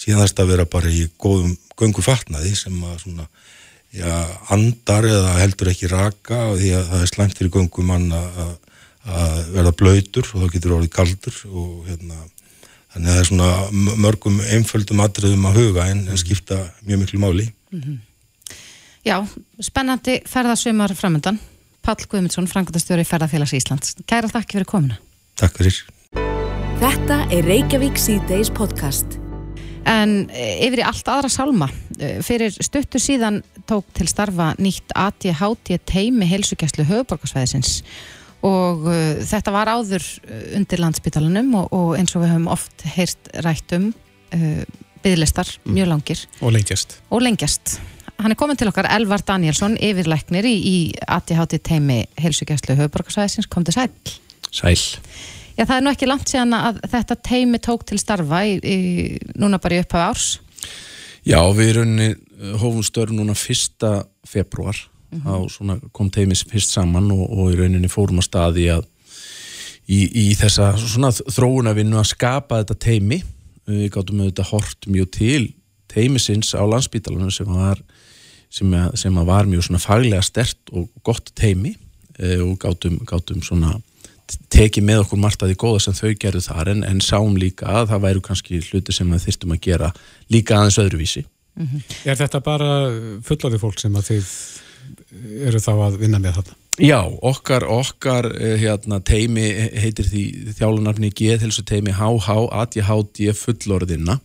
Síðan 0.01 0.23
þarfst 0.23 0.41
að 0.41 0.51
vera 0.55 0.65
bara 0.73 0.89
í 0.89 1.05
góðum 1.21 1.53
göngufatnaði 1.77 2.55
sem 2.57 2.81
að 2.89 2.97
svona 3.05 3.29
já, 3.93 4.09
andar 4.57 5.05
eða 5.13 5.37
heldur 5.43 5.69
ekki 5.75 5.93
raka 5.93 6.41
og 6.49 6.57
því 6.57 6.73
að 6.79 6.89
það 6.89 7.05
er 7.05 7.13
slæmt 7.13 7.37
fyrir 7.37 7.53
göngumann 7.53 8.09
að 8.17 8.53
verða 9.53 9.77
blöytur 9.77 10.25
og 10.31 10.41
þá 10.41 10.53
getur 10.55 10.79
orðið 10.79 10.95
kaldur 10.97 11.39
og 11.51 11.85
hérna 11.89 12.17
Þannig 12.93 13.09
að 13.09 13.15
það 13.15 13.21
er 13.21 13.29
svona 13.29 13.97
mörgum 14.03 14.35
einföldum 14.53 15.01
atriðum 15.01 15.47
að 15.49 15.55
huga 15.57 15.87
en, 15.89 16.03
en 16.13 16.19
skipta 16.21 16.59
mjög 16.85 16.99
miklu 17.01 17.21
máli. 17.23 17.47
Mm 17.73 17.81
-hmm. 17.81 17.97
Já, 19.03 19.17
spennandi 19.59 20.21
ferðasumar 20.29 20.93
framöndan. 20.95 21.39
Pall 21.83 22.05
Guðmundsson, 22.07 22.47
Frankundastjóri 22.47 23.03
Ferðarfélags 23.03 23.53
Íslands. 23.53 23.95
Kæra 24.07 24.29
takk 24.31 24.53
fyrir 24.53 24.65
komuna. 24.65 24.97
Takk 25.35 25.57
fyrir. 25.57 25.81
Þetta 26.79 27.27
er 27.31 27.43
Reykjavík 27.43 27.97
C-Days 27.99 28.49
podcast. 28.49 29.17
En 29.85 30.29
e, 30.31 30.45
yfir 30.63 30.79
í 30.79 30.85
allt 30.87 31.07
aðra 31.07 31.29
salma. 31.29 31.67
E, 31.99 32.21
fyrir 32.23 32.55
stuttur 32.55 33.01
síðan 33.03 33.41
tók 33.67 33.83
til 33.93 34.07
starfa 34.07 34.53
nýtt 34.55 34.95
ATHT 34.95 35.75
teimi 35.85 36.25
helsugæslu 36.25 36.85
höfuborgarsvæðisins 36.87 37.81
og 37.81 38.22
uh, 38.43 39.23
þetta 39.23 39.53
var 39.55 39.71
áður 39.71 40.03
uh, 40.03 40.45
undir 40.57 40.81
landsbytalanum 40.83 41.53
og, 41.61 41.73
og 41.75 41.93
eins 41.99 42.15
og 42.15 42.25
við 42.25 42.33
höfum 42.33 42.49
oft 42.51 42.85
heyrst 42.95 43.31
rætt 43.45 43.75
um 43.77 43.91
uh, 44.35 44.63
bygglistar, 45.03 45.49
mm. 45.63 45.75
mjög 45.75 45.91
langir. 45.91 46.23
Og 46.41 46.53
lengjast. 46.55 46.97
og 47.11 47.23
lengjast. 47.23 47.77
Hann 48.21 48.31
er 48.31 48.39
komin 48.39 48.59
til 48.59 48.69
okkar 48.69 48.87
Elvar 48.93 49.23
Danielsson 49.25 49.75
yfirleiknir 49.75 50.45
í, 50.47 50.53
í 50.53 50.75
ATHT 51.11 51.57
teimi 51.65 52.03
heilsugjæslu 52.21 52.77
höfuborgarsæðisins, 52.79 53.49
kom 53.51 53.65
til 53.67 53.75
sæl. 53.75 53.89
Sæl. 54.53 54.77
Já, 55.57 55.65
það 55.65 55.75
er 55.75 55.83
nú 55.83 55.91
ekki 55.91 56.07
langt 56.07 56.31
síðan 56.31 56.55
að 56.55 56.79
þetta 56.93 57.19
teimi 57.25 57.59
tók 57.61 57.83
til 57.89 57.99
starfa 58.01 58.45
í, 58.47 58.55
í, 58.63 58.77
núna 59.39 59.59
bara 59.61 59.79
í 59.79 59.83
upphau 59.83 60.05
árs. 60.07 60.29
Já, 61.27 61.39
við 61.55 61.75
erum 61.75 61.93
hófum 62.61 62.83
störn 62.85 63.19
núna 63.19 63.35
fyrsta 63.37 64.01
februar 64.27 64.79
mm 65.13 65.21
-hmm. 65.21 65.79
þá 65.79 65.89
kom 65.91 66.09
teimis 66.09 66.45
fyrst 66.49 66.73
saman 66.73 67.11
og, 67.11 67.29
og 67.29 67.53
í 67.53 67.59
rauninni 67.59 67.89
fórum 67.91 68.19
að 68.19 68.29
staði 68.29 68.67
að 68.73 68.85
í, 69.87 70.29
í 70.29 70.35
þessa 70.39 70.73
þróunarvinnu 71.31 71.99
að 71.99 72.11
skapa 72.13 72.61
þetta 72.61 72.79
teimi 72.79 73.23
við 73.67 73.89
gáttum 73.93 74.21
auðvitað 74.23 74.51
hort 74.51 74.87
mjög 74.87 75.11
til 75.11 75.53
teimisins 75.93 76.53
á 76.55 76.63
landsbítalunum 76.65 77.31
sem 77.31 77.47
var, 77.47 77.79
sem, 78.49 78.73
að, 78.73 78.95
sem 78.99 79.17
að 79.17 79.29
var 79.29 79.49
mjög 79.49 79.79
faglega 79.79 80.21
stert 80.21 80.73
og 80.73 80.89
gott 81.03 81.31
teimi 81.35 81.75
e, 82.19 82.37
og 82.41 82.57
gáttum, 82.59 82.99
gáttum 83.07 83.43
tekið 84.53 84.85
með 84.87 85.03
okkur 85.03 85.19
margt 85.21 85.43
að 85.43 85.51
því 85.51 85.59
góða 85.61 85.83
sem 85.83 85.95
þau 85.97 86.17
gerðu 86.19 86.41
þar 86.47 86.71
en, 86.73 86.83
en 86.87 87.01
sáum 87.03 87.35
líka 87.37 87.67
að 87.69 87.91
það 87.91 88.03
væru 88.07 88.23
kannski 88.25 88.61
hluti 88.69 88.95
sem 88.95 89.09
við 89.11 89.25
þyrstum 89.27 89.55
að 89.55 89.63
gera 89.67 89.89
líka 90.31 90.57
aðeins 90.57 90.79
öðruvísi 90.81 91.23
mm 91.23 91.67
-hmm. 91.67 91.81
Er 92.05 92.17
þetta 92.17 92.39
bara 92.39 92.69
fullaði 93.23 93.59
fólk 93.59 93.79
sem 93.79 93.95
að 93.95 94.07
þið 94.09 94.29
eru 95.47 95.61
þá 95.61 95.73
að 95.87 95.97
vinna 96.01 96.21
með 96.21 96.39
þetta? 96.39 96.59
Já, 96.81 97.05
okkar, 97.05 97.67
okkar 97.69 98.31
eh, 98.33 98.55
hérna, 98.57 98.97
teimi 99.05 99.45
heitir 99.77 100.07
því 100.09 100.23
þjálunarfni 100.57 101.11
G-helsu 101.13 101.61
teimi 101.69 101.93
HH 101.93 102.47
ADHD 102.49 103.27
fullorðina 103.37 104.17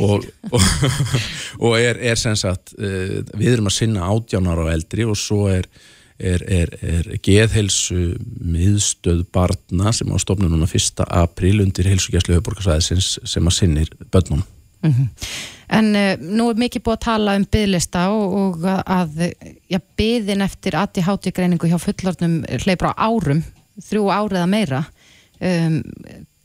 og, 0.00 0.24
og, 0.48 0.64
og 1.64 1.76
er, 1.76 2.00
er 2.00 2.16
sem 2.18 2.38
sagt 2.40 2.72
eh, 2.80 3.20
við 3.36 3.58
erum 3.58 3.68
að 3.68 3.76
sinna 3.76 4.08
átjánar 4.08 4.64
á 4.64 4.72
eldri 4.72 5.04
og 5.04 5.18
svo 5.20 5.44
er, 5.52 5.68
er, 6.16 6.46
er 6.80 7.12
G-helsu 7.20 8.14
miðstöð 8.40 9.26
barna 9.34 9.92
sem 9.92 10.08
á 10.08 10.16
stofnun 10.24 10.56
núna 10.56 10.70
1. 10.70 11.04
april 11.04 11.60
undir 11.66 11.92
helsugjæslu 11.92 12.38
höfborgarsæðisins 12.38 13.18
sem 13.28 13.44
að 13.44 13.58
sinnir 13.60 13.92
börnum 14.08 14.40
Mm 14.84 14.92
-hmm. 14.92 15.08
En 15.68 15.86
uh, 15.96 16.16
nú 16.20 16.50
er 16.50 16.60
mikið 16.60 16.82
búið 16.84 16.96
að 16.98 17.04
tala 17.04 17.36
um 17.36 17.46
byðlista 17.50 18.08
og, 18.12 18.34
og 18.34 18.66
að 18.84 19.32
ja, 19.68 19.80
byðin 19.96 20.44
eftir 20.44 20.76
ADHD 20.76 21.32
greiningu 21.32 21.66
hjá 21.66 21.78
fullornum 21.80 22.44
hleypur 22.44 22.92
á 22.92 23.00
árum, 23.08 23.42
þrjú 23.80 24.04
árið 24.12 24.42
að 24.42 24.52
meira. 24.52 24.84
Um, 25.40 25.82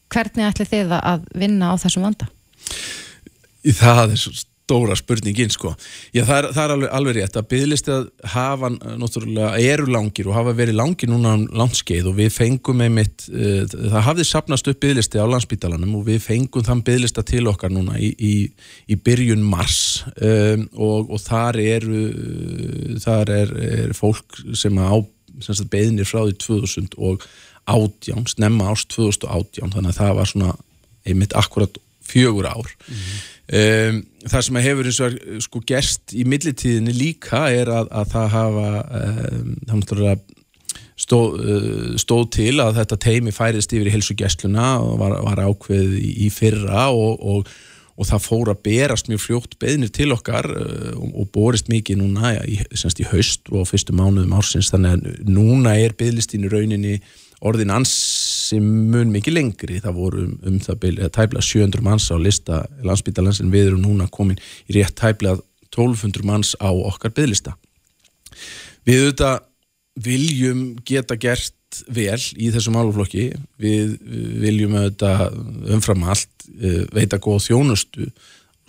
hvernig 0.10 0.48
ætli 0.48 0.66
þið 0.66 0.96
að 0.98 1.28
vinna 1.36 1.72
á 1.72 1.76
þessum 1.78 2.08
vanda? 2.08 2.30
Það 3.64 4.16
er 4.16 4.18
stóra 4.70 4.96
spurningin 4.98 5.50
sko. 5.54 5.74
Já, 6.14 6.24
það 6.28 6.36
er, 6.38 6.48
það 6.54 6.64
er 6.64 6.74
alveg, 6.76 6.92
alveg 7.00 7.18
rétt 7.18 7.40
að 7.40 7.48
byggðlisti 7.54 7.94
að 7.96 8.06
hafa 8.36 8.70
náttúrulega 8.78 9.52
eru 9.74 9.90
langir 9.90 10.30
og 10.30 10.38
hafa 10.38 10.54
verið 10.58 10.78
langir 10.78 11.10
núna 11.10 11.34
um 11.40 11.46
landskeið 11.58 12.12
og 12.12 12.18
við 12.20 12.32
fengum 12.36 12.84
einmitt, 12.86 13.26
uh, 13.34 13.64
það 13.66 14.08
hafði 14.10 14.28
sapnast 14.30 14.70
upp 14.70 14.82
byggðlisti 14.86 15.22
á 15.22 15.26
landsbítalanum 15.32 15.98
og 16.00 16.06
við 16.12 16.22
fengum 16.28 16.66
þann 16.68 16.86
byggðlista 16.86 17.26
til 17.26 17.46
okkar 17.50 17.74
núna 17.74 17.98
í, 17.98 18.12
í, 18.14 18.34
í 18.90 19.00
byrjun 19.02 19.46
mars 19.50 20.06
um, 20.16 20.68
og, 20.78 21.10
og 21.10 21.24
þar 21.26 21.60
eru 21.64 22.06
þar 23.02 23.34
er, 23.34 23.56
er 23.90 23.96
fólk 23.98 24.42
sem 24.58 24.78
á 24.78 24.94
beðinir 25.72 26.08
frá 26.10 26.26
því 26.26 26.38
2000 26.44 26.98
og 27.00 27.24
átján, 27.70 28.26
snemma 28.30 28.72
ást 28.74 28.90
2018 28.96 29.76
þannig 29.76 29.94
að 29.94 30.00
það 30.00 30.16
var 30.18 30.30
svona 30.30 30.56
einmitt 31.08 31.36
akkurat 31.38 31.78
fjögur 32.10 32.50
ár 32.50 32.66
mm 32.66 32.96
-hmm. 32.96 33.39
Um, 33.50 34.04
það 34.30 34.44
sem 34.46 34.58
hefur 34.62 34.88
eins 34.92 35.00
og 35.02 35.16
sko 35.42 35.60
gerst 35.66 36.12
í 36.14 36.22
millitíðinni 36.30 36.94
líka 36.94 37.48
er 37.50 37.72
að, 37.74 37.88
að 37.98 38.12
það 38.12 38.28
hafa 38.36 38.66
um, 39.00 39.56
stóð, 41.00 41.40
uh, 41.40 41.96
stóð 41.98 42.28
til 42.36 42.54
að 42.62 42.78
þetta 42.78 43.00
teimi 43.08 43.34
færist 43.34 43.74
yfir 43.74 43.90
í 43.90 43.96
helsugessluna 43.96 44.68
og 44.84 45.00
var, 45.02 45.18
var 45.26 45.42
ákveð 45.48 45.98
í, 45.98 46.12
í 46.28 46.30
fyrra 46.34 46.92
og, 46.94 47.18
og, 47.26 47.50
og 47.98 48.10
það 48.12 48.26
fór 48.28 48.54
að 48.54 48.62
berast 48.70 49.10
mjög 49.10 49.24
fljótt 49.24 49.58
beðnir 49.62 49.90
til 49.98 50.12
okkar 50.14 50.52
uh, 50.54 50.92
og, 51.00 51.10
og 51.24 51.34
borist 51.34 51.74
mikið 51.74 52.04
núna 52.04 52.36
ja, 52.36 52.46
í, 52.46 52.60
semst, 52.78 53.02
í 53.02 53.10
haust 53.10 53.50
og 53.50 53.66
fyrstu 53.72 53.98
mánuðum 53.98 54.38
ársins. 54.38 54.70
Þannig 54.76 55.00
að 55.00 55.26
núna 55.26 55.74
er 55.80 55.98
beðlistin 55.98 56.46
í 56.46 56.54
rauninni 56.54 57.00
orðin 57.42 57.74
ansi 58.50 58.60
mun 58.64 59.12
mikið 59.14 59.36
lengri. 59.36 59.80
Það 59.84 59.96
voru 59.96 60.24
um, 60.26 60.34
um 60.48 60.58
það 60.60 60.80
byrja 60.84 61.10
tæplega 61.14 61.46
700 61.46 61.86
manns 61.86 62.10
á 62.10 62.18
lista 62.18 62.64
landsbyttalans 62.84 63.42
en 63.42 63.52
við 63.54 63.70
erum 63.70 63.84
núna 63.84 64.10
komin 64.10 64.40
í 64.68 64.80
rétt 64.80 64.98
tæplega 64.98 65.40
1200 65.70 66.26
manns 66.26 66.56
á 66.58 66.70
okkar 66.70 67.14
bygglista 67.14 67.56
við 68.88 69.04
auðvitað 69.06 69.46
viljum 70.00 70.64
geta 70.88 71.18
gert 71.20 71.84
vel 71.94 72.18
í 72.40 72.50
þessum 72.50 72.80
áluflokki 72.80 73.30
við 73.62 73.98
viljum 74.42 74.78
auðvitað 74.80 75.38
umfram 75.76 76.08
allt 76.10 76.48
uh, 76.58 76.86
veita 76.96 77.20
góð 77.22 77.44
þjónustu 77.50 78.10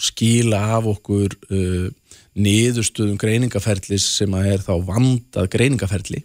skila 0.01 0.61
af 0.77 0.91
okkur 0.91 1.33
uh, 1.53 1.89
niðurstöðum 2.37 3.17
greiningaferðlis 3.21 4.05
sem 4.19 4.35
að 4.37 4.53
er 4.53 4.67
þá 4.67 4.75
vandað 4.85 5.49
greiningaferðli 5.55 6.25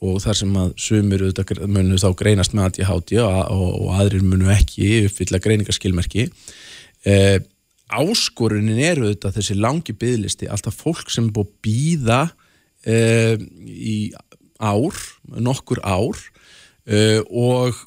og 0.00 0.20
þar 0.24 0.38
sem 0.38 0.56
að 0.56 0.72
sumir 0.80 1.24
munu 1.68 1.98
þá 2.00 2.08
greinast 2.16 2.54
með 2.56 2.70
ADHD 2.70 3.18
og, 3.20 3.40
og, 3.52 3.88
aðrir 3.98 4.24
munu 4.24 4.48
ekki 4.52 5.04
uppfylla 5.04 5.40
greiningaskilmerki 5.44 6.26
eh, 7.04 7.36
áskorunin 7.90 8.80
eru 8.80 9.08
auðvitað 9.08 9.36
þessi 9.36 9.58
langi 9.58 9.94
byggðlisti, 9.98 10.48
alltaf 10.48 10.78
fólk 10.80 11.12
sem 11.12 11.28
er 11.28 11.34
búið 11.36 11.50
að 11.50 11.54
býða 11.66 12.20
eh, 12.88 13.36
í 13.66 13.98
ár, 14.60 15.04
nokkur 15.36 15.82
ár 15.84 16.18
eh, 16.88 17.20
og 17.28 17.86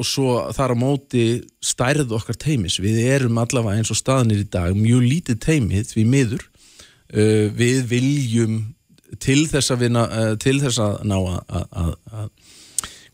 og 0.00 0.06
svo 0.06 0.36
þar 0.54 0.72
á 0.72 0.76
móti 0.80 1.22
stærð 1.60 2.14
okkar 2.16 2.36
teimis, 2.40 2.78
við 2.80 3.02
erum 3.10 3.36
allavega 3.42 3.82
eins 3.82 3.90
og 3.92 3.98
staðnir 3.98 4.38
í 4.40 4.46
dag, 4.48 4.72
mjög 4.72 5.02
lítið 5.04 5.40
teimið 5.44 5.90
við 5.92 6.06
miður, 6.08 6.44
við 7.58 7.82
viljum 7.90 8.54
til 9.18 9.42
þess 9.50 9.74
að, 9.74 9.82
vinna, 9.86 10.04
uh, 10.06 10.34
til 10.40 10.58
þess 10.62 10.82
að 10.84 11.00
ná 11.10 11.16
að, 11.18 11.40
að, 11.60 11.96
að 12.20 12.28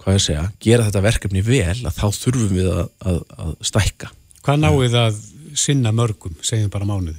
hvað 0.02 0.18
ég 0.18 0.26
segja, 0.26 0.44
gera 0.62 0.84
þetta 0.86 1.06
verkefni 1.06 1.46
vel 1.46 1.78
að 1.88 1.96
þá 1.96 2.06
þurfum 2.14 2.52
við 2.54 2.68
að, 2.70 3.24
að 3.42 3.56
stækka. 3.66 4.12
Hvað 4.46 4.62
náðu 4.62 4.92
það 4.92 5.08
að 5.08 5.24
sinna 5.56 5.92
mörgum, 5.94 6.34
segjum 6.44 6.70
bara 6.70 6.86
mánuði? 6.86 7.16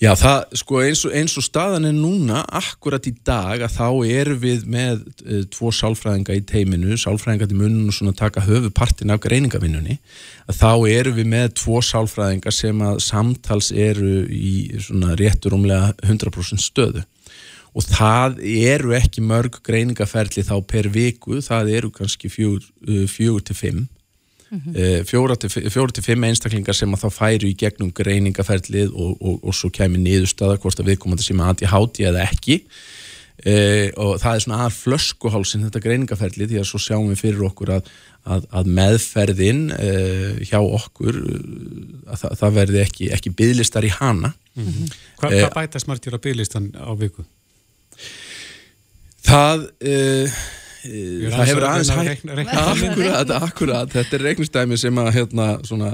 Já, 0.00 0.12
það, 0.18 0.38
sko, 0.60 0.80
eins 0.86 1.02
og, 1.06 1.14
eins 1.18 1.34
og 1.38 1.44
staðan 1.44 1.88
er 1.88 1.96
núna, 1.96 2.42
akkurat 2.60 3.06
í 3.10 3.12
dag 3.26 3.64
að 3.66 3.76
þá 3.76 3.86
erum 4.06 4.40
við 4.42 4.66
með 4.70 5.02
uh, 5.02 5.42
tvo 5.52 5.72
sálfræðinga 5.74 6.38
í 6.38 6.44
teiminu, 6.48 6.98
sálfræðinga 7.00 7.50
til 7.50 7.58
munum 7.58 7.90
og 7.90 7.96
svona 7.96 8.14
taka 8.18 8.44
höfupartin 8.46 9.14
af 9.14 9.22
greiningavinnunni, 9.26 9.98
að 10.48 10.60
þá 10.62 10.72
erum 10.94 11.18
við 11.18 11.32
með 11.34 11.48
tvo 11.62 11.82
sálfræðinga 11.90 12.54
sem 12.54 12.84
að 12.86 13.02
samtals 13.04 13.72
eru 13.74 14.22
í 14.30 14.54
svona 14.82 15.16
réttur 15.18 15.58
umlega 15.58 15.92
100% 16.06 16.62
stöðu 16.62 17.04
og 17.72 17.88
það 17.88 18.38
eru 18.44 18.92
ekki 18.98 19.24
mörg 19.24 19.58
greiningaferli 19.64 20.44
þá 20.44 20.56
per 20.68 20.90
viku, 20.92 21.40
það 21.40 21.72
eru 21.78 21.90
kannski 21.90 22.28
fjögur, 22.28 22.64
uh, 22.88 23.40
til 23.40 23.56
fimm 23.56 23.88
mm 24.52 24.60
-hmm. 24.60 25.04
fjóra, 25.04 25.34
til, 25.36 26.02
fimm 26.02 26.24
einstaklingar 26.24 26.74
sem 26.74 26.94
að 26.94 27.04
þá 27.04 27.10
færu 27.10 27.48
í 27.48 27.56
gegnum 27.56 27.92
greiningaferlið 27.92 28.92
og, 28.92 29.16
og, 29.20 29.44
og 29.44 29.54
svo 29.54 29.70
kemur 29.70 29.98
niðurstaða 29.98 30.58
hvort 30.60 30.80
að 30.80 30.92
viðkomandi 30.92 31.22
sem 31.22 31.40
að 31.40 31.64
háti 31.64 32.04
eða 32.04 32.28
ekki 32.28 32.62
e, 33.46 33.90
og 33.96 34.20
það 34.20 34.34
er 34.34 34.40
svona 34.44 34.58
aðar 34.60 34.76
flöskuhálsin 34.76 35.64
þetta 35.66 35.84
greiningaferlið 35.86 36.48
því 36.52 36.60
að 36.60 36.68
svo 36.68 36.78
sjáum 36.78 37.08
við 37.08 37.22
fyrir 37.24 37.44
okkur 37.48 37.74
að, 37.78 37.92
að, 38.24 38.48
að 38.52 38.72
meðferðin 38.78 39.62
e, 39.78 39.90
hjá 40.48 40.60
okkur 40.60 41.20
að 42.06 42.18
það, 42.20 42.38
það 42.40 42.58
verði 42.60 42.82
ekki, 42.86 43.12
ekki 43.16 43.36
bygglistar 43.40 43.88
í 43.88 43.94
hana 44.00 44.34
mm 44.54 44.66
-hmm. 44.66 44.98
Hva, 45.16 45.30
Hvað 45.30 45.54
bætast 45.54 45.88
margir 45.88 46.14
að 46.14 46.24
bygglistan 46.28 46.74
á 46.76 46.92
viku? 46.98 47.24
Það, 49.22 49.66
uh, 49.86 50.40
það 50.82 51.44
hefur 51.46 51.66
aðeins 51.68 51.92
hægt, 51.94 52.24
akkurat, 52.58 53.34
akkurat, 53.38 53.92
þetta 53.92 54.18
er 54.18 54.24
reiknistæmi 54.28 54.78
sem 54.80 55.02
að 55.02 55.12
hérna, 55.18 55.48
svona, 55.66 55.92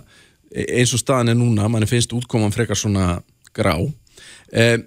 eins 0.53 0.95
og 0.97 1.03
staðin 1.03 1.35
er 1.35 1.39
núna, 1.39 1.69
mann 1.69 1.89
finnst 1.89 2.15
útkoman 2.17 2.55
frekar 2.55 2.79
svona 2.79 3.19
grá. 3.57 3.75
Um, 3.83 4.87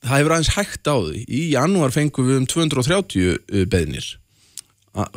það 0.00 0.16
hefur 0.16 0.36
aðeins 0.36 0.54
hægt 0.56 0.88
á 0.88 0.96
því. 0.96 1.26
Í 1.28 1.42
janúar 1.52 1.94
fengum 1.94 2.30
við 2.30 2.40
um 2.40 2.48
230 2.48 3.68
beðnir, 3.70 4.08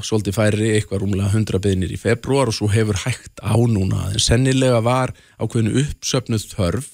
svolítið 0.04 0.36
færi 0.36 0.70
eitthvað 0.76 1.02
rúmlega 1.02 1.32
100 1.32 1.64
beðnir 1.64 1.96
í 1.96 1.98
februar 1.98 2.52
og 2.52 2.58
svo 2.60 2.68
hefur 2.70 3.00
hægt 3.06 3.40
á 3.42 3.56
núna. 3.56 4.10
En 4.12 4.22
sennilega 4.22 4.84
var 4.86 5.16
ákveðinu 5.40 5.80
uppsöfnuð 5.86 6.50
þörf, 6.52 6.92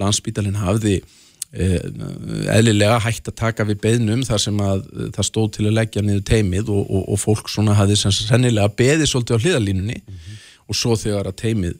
landsbítalinn 0.00 0.62
hafði 0.62 1.00
eðlilega 1.54 2.98
hægt 3.04 3.30
að 3.30 3.36
taka 3.38 3.64
við 3.68 3.78
beðnum 3.84 4.24
þar 4.26 4.42
sem 4.42 4.58
að 4.60 4.82
það 5.14 5.28
stóð 5.28 5.46
til 5.56 5.66
að 5.68 5.76
leggja 5.78 6.02
niður 6.04 6.24
teimið 6.28 6.72
og, 6.74 6.82
og, 6.90 7.04
og 7.14 7.20
fólk 7.22 7.48
svona 7.52 7.76
hafði 7.78 7.96
sennilega 8.02 8.72
beðið 8.76 9.10
svolítið 9.10 9.38
á 9.38 9.42
hliðalínunni 9.44 9.96
mm 10.00 10.16
-hmm. 10.16 10.42
og 10.66 10.76
svo 10.76 10.96
þegar 10.96 11.30
að 11.30 11.38
teimið 11.42 11.78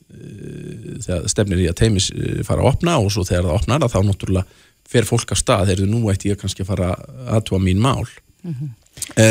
þegar 1.05 1.29
stefnir 1.29 1.65
í 1.65 1.69
að 1.69 1.79
teimið 1.83 2.09
fara 2.47 2.63
að 2.63 2.71
opna 2.73 2.97
og 2.99 3.13
svo 3.13 3.25
þegar 3.25 3.49
það 3.49 3.59
opnar 3.59 3.85
að 3.85 3.93
þá 3.95 4.01
náttúrulega 4.07 4.47
fer 4.87 5.05
fólk 5.05 5.33
af 5.33 5.39
stað, 5.39 5.67
þegar 5.67 5.91
nú 5.91 6.11
ætti 6.11 6.31
ég 6.31 6.39
kannski 6.39 6.63
að 6.63 6.71
fara 6.71 6.95
aðtúa 7.27 7.59
mín 7.59 7.83
mál 7.83 8.07
mm 8.43 8.55
-hmm. 8.55 8.71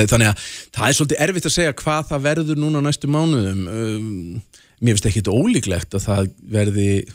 þannig 0.08 0.28
að 0.28 0.38
það 0.76 0.88
er 0.88 0.94
svolítið 0.94 1.22
erfitt 1.22 1.46
að 1.46 1.58
segja 1.58 1.74
hvað 1.74 2.08
það 2.10 2.22
verður 2.22 2.58
núna 2.58 2.82
næstu 2.82 3.08
mánuðum 3.08 3.62
mér 4.82 4.94
finnst 4.94 5.06
ekki 5.06 5.22
þetta 5.24 5.40
ólíklegt 5.40 5.96
að 5.96 6.06
það 6.06 6.30
verði 6.44 7.06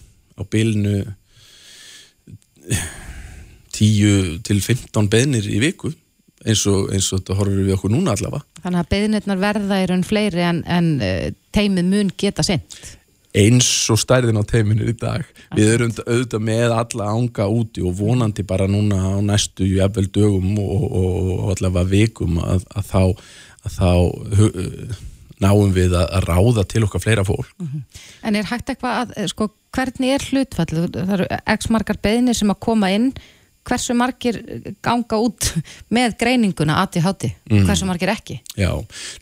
á 0.41 0.43
bylnu 0.49 1.05
10 3.81 4.39
til 4.47 4.61
15 4.61 5.11
beðnir 5.11 5.51
í 5.51 5.59
viku 5.63 5.93
eins 6.47 6.63
og, 6.71 6.89
eins 6.95 7.11
og 7.13 7.21
þetta 7.21 7.37
horfur 7.37 7.67
við 7.67 7.75
okkur 7.77 7.93
núna 7.93 8.15
allavega. 8.15 8.47
Þannig 8.63 8.81
að 8.81 8.89
beðnirnar 8.95 9.43
verða 9.43 9.83
í 9.83 9.91
raun 9.91 10.07
fleiri 10.07 10.47
en, 10.47 10.63
en 10.65 10.89
uh, 11.05 11.29
teimið 11.57 11.91
mun 11.91 12.15
geta 12.21 12.45
sent. 12.47 12.79
Eins 13.37 13.69
og 13.93 14.01
stærðin 14.01 14.41
á 14.41 14.45
teiminu 14.49 14.89
í 14.91 14.95
dag. 14.99 15.23
Allt. 15.23 15.59
Við 15.59 15.75
erum 15.75 15.93
auðvitað 16.01 16.47
með 16.49 16.75
alla 16.75 17.11
ánga 17.13 17.47
úti 17.53 17.85
og 17.87 17.95
vonandi 18.01 18.43
bara 18.47 18.67
núna 18.71 18.99
á 18.99 19.15
næstu 19.23 19.69
jafnvel 19.69 20.09
dögum 20.11 20.57
og, 20.59 20.89
og, 20.89 21.31
og 21.37 21.53
allavega 21.55 21.93
vikum 21.93 22.41
að, 22.43 22.67
að 22.75 22.91
þá, 22.91 23.05
að 23.69 23.77
þá 23.77 23.93
náum 25.41 25.73
við 25.75 25.95
að, 25.97 26.17
ráða 26.27 26.65
til 26.69 26.85
okkar 26.87 27.05
fleira 27.05 27.25
fólk. 27.27 27.49
Mm 27.61 27.69
-hmm. 27.69 27.83
En 28.29 28.37
er 28.37 28.49
hægt 28.51 28.71
eitthvað 28.71 28.97
að, 29.03 29.13
eh, 29.17 29.27
sko, 29.27 29.51
hvernig 29.73 30.15
er 30.15 30.27
hlutfall? 30.31 30.89
Það 30.93 31.15
eru 31.17 31.27
x 31.55 31.71
margar 31.71 31.99
beðinir 32.03 32.35
sem 32.35 32.51
að 32.51 32.61
koma 32.61 32.91
inn, 32.91 33.13
hversu 33.71 33.97
margir 33.97 34.41
ganga 34.85 35.21
út 35.23 35.53
með 35.95 36.19
greininguna 36.21 36.81
ADHD, 36.83 37.31
mm. 37.51 37.65
hversu 37.69 37.89
margir 37.89 38.13
ekki? 38.13 38.41
Já, 38.59 38.73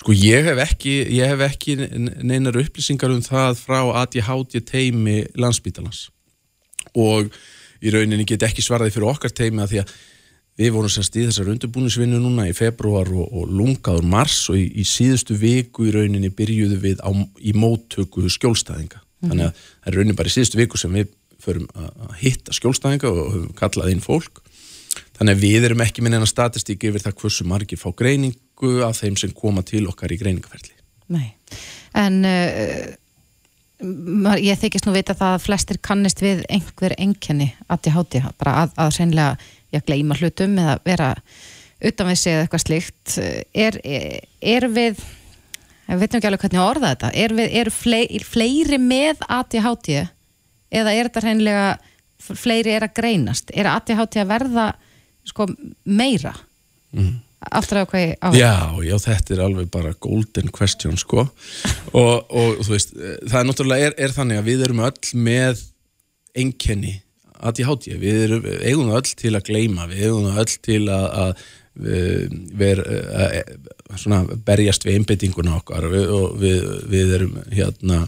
sko 0.01 0.17
ég 0.17 0.49
hef 0.49 0.65
ekki, 0.65 0.97
ég 1.19 1.33
hef 1.35 1.47
ekki 1.51 1.77
neinar 2.25 2.59
upplýsingar 2.65 3.15
um 3.15 3.23
það 3.25 3.63
frá 3.63 3.81
ADHD 4.03 4.63
teimi 4.67 5.21
landsbítalans 5.39 6.09
og 6.99 7.29
í 7.79 7.93
rauninni 7.95 8.27
get 8.27 8.47
ekki 8.49 8.65
svaraði 8.65 8.97
fyrir 8.97 9.13
okkar 9.13 9.35
teimi 9.35 9.63
að 9.63 9.75
því 9.75 9.85
að 9.85 9.99
Við 10.59 10.73
vorum 10.75 10.91
semst 10.91 11.15
í 11.15 11.23
þessar 11.23 11.53
undirbúnisvinnu 11.53 12.19
núna 12.19 12.49
í 12.51 12.55
februar 12.57 13.07
og, 13.15 13.29
og 13.31 13.51
lungaður 13.55 14.07
mars 14.11 14.41
og 14.51 14.59
í, 14.59 14.65
í 14.83 14.85
síðustu 14.87 15.37
viku 15.39 15.87
í 15.87 15.93
rauninni 15.95 16.33
byrjuðu 16.35 16.79
við 16.83 17.03
á, 17.07 17.15
í 17.39 17.53
móttöku 17.55 18.27
skjólstæðinga. 18.27 18.99
Mm. 18.99 19.29
Þannig 19.31 19.45
að 19.47 19.61
það 19.61 19.91
er 19.91 19.99
rauninni 19.99 20.17
bara 20.19 20.33
í 20.33 20.35
síðustu 20.35 20.59
viku 20.59 20.81
sem 20.83 20.99
við 20.99 21.13
förum 21.43 21.67
að 21.79 22.15
hitta 22.23 22.55
skjólstæðinga 22.57 23.11
og 23.11 23.33
höfum 23.35 23.57
kallað 23.59 23.93
inn 23.95 24.05
fólk. 24.05 24.43
Þannig 25.19 25.37
að 25.37 25.43
við 25.43 25.67
erum 25.69 25.83
ekki 25.83 26.05
minn 26.05 26.17
en 26.17 26.25
að 26.25 26.33
statistík 26.33 26.87
yfir 26.89 27.03
það 27.03 27.19
hversu 27.23 27.47
margir 27.49 27.81
fá 27.81 27.91
greiningu 27.97 28.73
af 28.87 29.01
þeim 29.03 29.19
sem 29.19 29.35
koma 29.35 29.65
til 29.67 29.85
okkar 29.91 30.15
í 30.15 30.19
greiningaferli. 30.21 30.75
Nei, 31.15 31.29
en 31.99 32.19
uh, 32.29 32.89
ég 34.43 34.59
þykist 34.61 34.89
nú 34.89 34.95
vita 34.97 35.17
það 35.19 35.37
að 35.37 35.45
flestir 35.47 35.81
kannist 35.83 36.23
við 36.23 36.43
einhver 36.51 36.95
enkenni 36.99 37.53
að 37.67 37.87
þið 37.87 37.97
háti, 37.99 38.25
bara 38.41 38.57
að, 38.65 38.75
að 38.85 38.97
senlega 38.99 39.55
já, 39.73 39.81
gleima 39.87 40.19
hlutum 40.19 40.59
eða 40.59 40.77
vera 40.87 41.13
utan 41.79 42.11
við 42.11 42.19
sig 42.19 42.35
eða 42.35 42.45
eitthvað 42.45 42.65
slíkt 42.65 43.17
er, 43.55 43.79
er, 43.87 44.21
er 44.43 44.69
við 44.75 45.03
við 45.89 46.03
veitum 46.03 46.19
ekki 46.19 46.29
alveg 46.29 46.45
hvernig 46.45 46.63
orða 46.65 46.93
þetta 46.93 47.11
er, 47.23 47.35
við, 47.39 47.53
er 47.61 47.71
fleiri, 47.73 48.23
fleiri 48.27 48.79
með 48.83 49.23
ADHD 49.39 49.91
eða 50.71 50.95
er 50.95 51.09
þetta 51.09 51.25
hreinlega 51.25 51.71
fleiri 52.19 52.75
er 52.75 52.89
að 52.89 52.97
greinast? 52.99 53.53
Er 53.55 53.71
ADHD 53.71 54.21
að 54.23 54.31
verða 54.33 54.69
sko, 55.29 55.49
meira? 55.85 56.35
Mm. 56.97 57.19
aftur 57.53 57.83
af 57.83 57.91
hvað 57.91 58.15
á 58.25 58.29
Já, 58.33 58.57
já, 58.83 58.95
þetta 59.05 59.35
er 59.35 59.43
alveg 59.45 59.69
bara 59.71 59.93
golden 60.01 60.49
question 60.49 60.97
sko. 60.99 61.29
Og, 61.99 62.25
og 62.29 62.63
þú 62.65 62.73
veist, 62.73 62.97
það 63.29 63.39
er 63.41 63.47
náttúrulega 63.49 63.93
er 63.97 64.15
þannig 64.15 64.41
að 64.41 64.49
við 64.49 64.65
erum 64.67 64.83
öll 64.89 65.13
með 65.29 65.63
enkenni 66.39 66.99
ADHD, 67.39 67.95
við 68.01 68.25
erum, 68.27 68.49
eigum 68.67 68.91
öll 68.97 69.07
til 69.07 69.33
að 69.37 69.47
gleima, 69.47 69.87
við 69.91 70.09
eigum 70.09 70.27
öll 70.33 70.55
til 70.65 70.83
að, 70.91 71.07
að 71.23 71.45
ver, 72.59 72.83
að, 72.83 73.37
svona, 73.97 74.25
berjast 74.47 74.87
við 74.87 74.99
einbettinguna 74.99 75.59
okkar. 75.61 75.87
Við, 75.93 76.11
og 76.15 76.35
við, 76.41 76.67
við 76.91 77.15
erum 77.19 77.39
hérna 77.55 78.03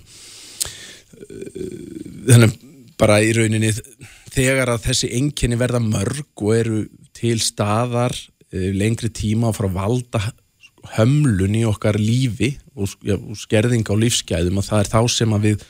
þannig 2.30 2.58
bara 3.00 3.20
í 3.24 3.32
rauninni 3.36 3.72
þegar 4.30 4.74
að 4.74 4.84
þessi 4.88 5.10
enginni 5.18 5.58
verða 5.60 5.80
mörg 5.82 6.44
og 6.44 6.52
eru 6.56 6.84
til 7.16 7.38
staðar 7.42 8.14
eh, 8.52 8.70
lengri 8.76 9.10
tíma 9.12 9.52
frá 9.56 9.68
valda 9.72 10.22
hömlun 10.96 11.58
í 11.58 11.66
okkar 11.68 11.98
lífi 12.00 12.54
og, 12.74 12.94
ja, 13.04 13.18
og 13.18 13.36
skerðing 13.38 13.84
á 13.88 13.94
lífsgæðum 14.00 14.60
og 14.60 14.66
það 14.66 14.84
er 14.84 14.92
þá 14.94 15.00
sem 15.18 15.36
að 15.36 15.46
við 15.50 15.68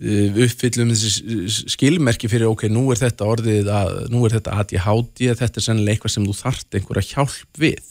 Uh, 0.00 0.32
uppfyllum 0.40 0.88
þessi 0.88 1.66
skilmerki 1.74 2.26
fyrir 2.32 2.48
ok, 2.48 2.62
nú 2.72 2.86
er 2.94 2.96
þetta 2.96 3.26
orðið 3.28 3.66
að, 3.68 3.90
nú 4.08 4.22
er 4.24 4.32
þetta 4.38 4.54
ADHD, 4.62 5.26
þetta 5.36 5.60
er 5.60 5.64
sennilega 5.66 5.92
eitthvað 5.92 6.14
sem 6.14 6.24
þú 6.24 6.36
þart 6.38 6.78
einhverja 6.78 7.10
hjálp 7.10 7.60
við. 7.60 7.90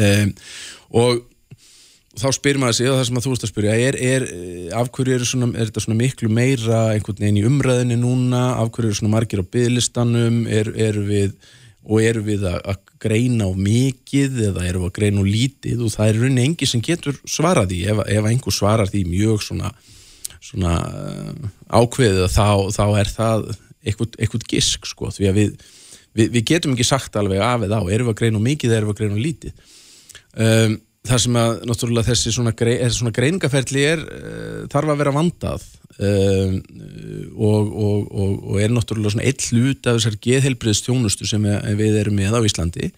Um, 0.00 0.32
og 0.96 1.20
þá 2.20 2.28
spyrir 2.36 2.60
maður 2.62 2.78
sig, 2.78 2.88
og 2.90 2.98
það 2.98 3.08
sem 3.08 3.18
að 3.18 3.26
þú 3.26 3.32
veist 3.34 3.46
að 3.46 3.52
spyrja 3.52 3.74
er, 3.88 3.98
er, 4.12 4.24
af 4.78 4.90
hverju 4.94 5.16
er, 5.16 5.26
svona, 5.28 5.50
er 5.54 5.68
þetta 5.70 5.84
svona 5.84 5.98
miklu 5.98 6.30
meira 6.30 6.80
einhvern 6.94 7.20
veginn 7.20 7.40
í 7.40 7.44
umræðinu 7.48 7.98
núna, 8.00 8.44
af 8.60 8.70
hverju 8.74 8.92
eru 8.92 8.98
svona 9.00 9.14
margir 9.16 9.42
á 9.42 9.50
bygglistanum, 9.56 10.44
er 10.50 11.00
við 11.04 11.36
og 11.84 12.00
eru 12.00 12.22
við 12.24 12.46
að, 12.48 12.60
að 12.72 12.78
greina 13.04 13.44
á 13.44 13.52
mikið 13.52 14.38
eða 14.50 14.62
eru 14.64 14.84
við 14.84 14.88
að 14.88 14.94
greina 14.96 15.20
á 15.20 15.24
lítið? 15.28 15.82
Og 15.84 15.92
það 15.92 16.10
er 16.10 16.20
rauninni 16.22 16.46
engi 16.48 16.68
sem 16.68 16.84
getur 16.84 17.18
svaraði 17.28 17.82
ef, 17.92 18.00
ef 18.08 18.28
einhver 18.30 18.56
svarar 18.56 18.88
því 18.88 19.02
mjög 19.10 19.44
svona 19.44 19.74
svona 20.44 20.74
eh, 20.84 21.44
ákveðið 21.72 22.26
þá, 22.32 22.48
þá 22.74 22.84
er 23.00 23.12
það 23.12 23.46
eitthvað 23.84 24.48
gisk 24.48 24.88
sko 24.88 25.10
því 25.12 25.28
að 25.28 25.38
við, 25.38 25.54
við, 26.16 26.32
við 26.36 26.46
getum 26.52 26.74
ekki 26.74 26.88
sagt 26.88 27.16
alveg 27.20 27.42
af 27.44 27.64
eða 27.66 27.80
á, 27.80 27.82
erum 27.84 28.08
við 28.08 28.14
að 28.14 28.20
greina 28.22 28.42
mikið 28.44 28.72
eða 28.72 28.80
erum 28.80 28.90
við 28.90 28.94
að 28.94 29.00
greina 29.02 29.24
lítið? 29.24 29.70
Um, 30.34 30.76
þar 31.04 31.20
sem 31.20 31.36
að 31.36 31.54
náttúrulega 31.68 32.08
þessi 32.10 32.32
svona, 32.32 32.54
grei, 32.56 32.76
svona 32.92 33.12
greiningaferli 33.14 33.84
er 33.84 34.04
uh, 34.04 34.60
þarf 34.72 34.94
að 34.94 35.00
vera 35.02 35.14
vandað 35.14 35.66
um, 35.98 36.56
og, 37.34 37.68
og, 37.68 38.00
og, 38.08 38.32
og 38.54 38.58
er 38.62 38.72
náttúrulega 38.72 39.14
svona 39.14 39.28
eitt 39.28 39.46
hlut 39.50 39.86
af 39.90 39.98
þessar 39.98 40.18
geðhelbriðst 40.24 40.88
þjónustu 40.88 41.28
sem 41.28 41.46
við 41.78 42.00
erum 42.00 42.18
með 42.18 42.38
á 42.38 42.46
Íslandi. 42.46 42.90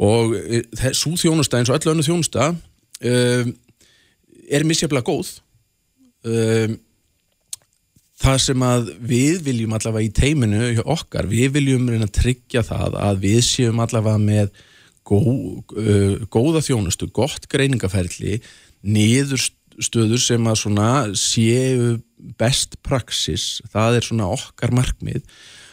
Og 0.00 0.32
þessu 0.80 1.12
eh, 1.12 1.22
þjónusta 1.24 1.58
eins 1.60 1.70
og 1.70 1.76
öllu 1.76 1.92
önnu 1.92 2.04
þjónusta 2.06 2.52
um, 2.54 3.50
er 4.48 4.64
misjaflega 4.64 5.04
góð. 5.04 5.34
Um, 6.24 6.78
það 8.20 8.40
sem 8.44 8.64
að 8.64 8.90
við 9.12 9.44
viljum 9.44 9.76
allavega 9.76 10.08
í 10.08 10.14
teiminu 10.16 10.72
okkar, 10.84 11.28
við 11.28 11.54
viljum 11.56 11.88
reyna 11.88 12.08
að 12.08 12.16
tryggja 12.18 12.64
það 12.66 12.98
að 13.00 13.22
við 13.24 13.40
séum 13.46 13.80
allavega 13.80 14.20
með 14.20 14.50
gó, 15.06 15.20
uh, 15.20 16.18
góða 16.32 16.62
þjónustu, 16.64 17.10
gott 17.14 17.48
greiningaferðli 17.50 18.40
niðurstöður 18.80 20.22
sem 20.22 20.46
að 20.50 20.60
svona 20.62 20.90
séu 21.18 21.96
best 22.40 22.78
praxis, 22.86 23.60
það 23.72 23.98
er 23.98 24.06
svona 24.10 24.30
okkar 24.34 24.74
markmið. 24.76 25.24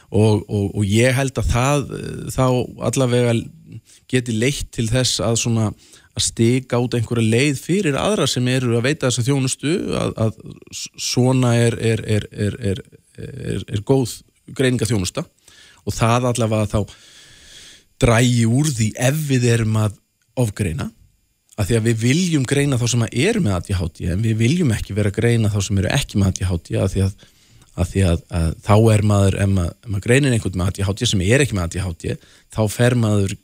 Og, 0.07 0.45
og, 0.47 0.69
og 0.71 0.83
ég 0.87 1.11
held 1.17 1.35
að 1.35 1.49
það 1.51 1.89
þá 2.31 2.45
allavega 2.87 3.33
geti 4.07 4.31
leitt 4.31 4.69
til 4.71 4.85
þess 4.87 5.19
að 5.19 5.41
svona 5.41 5.65
að 6.17 6.25
stika 6.25 6.79
út 6.81 6.95
einhverja 6.97 7.29
leið 7.33 7.59
fyrir 7.61 7.97
aðra 7.99 8.25
sem 8.29 8.47
eru 8.49 8.77
að 8.77 8.87
veita 8.87 9.09
þessa 9.09 9.25
þjónustu 9.27 9.73
að, 9.99 10.13
að 10.23 10.39
svona 10.73 11.53
er, 11.59 11.77
er, 11.77 12.03
er, 12.07 12.81
er 13.67 13.83
góð 13.85 14.21
greininga 14.57 14.87
þjónusta 14.89 15.25
og 15.87 15.95
það 15.95 16.31
allavega 16.31 16.71
þá 16.71 16.97
drægi 18.01 18.45
úr 18.49 18.69
því 18.69 18.91
ef 19.09 19.23
við 19.29 19.47
erum 19.53 19.79
að 19.81 19.97
ofgreina 20.37 20.91
að 21.57 21.71
því 21.71 21.77
að 21.79 21.87
við 21.87 22.03
viljum 22.03 22.45
greina 22.47 22.77
þá 22.77 22.85
sem 22.91 23.07
eru 23.07 23.41
með 23.41 23.55
ADHD 23.57 24.03
en 24.13 24.21
við 24.25 24.37
viljum 24.43 24.75
ekki 24.75 24.95
vera 24.97 25.11
að 25.11 25.17
greina 25.17 25.49
þá 25.53 25.57
sem 25.65 25.81
eru 25.81 25.91
ekki 25.95 26.21
með 26.21 26.29
ADHD 26.29 26.77
að 26.77 26.93
því 26.93 27.03
að, 27.07 27.25
að, 27.73 27.89
því 27.93 28.03
að, 28.11 28.21
að 28.39 28.47
þá 28.67 28.75
er 28.93 29.03
maður, 29.11 29.39
ef 29.41 29.51
maður, 29.55 29.73
maður 29.87 30.05
greinir 30.05 30.37
einhvern 30.37 30.61
með 30.61 30.71
ADHD 30.71 31.09
sem 31.09 31.25
er 31.25 31.45
ekki 31.45 31.57
með 31.57 31.65
ADHD 31.65 32.15
þá 32.53 32.61
fer 32.75 32.97
maður 33.01 33.35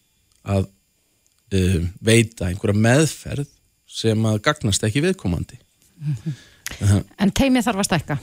að 0.43 0.69
uh, 0.69 1.81
veita 2.05 2.51
einhverja 2.51 2.85
meðferð 2.85 3.51
sem 3.93 4.29
að 4.29 4.41
gagnast 4.45 4.85
ekki 4.85 5.05
viðkomandi 5.05 5.57
mm 5.57 6.17
-hmm. 6.21 6.41
En 7.21 7.29
teimið 7.35 7.65
þarf 7.67 7.81
að 7.83 7.87
stækka? 7.89 8.15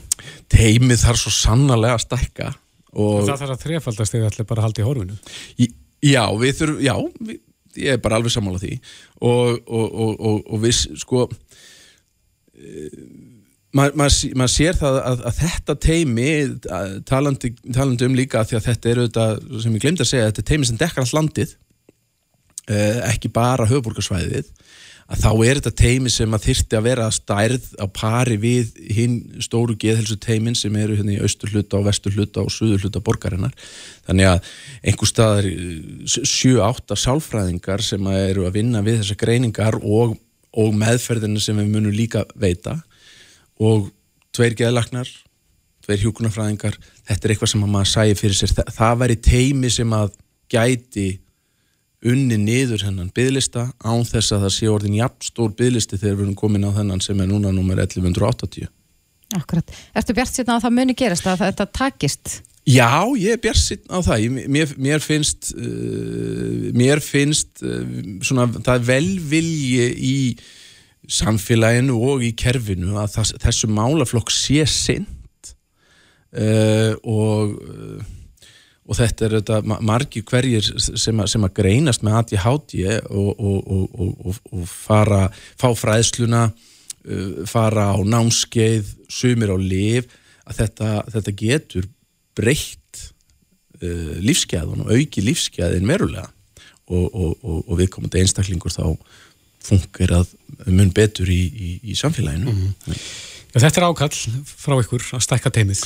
Teimið 0.51 1.03
þarf 1.05 1.21
svo 1.21 1.31
sannarlega 1.35 1.99
að 1.99 2.05
stækka 2.07 2.49
og 2.99 3.27
Það 3.29 3.43
þarf 3.43 3.53
að 3.55 3.63
þrefaldast 3.65 4.17
eða 4.19 4.31
allir 4.31 4.47
bara 4.49 4.65
haldi 4.65 4.83
í 4.83 4.87
horfinu 4.87 5.19
Já, 6.05 6.25
við 6.41 6.53
þurfum, 6.61 6.81
já 6.85 6.95
við, 7.21 7.41
ég 7.81 7.97
er 7.97 8.01
bara 8.03 8.17
alveg 8.19 8.33
sammála 8.35 8.61
því. 8.63 8.75
Og, 9.21 9.61
og, 9.69 9.89
og, 10.17 10.39
og 10.49 10.63
við 10.63 10.75
sko 11.01 11.27
uh, 11.29 11.35
maður 13.77 13.99
ma 14.01 14.07
ma 14.41 14.47
sér 14.51 14.79
það 14.79 14.99
að, 15.01 15.25
að 15.29 15.41
þetta 15.41 15.77
teimi 15.85 16.31
talandi, 17.09 17.53
talandi 17.71 18.09
um 18.09 18.17
líka 18.19 18.45
því 18.47 18.59
að 18.59 18.67
þetta 18.67 18.91
er 18.91 19.03
auðvitað, 19.03 19.43
sem 19.63 19.77
ég 19.77 19.85
glemdi 19.85 20.05
að 20.05 20.11
segja 20.11 20.31
þetta 20.31 20.43
er 20.43 20.49
teimi 20.51 20.69
sem 20.69 20.81
dekkar 20.81 21.07
all 21.07 21.17
landið 21.21 21.53
eh, 22.67 22.99
ekki 23.13 23.31
bara 23.35 23.69
höfuborgarsvæðið 23.71 24.51
að 25.11 25.23
þá 25.25 25.31
er 25.33 25.59
þetta 25.59 25.73
teimi 25.81 26.11
sem 26.13 26.35
að 26.37 26.45
þyrti 26.47 26.79
að 26.79 26.87
vera 26.87 27.07
stærð 27.15 27.69
á 27.83 27.87
pari 27.91 28.37
við 28.41 28.77
hinn 28.95 29.17
stóru 29.43 29.75
geðhelsu 29.81 30.17
teimin 30.23 30.59
sem 30.59 30.77
eru 30.79 30.99
hérna 30.99 31.17
í 31.17 31.23
austur 31.25 31.51
hluta 31.51 31.81
og 31.81 31.89
vestur 31.89 32.15
hluta 32.15 32.45
og 32.45 32.53
suður 32.55 32.85
hluta 32.85 33.03
borgarinnar. 33.05 33.55
Þannig 34.07 34.31
að 34.31 34.53
einhver 34.87 35.11
staðar 35.11 35.49
7-8 36.15 36.99
sálfræðingar 37.05 37.83
sem 37.85 38.11
að 38.11 38.21
eru 38.29 38.47
að 38.47 38.61
vinna 38.61 38.85
við 38.87 39.01
þessar 39.03 39.21
greiningar 39.25 39.81
og, 39.83 40.15
og 40.55 40.77
meðferðina 40.79 41.43
sem 41.43 41.59
við 41.59 41.75
munum 41.75 41.97
líka 41.97 42.23
veita 42.39 42.79
og 43.61 43.91
tveir 44.37 44.55
geðlaknar 44.59 45.11
tveir 45.85 46.05
hjúkunarfræðingar 46.05 46.77
þetta 47.09 47.27
er 47.27 47.35
eitthvað 47.35 47.53
sem 47.53 47.67
maður 47.67 47.91
sæði 47.91 48.17
fyrir 48.21 48.39
sér. 48.39 48.55
Það, 48.55 48.73
það 48.77 49.03
væri 49.03 49.19
teimi 49.27 49.71
sem 49.75 49.97
að 49.97 50.15
gæti 50.51 51.09
unni 52.07 52.39
niður 52.41 52.87
hennan 52.87 53.11
byðlista 53.13 53.67
án 53.85 54.05
þess 54.09 54.33
að 54.33 54.47
það 54.47 54.53
sé 54.57 54.69
orðin 54.73 55.01
jafn 55.01 55.25
stór 55.27 55.51
byðlisti 55.57 55.99
þegar 56.01 56.15
við 56.17 56.27
erum 56.27 56.39
komin 56.39 56.65
á 56.65 56.71
þennan 56.79 57.03
sem 57.05 57.19
er 57.21 57.29
núna 57.29 57.53
nummer 57.53 57.81
1180 57.83 58.71
Akkurat. 59.39 59.75
Ertu 59.95 60.15
bjart 60.17 60.33
síðan 60.33 60.57
að 60.57 60.65
það 60.65 60.73
muni 60.79 60.95
gerast 60.99 61.27
að 61.31 61.45
þetta 61.45 61.67
takist? 61.77 62.33
Já, 62.67 63.07
ég 63.21 63.37
er 63.37 63.43
bjart 63.43 63.61
síðan 63.61 63.93
á 63.95 63.99
það 64.09 64.25
mér, 64.51 64.73
mér 64.81 65.05
finnst 65.05 65.53
uh, 65.55 66.71
mér 66.77 67.03
finnst 67.05 67.63
uh, 67.63 67.85
svona, 68.27 68.49
það 68.59 68.89
velvilji 68.89 69.87
í 69.95 70.17
samfélaginu 71.11 71.97
og 72.11 72.25
í 72.27 72.33
kerfinu 72.39 72.97
að 73.01 73.15
það, 73.17 73.35
þessu 73.45 73.71
málaflokk 73.75 74.33
sé 74.35 74.65
synd 74.69 75.53
uh, 76.35 76.97
og 77.05 77.55
og 78.91 78.99
þetta 78.99 79.27
er 79.27 79.37
þetta 79.39 79.79
margi 79.87 80.23
hverjir 80.27 80.67
sem 80.83 81.23
sem 81.31 81.47
að 81.47 81.55
greinast 81.61 82.03
með 82.03 82.19
ADHD 82.21 82.75
og, 83.07 83.31
og, 83.39 83.95
og, 83.95 84.41
og 84.51 84.67
fara, 84.67 85.29
fá 85.61 85.69
fræðsluna 85.79 86.49
uh, 86.51 87.47
fara 87.47 87.93
á 87.95 87.99
námskeið 88.03 88.91
sumir 89.07 89.55
á 89.55 89.59
liv 89.59 90.11
að 90.51 90.65
þetta, 90.65 90.91
þetta 91.15 91.37
getur 91.39 91.89
breytt 92.39 93.07
uh, 93.79 94.19
lífsgæðun 94.19 94.85
og 94.87 94.95
auki 94.97 95.25
lífsgæðin 95.25 95.91
verulega. 95.91 96.29
Og 96.91 97.77
viðkomandi 97.79 98.19
einstaklingur 98.19 98.73
þá 98.75 98.97
funkar 99.63 100.11
að 100.17 100.33
mun 100.67 100.89
betur 100.91 101.29
í, 101.31 101.39
í, 101.47 101.69
í 101.93 101.95
samfélaginu. 101.95 102.51
Mm. 102.51 102.73
-hmm. 102.87 103.05
Þetta 103.51 103.81
er 103.81 103.87
ákall 103.89 104.45
frá 104.47 104.77
ykkur 104.79 105.05
að 105.17 105.23
stækka 105.25 105.51
teimið. 105.55 105.83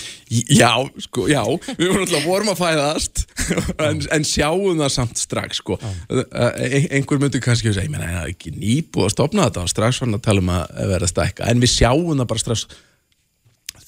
Já, 0.52 0.70
sko, 1.06 1.24
já, 1.30 1.40
við 1.78 1.88
vorum 1.88 2.04
alltaf 2.04 2.26
vorum 2.26 2.52
að 2.52 2.60
fæðast 2.60 3.22
en, 3.86 4.02
en 4.12 4.26
sjáum 4.28 4.82
það 4.82 4.92
samt 4.92 5.20
strax, 5.22 5.62
sko. 5.62 5.78
E 6.12 6.82
einhver 6.98 7.22
myndi 7.22 7.40
kannski 7.44 7.70
að 7.70 7.78
segja, 7.78 7.88
ég 7.88 7.94
menna, 7.94 8.10
það 8.12 8.28
er 8.28 8.34
ekki 8.34 8.54
nýbúið 8.58 9.08
að 9.08 9.14
stopna 9.16 9.48
þetta 9.48 9.66
strax 9.72 10.02
hann 10.04 10.18
að 10.18 10.24
tala 10.28 10.44
um 10.44 10.52
að 10.58 10.80
vera 10.92 11.08
að 11.08 11.14
stækka, 11.14 11.48
en 11.48 11.64
við 11.64 11.74
sjáum 11.78 12.12
það 12.12 12.30
bara 12.34 12.44
strax, 12.44 12.66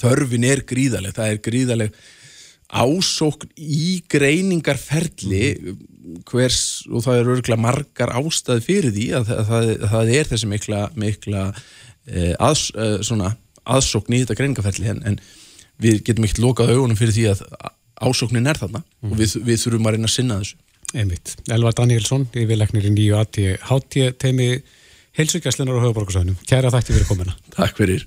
þörfin 0.01 0.49
er 0.49 0.67
gríðaleg, 0.73 1.17
það 1.17 1.35
er 1.35 1.43
gríðaleg 1.45 2.05
ásókn 2.67 3.53
í 3.61 4.03
greiningarferli 4.11 5.77
hvers, 6.27 6.61
og 6.91 7.05
það 7.05 7.21
eru 7.21 7.35
örgulega 7.37 7.63
margar 7.63 8.13
ástæði 8.19 8.65
fyrir 8.65 8.95
því 8.95 9.09
að, 9.21 9.33
að, 9.37 9.51
að, 9.59 9.73
að 9.77 9.91
það 9.93 10.15
er 10.17 10.31
þessi 10.33 10.49
mikla, 10.51 10.81
mikla 10.99 11.43
eh, 11.53 12.33
aðs, 12.43 12.71
eh, 12.75 12.97
svona 13.07 13.37
aðsókn 13.67 14.15
í 14.17 14.23
þetta 14.23 14.39
greiningafelli 14.39 14.93
en, 14.93 15.03
en 15.07 15.19
við 15.83 16.03
getum 16.07 16.27
ekkert 16.27 16.45
lokað 16.45 16.73
augunum 16.77 16.99
fyrir 16.99 17.17
því 17.17 17.27
að 17.33 17.43
ásóknin 17.97 18.49
er 18.49 18.61
þarna 18.61 18.83
mm. 18.83 19.11
og 19.11 19.19
við, 19.19 19.37
við 19.47 19.61
þurfum 19.65 19.89
að 19.89 19.97
reyna 19.97 20.11
að 20.11 20.15
sinna 20.15 20.41
þessu. 20.41 20.63
Einmitt. 20.95 21.35
Elvar 21.51 21.75
Danielsson, 21.77 22.29
yfirleiknir 22.31 22.87
í 22.87 22.93
nýju 22.95 23.17
aðtíu 23.19 23.57
hátíu 23.67 24.13
teimi 24.23 24.51
heilsugjastlunar 25.19 25.81
og 25.81 25.87
höfuborgarsöðunum. 25.89 26.39
Kæra 26.47 26.71
þætti 26.73 26.95
fyrir 26.95 27.09
komina. 27.09 27.35
Takk 27.57 27.81
fyrir. 27.81 28.07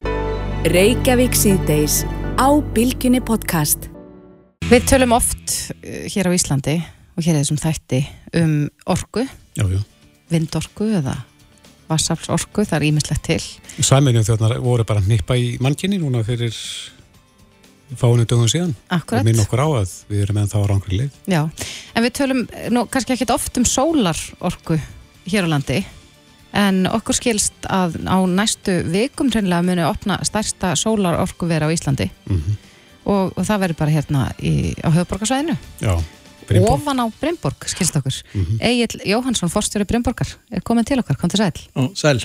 Reykjavík 0.69 1.35
síðdeis 1.37 2.01
á 2.39 2.47
Bilginni 2.75 3.21
podcast. 3.25 3.89
Við 4.69 4.85
tölum 4.91 5.15
oft 5.17 5.55
uh, 5.73 6.05
hér 6.07 6.29
á 6.29 6.31
Íslandi 6.37 6.77
og 7.17 7.25
hér 7.25 7.35
er 7.35 7.43
þessum 7.43 7.59
þætti 7.59 8.03
um 8.39 8.53
orgu, 8.87 9.25
já, 9.57 9.65
já. 9.65 9.81
vindorgu 10.31 10.91
eða 11.01 11.17
vassaflsorku, 11.89 12.63
það 12.65 12.77
er 12.77 12.87
ímislegt 12.91 13.25
til. 13.25 13.41
Svæminu 13.79 14.23
þjóðnar 14.25 14.59
voru 14.63 14.85
bara 14.87 15.03
nýppa 15.05 15.37
í 15.39 15.57
mannkynni 15.63 15.99
núna 16.01 16.23
fyrir 16.27 16.55
fáinu 17.97 18.25
dögum 18.29 18.49
síðan. 18.49 18.73
Akkurat. 18.93 19.23
Og 19.23 19.29
minn 19.29 19.41
okkur 19.41 19.63
á 19.65 19.67
að 19.81 19.93
við 20.09 20.23
erum 20.25 20.39
með 20.39 20.51
þá 20.53 20.59
rángri 20.69 20.99
lið. 20.99 21.21
Já, 21.29 21.41
en 21.95 22.05
við 22.05 22.15
tölum 22.19 22.43
nú 22.75 22.85
kannski 22.91 23.15
ekki 23.15 23.29
oft 23.33 23.57
um 23.57 23.65
sólarorku 23.65 24.77
hér 25.29 25.49
á 25.49 25.53
landi, 25.53 25.81
en 26.57 26.85
okkur 26.89 27.17
skilst 27.17 27.67
að 27.69 27.99
á 28.09 28.17
næstu 28.25 28.79
vikum 28.89 29.29
hreinlega 29.33 29.65
muni 29.65 29.85
opna 29.85 30.19
stærsta 30.25 30.75
sólarorku 30.79 31.49
vera 31.49 31.69
á 31.69 31.73
Íslandi 31.73 32.09
mm 32.09 32.37
-hmm. 32.37 32.55
og, 33.05 33.37
og 33.37 33.43
það 33.45 33.59
verður 33.59 33.77
bara 33.77 33.91
hérna 33.91 34.31
í, 34.41 34.73
á 34.81 34.89
höfuborgarsvæðinu. 34.89 35.57
Já. 35.81 36.03
Brimborg. 36.49 36.81
ofan 36.81 36.99
á 37.01 37.05
Brimborg, 37.21 37.69
skilst 37.69 37.95
okkur 37.99 38.15
mm 38.33 38.45
-hmm. 38.45 38.57
Egil 38.61 39.01
Jóhansson, 39.05 39.49
forstjóri 39.49 39.85
Brimborgar 39.85 40.27
er 40.51 40.61
komin 40.61 40.85
til 40.85 40.99
okkar, 40.99 41.17
kom 41.17 41.29
til 41.29 41.37
sæl 41.37 41.57
Ó, 41.75 41.89
Sæl 41.95 42.19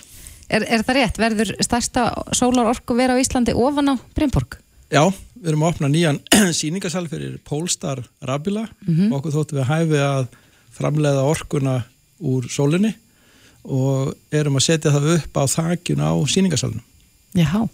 er, 0.49 0.65
er 0.69 0.83
það 0.83 0.97
rétt, 0.97 1.19
verður 1.19 1.55
stærsta 1.61 2.13
sólar 2.33 2.69
orku 2.69 2.95
vera 2.95 3.15
á 3.15 3.21
Íslandi 3.21 3.55
ofan 3.55 3.89
á 3.89 3.95
Brimborg? 4.15 4.59
Já, 4.93 5.13
við 5.41 5.49
erum 5.49 5.63
að 5.63 5.73
opna 5.75 5.89
nýjan 5.89 6.21
síningasal 6.61 7.09
fyrir 7.09 7.39
Polestar 7.45 8.03
Rabila 8.23 8.69
mm 8.87 8.95
-hmm. 8.95 9.13
og 9.13 9.19
okkur 9.19 9.33
þóttum 9.33 9.59
við 9.59 9.71
hæfi 9.73 9.99
að 10.01 10.27
framleiða 10.73 11.23
orkuna 11.23 11.83
úr 12.21 12.49
sólinni 12.49 12.95
og 13.65 14.15
erum 14.33 14.57
að 14.57 14.67
setja 14.67 14.93
það 14.93 15.15
upp 15.17 15.37
á 15.37 15.45
þakkjun 15.47 16.05
á 16.05 16.13
síningasalunum 16.27 16.85
Jáhá, 17.35 17.69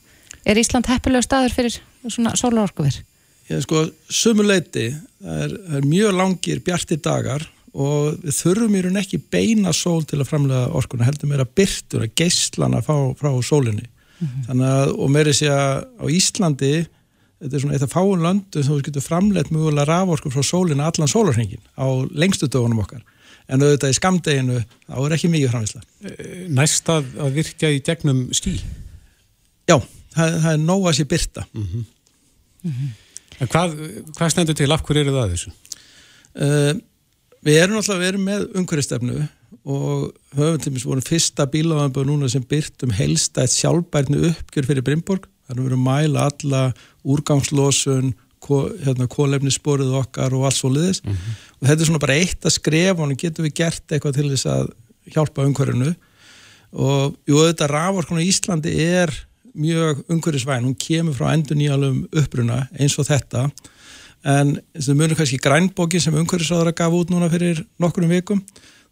er 0.47 0.57
Ísland 0.57 0.87
heppilega 0.87 1.23
staður 1.23 1.53
fyrir 1.53 1.81
svona 2.09 2.37
sólar 2.37 2.63
orkuverð? 2.63 3.03
Ég 3.51 3.65
sko, 3.65 3.85
sumuleiti 4.09 4.91
það 5.21 5.41
er, 5.45 5.57
það 5.67 5.81
er 5.81 5.89
mjög 5.91 6.15
langir 6.19 6.63
bjartir 6.67 7.01
dagar 7.03 7.47
og 7.71 8.21
við 8.25 8.35
þurfum 8.35 8.77
í 8.77 8.83
raun 8.85 9.01
ekki 9.01 9.21
beina 9.31 9.73
sól 9.77 10.03
til 10.09 10.21
að 10.21 10.31
framlega 10.31 10.71
orkuna 10.75 11.07
heldur 11.07 11.31
mér 11.31 11.45
að 11.45 11.53
byrtuna, 11.61 12.09
geyslana 12.19 12.83
frá, 12.83 12.97
frá 13.19 13.31
sólinni 13.47 13.87
mm 13.87 14.27
-hmm. 14.27 14.47
þannig 14.49 14.67
að, 14.67 14.95
og 14.99 15.11
mér 15.11 15.29
er 15.29 15.37
sé 15.39 15.51
að 15.51 15.85
á 16.03 16.05
Íslandi 16.11 16.73
þetta 17.41 17.57
er 17.57 17.63
svona 17.63 17.75
eitt 17.75 17.87
af 17.87 17.95
fáin 17.95 18.25
löndu 18.25 18.63
sem 18.63 18.75
við 18.75 18.89
getum 18.89 19.07
framleitt 19.07 19.51
mjögulega 19.51 19.89
raforku 19.89 20.31
frá 20.31 20.43
sólinu 20.45 20.83
allan 20.85 21.09
sólarhengin 21.09 21.63
á 21.79 21.87
lengstu 22.13 22.47
dögunum 22.47 22.83
okkar 22.83 23.03
en 23.49 23.63
auðvitað 23.63 23.95
í 23.95 23.99
skamdeginu 23.99 24.59
þá 24.87 24.99
er 25.05 25.15
ekki 25.17 25.31
mikið 25.33 25.53
framleysla 25.55 25.83
eh, 26.05 26.49
Næst 26.49 26.91
að, 26.93 27.07
að 27.19 27.39
virkja 27.41 27.71
í 27.71 27.81
gegnum 27.87 28.27
skí? 28.37 28.59
Já, 29.69 29.79
það, 30.15 30.37
það 30.43 30.53
er 30.53 30.61
nóg 30.65 30.89
að 30.91 30.99
sé 30.99 31.05
byrta 31.05 31.47
mm 31.53 31.63
-hmm. 31.63 31.85
Mm 32.63 32.73
-hmm. 32.73 32.91
En 33.41 33.49
hvað, 33.49 33.77
hvað 34.17 34.33
stendur 34.35 34.57
til? 34.59 34.71
Af 34.73 34.85
hverju 34.85 35.05
eru 35.05 35.17
það 35.17 35.35
þessu? 35.35 35.53
Uh, 36.37 36.73
við 37.47 37.61
erum 37.63 37.81
alltaf 37.81 38.01
verið 38.01 38.25
með 38.25 38.49
umhverjastefnu 38.61 39.21
og 39.61 40.11
höfum 40.37 40.59
til 40.61 40.71
og 40.71 40.77
með 40.77 40.89
voru 40.89 41.05
fyrsta 41.05 41.47
bíláðanböð 41.51 42.09
núna 42.09 42.29
sem 42.33 42.45
byrt 42.49 42.85
um 42.87 42.93
helstætt 42.95 43.53
sjálfbærnu 43.57 44.23
uppgjör 44.31 44.69
fyrir 44.69 44.85
Brynborg. 44.87 45.29
Þannig 45.49 45.63
að 45.63 45.65
við 45.65 45.71
erum 45.73 45.89
að 45.89 45.89
mæla 45.89 46.27
alla 46.31 46.61
úrgangslósun, 47.11 48.13
hérna, 48.85 49.09
kólefnissporið 49.11 49.97
okkar 50.01 50.37
og 50.37 50.47
allt 50.49 50.57
svo 50.57 50.71
liðis. 50.73 51.03
Mm 51.05 51.13
-hmm. 51.13 51.41
Og 51.61 51.69
þetta 51.69 51.81
er 51.81 51.87
svona 51.87 52.05
bara 52.05 52.21
eitt 52.21 52.45
að 52.45 52.57
skref 52.57 52.99
og 52.99 53.17
getur 53.17 53.45
við 53.45 53.55
gert 53.55 53.85
eitthvað 53.93 54.15
til 54.15 54.31
þess 54.31 54.47
að 54.47 54.71
hjálpa 55.13 55.45
umhverjunu. 55.45 55.95
Og 56.73 57.17
jú, 57.27 57.37
þetta 57.37 57.67
raforkuna 57.67 58.23
í 58.23 58.31
Íslandi 58.31 58.73
er 58.79 59.11
mjög 59.55 60.05
umhverfisvæn, 60.11 60.67
hún 60.69 60.77
kemur 60.79 61.17
frá 61.17 61.33
endur 61.35 61.59
nýjalum 61.59 62.05
uppruna 62.17 62.65
eins 62.79 62.99
og 63.01 63.09
þetta. 63.09 63.49
En 64.29 64.59
að 64.77 64.93
mjög 64.99 65.17
kannski 65.19 65.41
grænbóki 65.41 66.01
sem 66.03 66.15
umhverfisráðara 66.15 66.77
gaf 66.77 66.95
út 66.97 67.13
núna 67.13 67.31
fyrir 67.33 67.63
nokkurum 67.81 68.13
vikum, 68.13 68.45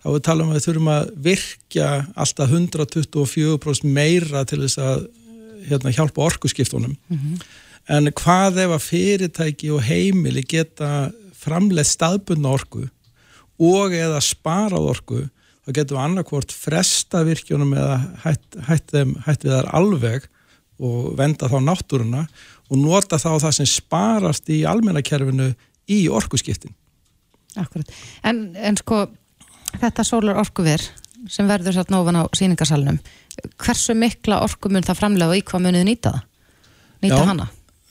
þá 0.02 0.10
við 0.14 0.24
talum 0.26 0.50
að 0.50 0.58
við 0.58 0.66
þurfum 0.66 0.90
að 0.94 1.08
virkja 1.28 1.88
alltaf 2.16 2.52
124% 2.54 3.88
meira 3.88 4.44
til 4.48 4.62
þess 4.64 4.82
að 4.82 5.08
hérna, 5.68 5.94
hjálpa 5.94 6.24
orkuskiptunum. 6.28 6.96
Mm 7.08 7.18
-hmm. 7.18 7.40
en 7.88 8.12
hvað 8.12 8.62
ef 8.64 8.70
að 8.70 8.86
fyrirtæki 8.86 9.70
og 9.70 9.82
heimili 9.82 10.42
geta 10.42 11.10
framleið 11.32 11.86
staðbundna 11.86 12.48
orku 12.48 12.88
og 13.58 13.92
eða 13.92 14.20
sparað 14.20 14.88
orku 14.92 15.20
þá 15.66 15.72
getum 15.76 15.98
við 15.98 16.04
annarkvort 16.04 16.52
fresta 16.52 17.22
virkjunum 17.24 17.74
eða 17.76 17.96
hætt, 18.24 18.58
hætt, 18.68 18.86
þeim, 18.92 19.16
hætt 19.26 19.44
við 19.44 19.52
þar 19.52 19.70
alveg 19.76 20.28
og 20.78 21.14
venda 21.18 21.48
þá 21.50 21.58
náttúruna 21.64 22.24
og 22.68 22.80
nota 22.80 23.18
þá 23.18 23.30
það 23.42 23.56
sem 23.58 23.68
sparast 23.70 24.50
í 24.52 24.62
almennakerfinu 24.68 25.50
í 25.88 25.98
orkuskiptin. 26.12 26.74
Akkurat. 27.58 27.90
En, 28.26 28.50
en 28.54 28.78
sko 28.78 29.06
þetta 29.78 30.04
sólar 30.06 30.40
orkuver 30.40 30.82
sem 31.28 31.48
verður 31.50 31.78
satt 31.78 31.90
nófan 31.90 32.20
á 32.20 32.24
síningarsalunum, 32.36 33.00
hversu 33.58 33.96
mikla 33.98 34.42
orku 34.44 34.70
mun 34.70 34.86
það 34.86 35.00
framlega 35.00 35.34
og 35.34 35.40
í 35.40 35.46
hvað 35.46 35.64
munið 35.66 35.86
nýta 35.88 36.14
það? 36.14 36.26
nýta 37.02 37.18
Já. 37.18 37.28
hana? 37.30 37.48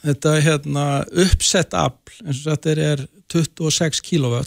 Þetta 0.08 0.34
er 0.36 0.46
hérna 0.46 0.86
uppsett 1.26 1.76
afl, 1.76 2.14
eins 2.24 2.44
og 2.46 2.54
þetta 2.54 2.72
er, 2.72 2.82
er 2.86 3.06
26 3.34 4.04
kW. 4.06 4.42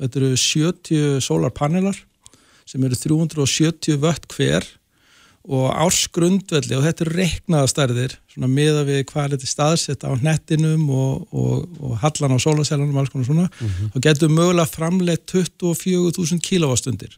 Þetta 0.00 0.20
eru 0.20 0.30
70 0.38 1.24
sólarpanelar 1.24 1.98
sem 2.68 2.84
eru 2.86 2.96
370 2.96 3.98
vött 4.00 4.28
hver 4.36 4.66
og 5.48 5.70
ársgrundvelli 5.72 6.76
og 6.76 6.84
þetta 6.84 7.04
eru 7.06 7.14
reiknaða 7.16 7.68
stærðir, 7.72 8.14
svona 8.28 8.50
miða 8.52 8.82
við 8.84 9.00
hvað 9.08 9.24
er 9.24 9.32
þetta 9.34 9.48
staðsett 9.48 10.04
á 10.04 10.12
nettinum 10.20 10.84
og, 10.92 11.22
og, 11.32 11.64
og 11.80 11.94
hallan 12.02 12.36
á 12.36 12.38
sólasellanum 12.44 12.92
og 12.92 13.00
alls 13.00 13.12
konar 13.14 13.28
svona, 13.28 13.46
þá 13.94 13.98
getum 14.04 14.28
við 14.28 14.36
mögulega 14.36 14.68
framleitt 14.68 15.24
24.000 15.32 16.42
kWh. 16.44 17.16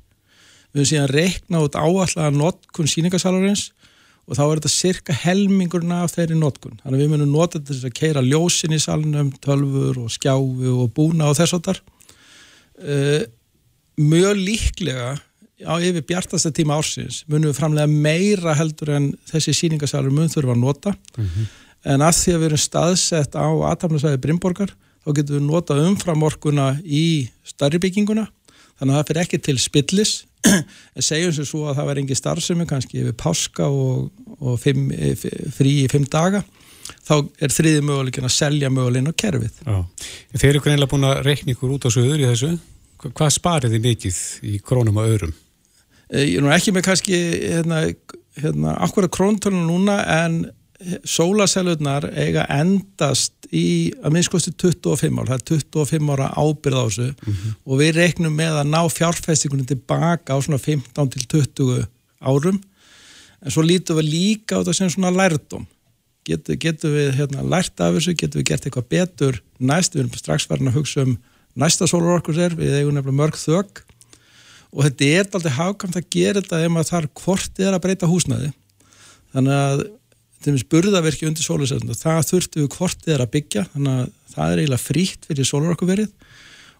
Við 0.72 0.80
höfum 0.80 0.88
síðan 0.88 1.10
reiknað 1.10 1.66
út 1.66 1.80
áallega 1.82 2.30
notkun 2.32 2.88
síningasalarins 2.88 3.72
og 4.22 4.38
þá 4.38 4.42
er 4.44 4.60
þetta 4.60 4.72
cirka 4.72 5.16
helmingurna 5.18 6.04
af 6.06 6.14
þeirri 6.14 6.38
notkun. 6.38 6.78
Þannig 6.84 6.94
að 6.94 7.02
við 7.02 7.10
munum 7.12 7.34
nota 7.34 7.58
þetta 7.58 7.74
til 7.74 7.90
að 7.90 7.96
keira 7.98 8.22
ljósin 8.22 8.76
í 8.76 8.80
salnum, 8.80 9.32
tölfur 9.42 9.98
og 10.04 10.14
skjáfi 10.14 10.70
og 10.70 10.94
búna 10.94 11.28
og 11.32 11.36
þess 11.40 11.58
áttar. 11.58 11.82
Uh, 12.78 13.26
mjög 13.98 14.38
líklega 14.38 15.10
á 15.66 15.74
yfir 15.82 16.04
bjartasta 16.08 16.50
tíma 16.54 16.76
ársins 16.80 17.22
munum 17.30 17.50
við 17.52 17.58
framlega 17.60 17.86
meira 17.90 18.54
heldur 18.58 18.90
en 18.96 19.10
þessi 19.30 19.54
síningasalur 19.56 20.12
mun 20.14 20.30
þurfa 20.32 20.54
að 20.56 20.62
nota 20.62 20.94
en 21.84 22.00
að 22.06 22.14
því 22.20 22.34
að 22.34 22.40
við 22.42 22.48
erum 22.50 22.62
staðsett 22.62 23.34
á 23.38 23.46
aðtapnarsvæði 23.72 24.20
Brimborgar 24.22 24.74
þá 25.02 25.08
getum 25.18 25.38
við 25.38 25.46
nota 25.48 25.74
umframorkuna 25.82 26.66
í 26.84 27.04
starri 27.44 27.80
bygginguna 27.82 28.28
þannig 28.78 28.92
að 28.94 28.98
það 29.00 29.08
fyrir 29.10 29.22
ekki 29.24 29.40
til 29.48 29.58
spillis 29.62 30.12
en 30.96 31.02
segjum 31.06 31.32
sem 31.36 31.46
svo 31.46 31.68
að 31.70 31.76
það 31.78 31.88
verði 31.90 32.02
engi 32.04 32.18
starfsemi 32.18 32.66
kannski 32.70 33.02
yfir 33.02 33.14
páska 33.18 33.68
og, 33.70 34.08
og 34.42 34.56
fimm, 34.62 34.88
eh, 34.90 35.14
frí 35.54 35.74
í 35.84 35.88
fimm 35.90 36.06
daga 36.10 36.40
þá 37.06 37.14
er 37.42 37.52
þriði 37.54 37.82
möguleikin 37.86 38.26
að 38.26 38.34
selja 38.34 38.70
möguleikin 38.74 39.10
á 39.14 39.20
kerfið 39.22 39.60
Já. 39.62 39.76
Þeir 40.34 40.48
eru 40.50 40.62
greinlega 40.64 40.90
búin 40.90 41.06
að 41.06 41.20
reikna 41.28 41.54
ykkur 41.54 41.76
út 41.76 41.86
á 41.86 41.90
söður 41.94 42.22
í 42.24 42.26
þessu. 42.26 42.50
Hva- 43.02 43.12
Hvað 43.18 43.30
sparið 43.36 43.72
þið 43.76 43.84
mikið 43.86 44.18
í 44.50 44.58
krónum 44.66 44.98
og 45.02 45.08
öðrum? 45.12 45.32
Eh, 46.12 46.26
Ég 46.32 46.40
er 46.40 46.44
nú 46.44 46.52
ekki 46.52 46.74
með 46.76 46.86
kannski 46.88 47.20
hérna, 47.40 47.84
hérna, 48.40 48.76
akkurat 48.84 49.12
króntölun 49.12 49.66
núna 49.68 50.00
en 50.24 50.42
sólasælurnar 51.06 52.08
eiga 52.18 52.42
endast 52.50 53.46
í 53.54 53.92
að 54.02 54.16
minnskosti 54.16 54.50
25 54.58 55.20
ár, 55.20 55.28
það 55.30 55.36
er 55.36 55.44
25 55.52 56.10
ára 56.14 56.30
ábyrð 56.34 56.78
á 56.78 56.84
þessu. 56.88 57.36
Og 57.64 57.78
við 57.78 57.92
reiknum 58.00 58.34
með 58.34 58.58
að 58.62 58.72
ná 58.72 58.80
fjárfestingunum 58.90 59.68
tilbaka 59.68 60.34
á 60.34 60.38
svona 60.42 60.58
15 60.58 61.12
til 61.14 61.26
20 61.36 61.86
árum. 62.20 62.58
En 63.42 63.54
svo 63.54 63.62
lítum 63.62 64.00
við 64.00 64.10
líka 64.10 64.58
á 64.58 64.60
þetta 64.62 64.74
sem 64.74 64.90
svona 64.90 65.14
lærdom 65.14 65.68
getum, 66.26 66.58
getum 66.58 66.94
við 66.94 67.14
hérna, 67.18 67.42
lært 67.46 67.80
af 67.82 67.96
þessu, 67.96 68.14
getum 68.18 68.42
við 68.42 68.48
gert 68.50 68.66
eitthvað 68.66 68.90
betur 68.92 69.40
næst, 69.58 69.94
við 69.94 70.04
erum 70.04 70.18
strax 70.18 70.46
farin 70.46 70.70
að 70.70 70.78
hugsa 70.80 71.06
um 71.06 71.16
næsta 71.58 71.88
sólarorkus 71.90 72.38
er, 72.40 72.54
við 72.56 72.78
eigum 72.78 72.94
nefnilega 72.96 73.18
mörg 73.18 73.38
þögg 73.40 73.82
og 74.72 74.86
þetta 74.86 75.08
er 75.08 75.28
aldrei 75.36 75.54
hafkamt 75.56 75.98
að 75.98 76.08
gera 76.12 76.40
þetta 76.40 76.62
ef 76.64 76.72
maður 76.72 76.90
þarf 76.92 77.22
hvort 77.22 77.60
er 77.62 77.76
að 77.76 77.82
breyta 77.84 78.10
húsnæði 78.10 78.52
þannig 79.34 79.58
að 79.58 79.82
til 80.42 80.50
dæmis 80.50 80.66
burðaverki 80.74 81.28
undir 81.28 81.46
sólusefnum 81.46 81.98
það 81.98 82.22
þurftum 82.30 82.64
við 82.64 82.72
hvort 82.76 83.10
er 83.12 83.22
að 83.22 83.32
byggja 83.36 83.66
þannig 83.74 84.00
að 84.00 84.08
það 84.32 84.54
er 84.54 84.62
eiginlega 84.62 84.82
frítt 84.82 85.28
fyrir 85.28 85.48
sólarorkuverið 85.48 86.08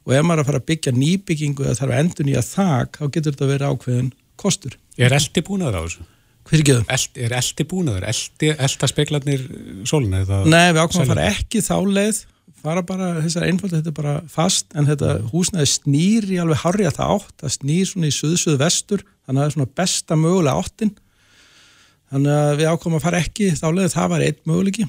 og 0.03 0.16
ef 0.16 0.24
maður 0.26 0.40
er 0.40 0.43
að 0.43 0.49
fara 0.51 0.62
að 0.62 0.68
byggja 0.72 0.95
nýbyggingu 0.97 1.66
eða 1.66 1.78
þarf 1.78 1.95
að 1.95 2.03
endur 2.03 2.28
nýja 2.28 2.43
þak 2.49 2.99
þá 2.99 3.05
getur 3.07 3.36
þetta 3.36 3.51
verið 3.53 3.76
ákveðin 3.76 4.11
kostur 4.40 4.78
Er 4.99 5.14
eldi 5.16 5.45
búnaður 5.47 5.78
á 5.78 5.82
þessu? 5.86 6.09
Þau? 6.43 6.82
Eld, 6.90 7.20
er 7.22 7.34
eldi 7.38 7.64
búnaður? 7.70 8.09
Elda 8.51 8.88
speklarnir 8.90 9.45
sóluna? 9.88 10.24
Nei, 10.43 10.72
við 10.74 10.80
ákveðum 10.82 11.05
að 11.05 11.12
fara 11.12 11.28
ekki 11.30 11.62
þá 11.62 11.76
leið 11.86 12.18
fara 12.63 12.83
bara 12.87 13.09
þessar 13.21 13.47
einfalda, 13.49 13.81
þetta 13.81 13.93
er 13.93 13.97
bara 13.97 14.15
fast 14.31 14.77
en 14.79 14.89
þetta 14.89 15.15
húsnæði 15.33 15.69
snýr 15.73 16.29
í 16.33 16.39
alveg 16.43 16.63
harri 16.63 16.87
að 16.89 16.99
það 16.99 17.15
átt, 17.17 17.35
það 17.43 17.55
snýr 17.57 17.89
svona 17.91 18.11
í 18.11 18.17
suð-suð 18.17 18.59
vestur, 18.61 19.07
þannig 19.27 19.39
að 19.39 19.43
það 19.43 19.51
er 19.51 19.57
svona 19.57 19.75
besta 19.83 20.19
mögulega 20.19 20.63
áttin. 20.63 20.93
Þannig 22.13 22.37
að 22.37 22.55
við 22.61 22.71
ákveðum 22.71 22.99
að 22.99 23.05
fara 23.07 23.23
ekki 23.25 23.51
þá 23.57 23.67
leið 23.73 23.95
það 23.95 24.13
var 24.13 24.25
einn 24.27 24.41
mögulegi 24.51 24.89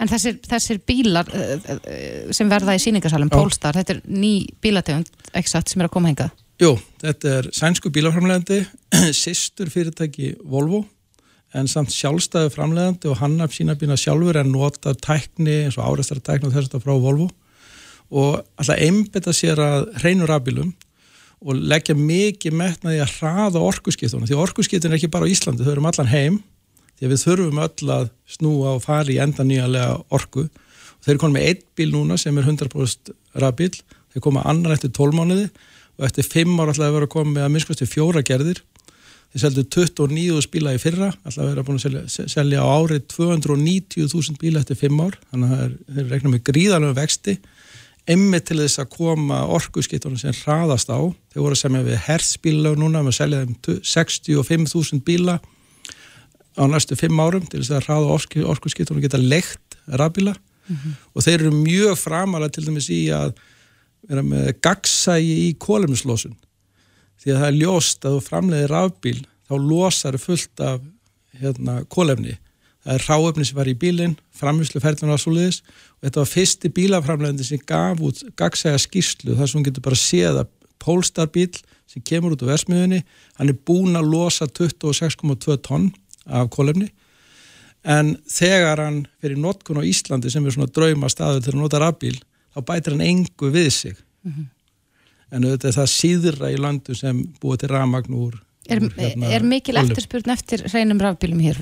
En 0.00 0.08
þessir, 0.08 0.36
þessir 0.48 0.78
bílar 0.86 1.28
uh, 1.34 1.50
uh, 1.74 2.28
sem 2.32 2.48
verða 2.48 2.76
í 2.78 2.80
síningasalum, 2.80 3.28
Já. 3.28 3.36
Polestar, 3.36 3.76
þetta 3.76 3.98
er 3.98 4.00
ný 4.08 4.32
bílategund, 4.62 5.10
satt, 5.44 5.68
sem 5.68 5.82
er 5.82 5.90
að 5.90 5.94
koma 5.96 6.12
hingað. 6.12 6.30
Jú, 6.60 6.70
þetta 7.02 7.34
er 7.40 7.48
sænsku 7.56 7.92
bílaframlegandi 7.92 8.62
sýstur 9.16 9.68
fyrirtæki 9.74 10.34
Volvo 10.40 10.84
en 11.56 11.70
samt 11.70 11.92
sjálfstæðu 11.94 12.52
framlegandi 12.54 13.10
og 13.10 13.18
hann 13.22 13.40
af 13.42 13.54
sína 13.56 13.74
bína 13.78 13.98
sjálfur 13.98 14.38
en 14.38 14.52
nota 14.52 14.94
tækni 14.94 15.64
eins 15.64 15.78
og 15.80 15.88
áreistara 15.88 16.22
tækni 16.22 16.50
og 16.50 16.54
þess 16.54 16.74
að 16.74 16.84
frá 16.84 16.94
Volvo 16.94 17.30
og 18.10 18.38
alltaf 18.58 18.78
einbetta 18.78 19.34
sér 19.34 19.58
að 19.62 19.90
hreinur 20.02 20.30
rafbílum 20.30 20.70
og 21.40 21.56
leggja 21.56 21.96
mikið 21.96 22.54
metnaði 22.54 23.00
að 23.02 23.16
hraða 23.18 23.62
orkuskiptunum 23.64 24.28
því 24.28 24.38
orkuskiptun 24.38 24.92
er 24.92 24.98
ekki 24.98 25.12
bara 25.12 25.26
á 25.26 25.32
Íslandi, 25.32 25.64
þau 25.64 25.72
eru 25.72 25.82
um 25.82 25.90
allan 25.90 26.10
heim 26.10 26.40
því 27.00 27.06
að 27.06 27.12
við 27.14 27.22
þurfum 27.24 27.62
öll 27.64 27.92
að 27.94 28.08
snúa 28.28 28.74
og 28.76 28.82
fara 28.84 29.08
í 29.08 29.16
enda 29.24 29.44
nýjanlega 29.46 29.94
orku. 30.12 30.44
Og 30.50 31.06
þeir 31.06 31.14
eru 31.14 31.22
konum 31.22 31.36
með 31.38 31.46
einn 31.48 31.62
bíl 31.80 31.92
núna 31.94 32.18
sem 32.20 32.36
er 32.36 32.44
100% 32.44 33.12
rafbíl, 33.40 33.72
þeir 34.12 34.24
koma 34.26 34.44
annar 34.44 34.74
eftir 34.76 34.92
12 34.92 35.16
mánuði 35.16 35.46
og 35.96 36.04
eftir 36.10 36.28
5 36.28 36.60
ára 36.60 36.74
ætlaði 36.74 36.90
að 36.90 36.98
vera 36.98 37.08
að 37.08 37.14
koma 37.14 37.32
með 37.32 37.46
að 37.46 37.54
minnskosti 37.54 37.88
fjóra 37.88 38.24
gerðir 38.26 38.60
þeir 39.30 39.44
seldu 39.44 39.64
29.000 39.76 40.50
bíla 40.50 40.74
í 40.74 40.80
fyrra 40.82 41.12
að 41.28 41.40
vera 41.44 41.64
búin 41.66 41.78
að 41.78 41.84
selja, 41.86 42.28
selja 42.32 42.62
á 42.62 42.66
árið 42.66 43.04
290.000 43.14 44.40
bíla 44.40 44.62
eftir 44.62 44.78
5 44.80 45.02
ár. 45.04 45.18
Þannig 45.30 45.54
að 45.54 45.76
þeir 45.94 46.10
rekna 46.10 46.32
með 46.32 46.44
gríðanum 46.50 46.96
vexti 46.98 47.36
emmi 48.10 48.40
til 48.42 48.58
þess 48.58 48.80
að 48.82 48.90
koma 48.96 49.44
orkuskiptunum 49.54 50.18
sem 50.18 50.34
hraðast 50.42 50.90
á. 50.90 50.98
Þeir 51.30 51.44
voru 51.44 51.54
að 51.54 51.62
semja 51.62 51.86
við 51.86 52.02
hertsbíla 52.08 52.74
núna 52.78 53.04
með 53.04 53.12
að 53.12 53.18
selja 53.20 53.42
þeim 53.44 53.56
65.000 53.92 55.02
bíla 55.06 55.38
á 56.58 56.62
næstu 56.66 56.98
5 56.98 57.22
árum 57.22 57.46
til 57.46 57.60
þess 57.62 57.76
að 57.76 57.86
hraða 57.86 58.14
orku, 58.16 58.42
orkuskiptunum 58.50 59.04
geta 59.04 59.20
leikt 59.20 59.78
rafbíla. 59.86 60.34
Og 61.14 61.22
þeir 61.22 61.40
eru 61.40 61.54
mjög 61.54 61.96
framalega 61.98 62.54
til 62.54 62.66
dæmis 62.66 62.90
í 62.90 63.00
að 63.14 63.34
vera 64.08 64.22
með 64.26 64.52
gagsægi 64.62 65.34
í 65.48 65.50
kólumslósun 65.58 66.34
því 67.20 67.34
að 67.34 67.42
það 67.42 67.48
er 67.50 67.58
ljóst 67.60 68.06
að 68.06 68.16
þú 68.16 68.22
framleiðir 68.28 68.74
rafbíl 68.74 69.18
þá 69.48 69.54
losar 69.58 70.18
fullt 70.20 70.64
af 70.64 70.80
hérna, 71.40 71.80
kólefni 71.90 72.36
það 72.84 72.94
er 72.96 73.06
ráefni 73.08 73.46
sem 73.46 73.58
var 73.58 73.70
í 73.70 73.76
bílinn 73.76 74.16
framvísluferðinu 74.40 75.12
var 75.12 75.20
svoleiðis. 75.20 75.60
Og 76.00 76.06
þetta 76.06 76.22
var 76.22 76.30
fyrsti 76.30 76.70
bílaframleiðandi 76.76 77.46
sem 77.46 77.60
gaf 77.68 78.00
út 78.04 78.22
gagsæga 78.40 78.80
skýrslu 78.80 79.36
þar 79.36 79.50
sem 79.50 79.58
hún 79.58 79.66
getur 79.68 79.84
bara 79.84 80.00
séð 80.00 80.42
að 80.44 80.56
Polestar 80.80 81.28
bíl 81.28 81.50
sem 81.90 82.02
kemur 82.06 82.32
út 82.32 82.44
á 82.46 82.50
versmiðunni 82.54 83.02
hann 83.36 83.52
er 83.52 83.58
búin 83.68 83.98
að 83.98 84.08
losa 84.14 84.46
26,2 84.48 85.58
tonn 85.66 85.90
af 86.24 86.48
kólefni 86.54 86.88
en 87.84 88.14
þegar 88.28 88.80
hann 88.84 89.02
fyrir 89.20 89.40
notkun 89.40 89.80
á 89.80 89.84
Íslandi 89.84 90.32
sem 90.32 90.46
er 90.46 90.54
svona 90.54 90.72
drauma 90.72 91.10
staður 91.12 91.44
til 91.44 91.54
að 91.54 91.60
nota 91.60 91.82
rafbíl 91.82 92.16
þá 92.54 92.62
bætir 92.70 92.96
hann 92.96 93.04
engu 93.04 93.52
við 93.52 93.68
sig 93.76 94.00
en 95.30 95.44
auðvitað 95.46 95.68
er 95.70 95.76
það 95.78 95.90
síðra 95.94 96.50
í 96.52 96.56
landu 96.60 96.96
sem 96.98 97.20
búið 97.42 97.62
til 97.64 97.70
rafmagn 97.74 98.16
úr, 98.18 98.38
Er, 98.70 98.78
úr 98.84 98.92
hérna, 98.98 99.30
er 99.34 99.42
mikil 99.46 99.74
kolum. 99.74 99.88
eftirspurn 99.90 100.30
eftir 100.34 100.62
hreinum 100.70 101.00
rafbílum 101.02 101.40
hér? 101.42 101.56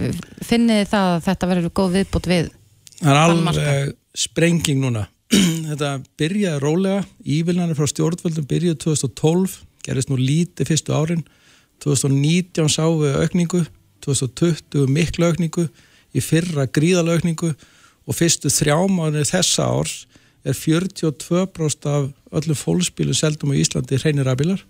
Finnið 0.44 0.82
þið 0.82 0.90
það 0.90 1.12
að 1.14 1.22
þetta 1.28 1.48
verður 1.52 1.74
góð 1.78 1.94
viðbútt 1.98 2.28
við? 2.28 2.50
það 2.98 3.12
er 3.12 3.20
alveg 3.22 3.94
sprenging 4.18 4.80
núna 4.82 5.04
þetta 5.68 5.90
byrjaði 6.18 6.60
rólega 6.64 7.04
ívilnarnir 7.24 7.78
frá 7.78 7.86
stjórnvöldum 7.92 8.46
byrjuði 8.50 8.78
2012 8.84 9.58
gerist 9.86 10.10
nú 10.10 10.18
lítið 10.20 10.68
fyrstu 10.72 10.96
árin 10.96 11.22
2019 11.84 12.68
sáum 12.72 12.98
við 13.04 13.18
aukningu 13.22 13.62
2020 14.04 14.88
mikla 14.90 15.30
aukningu 15.30 15.68
í 16.16 16.22
fyrra 16.24 16.66
gríðala 16.66 17.16
aukningu 17.18 17.52
og 18.08 18.16
fyrstu 18.16 18.50
þrjámaður 18.52 19.28
þessa 19.28 19.68
árs 19.68 19.94
er 20.44 20.54
42% 20.54 21.88
af 21.90 22.10
öllum 22.38 22.58
fólksbílu 22.58 23.16
seldum 23.16 23.52
á 23.52 23.58
Íslandi 23.58 23.98
hreinir 23.98 24.28
rafbílar. 24.28 24.62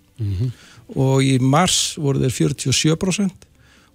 Og 0.95 1.21
í 1.23 1.37
mars 1.39 1.95
voru 1.97 2.19
þeir 2.23 2.55
47% 2.57 3.47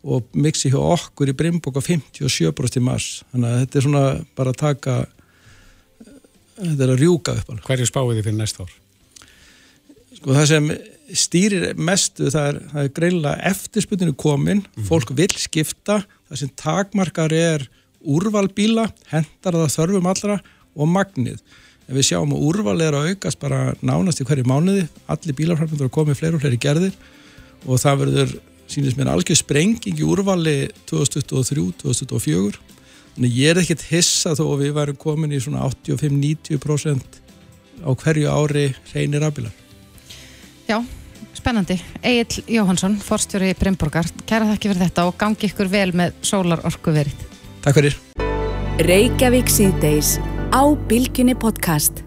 og 0.04 0.24
mixi 0.36 0.70
hjá 0.70 0.78
okkur 0.78 1.32
í 1.32 1.36
Brimbók 1.36 1.80
á 1.80 1.82
57% 1.82 2.78
í 2.78 2.84
mars. 2.84 3.24
Þannig 3.32 3.50
að 3.50 3.60
þetta 3.62 3.78
er 3.78 3.86
svona 3.88 4.06
bara 4.36 4.52
að 4.52 4.60
taka 4.60 4.96
þetta 6.60 6.82
er 6.84 6.94
að 6.94 7.00
rjúka 7.00 7.36
upp 7.38 7.50
alveg. 7.50 7.64
Hverju 7.66 7.90
spáið 7.90 8.18
þið 8.18 8.26
fyrir 8.28 8.40
næsta 8.40 8.64
ár? 8.64 8.74
sko 10.24 10.32
það 10.32 10.46
sem 10.48 10.68
stýrir 11.12 11.64
mestu 11.76 12.30
það 12.32 12.46
er, 12.48 12.58
það 12.70 12.82
er 12.82 12.92
greinlega 12.96 13.50
eftirsputinu 13.50 14.14
komin. 14.16 14.62
Fólk 14.88 15.12
vil 15.16 15.32
skipta. 15.36 16.00
Það 16.30 16.40
sem 16.40 16.52
takmarkar 16.56 17.34
er 17.36 17.66
úrvalbíla, 18.04 18.86
hendar 19.10 19.58
það 19.58 19.74
þörfum 19.76 20.08
allra 20.10 20.38
og 20.74 20.90
magnið 20.90 21.42
en 21.88 21.96
við 21.98 22.08
sjáum 22.08 22.34
að 22.34 22.44
úrval 22.48 22.76
er 22.80 22.96
að 22.96 23.10
aukast 23.12 23.40
bara 23.42 23.74
nánast 23.84 24.22
í 24.22 24.26
hverju 24.28 24.46
mánuði, 24.48 24.86
allir 25.10 25.38
bílafræfndur 25.38 25.88
að 25.88 25.94
koma 25.96 26.14
í 26.14 26.18
fleiri 26.18 26.38
og 26.38 26.44
fleiri 26.44 26.60
gerðir 26.60 26.94
og 27.64 27.80
það 27.80 28.00
verður, 28.04 28.36
sínist 28.70 28.98
mér, 28.98 29.12
algjör 29.12 29.40
sprenging 29.40 30.00
í 30.00 30.06
úrvali 30.06 30.56
2023-2024 30.90 32.62
en 33.14 33.28
ég 33.28 33.52
er 33.52 33.60
ekkert 33.62 33.84
hissa 33.90 34.34
þó 34.38 34.46
að 34.48 34.64
við 34.64 34.74
værum 34.78 35.00
komin 35.00 35.34
í 35.36 35.42
svona 35.42 35.66
85-90% 35.68 37.20
á 37.84 37.90
hverju 37.92 38.32
ári 38.32 38.66
reynir 38.94 39.22
rafbílar 39.24 39.60
Já, 40.64 40.78
spennandi. 41.36 41.76
Egil 42.00 42.44
Jóhansson, 42.56 42.96
forstjóri 43.04 43.52
Brynborgar, 43.58 44.08
kæra 44.24 44.48
þakki 44.48 44.70
fyrir 44.70 44.86
þetta 44.86 45.08
og 45.10 45.18
gangi 45.20 45.50
ykkur 45.50 45.68
vel 45.68 45.90
með 45.96 46.16
sólar 46.24 46.64
orkuverið. 46.64 47.26
Takk 47.64 47.80
fyrir 47.80 47.98
Reykjavík 48.80 49.52
síðdeis 49.52 50.16
á 50.54 50.62
Bilginni 50.88 51.34
podcast. 51.34 52.04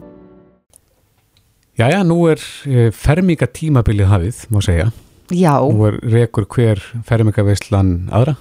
Jæja, 1.77 2.01
nú 2.07 2.23
er 2.31 2.41
eh, 2.65 2.89
fermingatímabilið 2.95 4.09
hafið, 4.09 4.39
má 4.53 4.61
segja. 4.65 4.89
Já, 5.29 5.59
Nú 5.59 5.83
er 5.89 5.97
rekur 6.07 6.47
hver 6.47 6.79
fermingaveislan 7.05 8.07
aðra. 8.15 8.37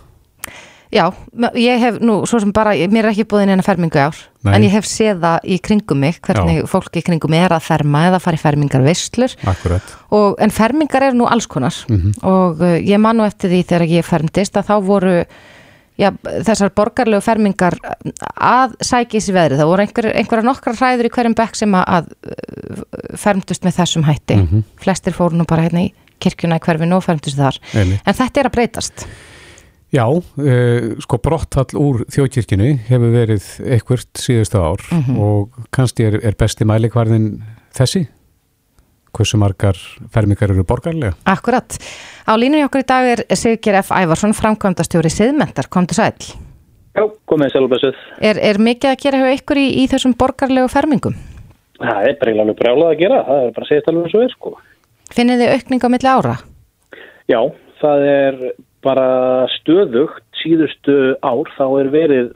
já, 0.95 1.11
ég 1.59 1.81
hef 1.83 1.97
nú, 2.01 2.21
svo 2.31 2.39
sem 2.41 2.53
bara, 2.55 2.71
mér 2.89 3.09
er 3.09 3.11
ekki 3.11 3.25
búin 3.29 3.51
eina 3.51 3.65
fermingu 3.67 3.99
í 3.99 4.05
ár, 4.07 4.17
Nei. 4.47 4.55
en 4.55 4.63
ég 4.63 4.71
hef 4.71 4.87
séð 4.87 5.19
það 5.21 5.49
í 5.51 5.59
kringum 5.59 5.99
mig, 5.99 6.21
hvernig 6.23 6.63
fólki 6.71 7.03
í 7.03 7.05
kringum 7.05 7.35
mig 7.35 7.43
er 7.43 7.57
að 7.57 7.67
ferma 7.67 8.05
eða 8.07 8.21
fara 8.23 8.39
í 8.39 8.41
fermingar 8.41 8.85
veislur 8.87 9.35
Akkurat. 9.51 9.83
og, 10.15 10.39
en 10.39 10.55
fermingar 10.55 11.03
eru 11.09 11.19
nú 11.19 11.27
alls 11.27 11.49
konar 11.51 11.75
og 12.23 12.63
uh, 12.63 12.79
ég 12.79 13.03
man 13.03 13.19
nú 13.19 13.27
eftir 13.27 13.51
því 13.51 13.61
þegar 13.67 13.87
ég 13.99 14.07
fermdist 14.07 14.57
að 14.57 14.71
þá 14.71 14.75
voru 14.87 15.17
já, 16.01 16.11
þessar 16.23 16.73
borgarlegu 16.77 17.25
fermingar 17.25 17.77
að 18.37 18.77
sækja 18.85 19.21
í 19.21 19.25
sig 19.25 19.37
veðrið, 19.37 19.61
það 19.61 19.71
voru 19.71 19.87
einhver, 19.87 20.11
einhverja 20.23 20.49
nokkra 20.49 20.75
hræður 20.77 21.09
í 21.09 21.13
hverjum 21.17 21.37
bekk 21.39 21.61
sem 21.61 21.79
að, 21.79 22.11
uh, 22.33 22.83
fermdust 23.21 23.65
með 23.67 23.79
þessum 23.81 24.09
hætti. 24.09 24.41
Flestir 24.83 25.17
fóru 25.17 25.39
nú 25.39 25.47
bara 25.49 25.69
hérna 25.69 25.87
í 25.89 25.95
kirkjuna 26.23 26.61
í 26.61 26.65
hverfinu 26.65 26.99
og 26.99 27.07
fermdust 27.07 27.41
þar. 27.41 27.61
Einmitt. 27.75 28.05
en 28.05 28.21
þetta 28.21 28.41
er 28.41 28.51
að 28.51 28.57
breytast. 28.59 29.07
Já, 29.95 30.05
uh, 30.11 30.89
sko 31.01 31.21
brottfall 31.23 31.79
úr 31.79 32.05
þjóðkirkjunu 32.13 32.73
hefur 32.89 33.15
verið 33.15 33.47
eitthvert 33.65 34.21
síðustu 34.21 34.61
ár 34.61 34.83
og 35.15 35.55
kannski 35.73 36.09
er, 36.09 36.19
er 36.27 36.37
besti 36.39 36.67
mælikvarðin 36.69 37.31
þessi? 37.77 38.07
Hversu 39.17 39.39
margar 39.41 39.79
fermingar 40.13 40.53
eru 40.53 40.65
borgarlega? 40.69 41.15
Akkurat, 41.33 41.79
á 42.29 42.33
línunni 42.37 42.67
okkur 42.67 42.83
í 42.85 42.89
dag 42.89 43.07
er 43.15 43.23
Sigger 43.39 43.79
F. 43.81 43.95
Ævarsson, 43.97 44.35
framkvæmdastjóri 44.37 45.13
Siðmentar, 45.13 45.71
kom 45.73 45.89
til 45.89 45.97
sæl 45.97 46.13
Já, 46.97 47.05
komið 47.29 47.53
selvbæsuð. 47.53 47.97
er, 48.25 48.39
er 48.41 48.61
mikið 48.61 48.91
að 48.91 49.01
gera 49.03 49.19
hjá 49.21 49.39
ykkur 49.39 49.61
í, 49.61 49.67
í 49.83 49.87
þessum 49.93 50.15
borgarlegu 50.17 50.69
fermingum? 50.73 51.17
Það 51.77 52.09
er 52.09 52.15
bara 52.21 52.33
eiginlega 52.33 52.59
brjálað 52.61 52.93
að 52.93 53.01
gera, 53.03 53.19
það 53.27 53.43
er 53.43 53.51
bara 53.57 53.67
að 53.67 53.69
segja 53.69 53.83
þetta 53.83 53.93
alveg 53.93 54.15
og 54.17 54.25
er 54.25 54.33
sko. 54.33 54.53
Finnið 55.17 55.43
þið 55.43 55.53
aukning 55.57 55.85
á 55.85 55.89
milli 55.93 56.13
ára? 56.13 56.37
Já, 57.29 57.41
það 57.83 58.07
er 58.13 58.39
bara 58.87 59.09
stöðugt 59.59 60.25
síðustu 60.41 60.97
ár 61.21 61.53
þá 61.57 61.65
er 61.81 61.93
verið 61.93 62.31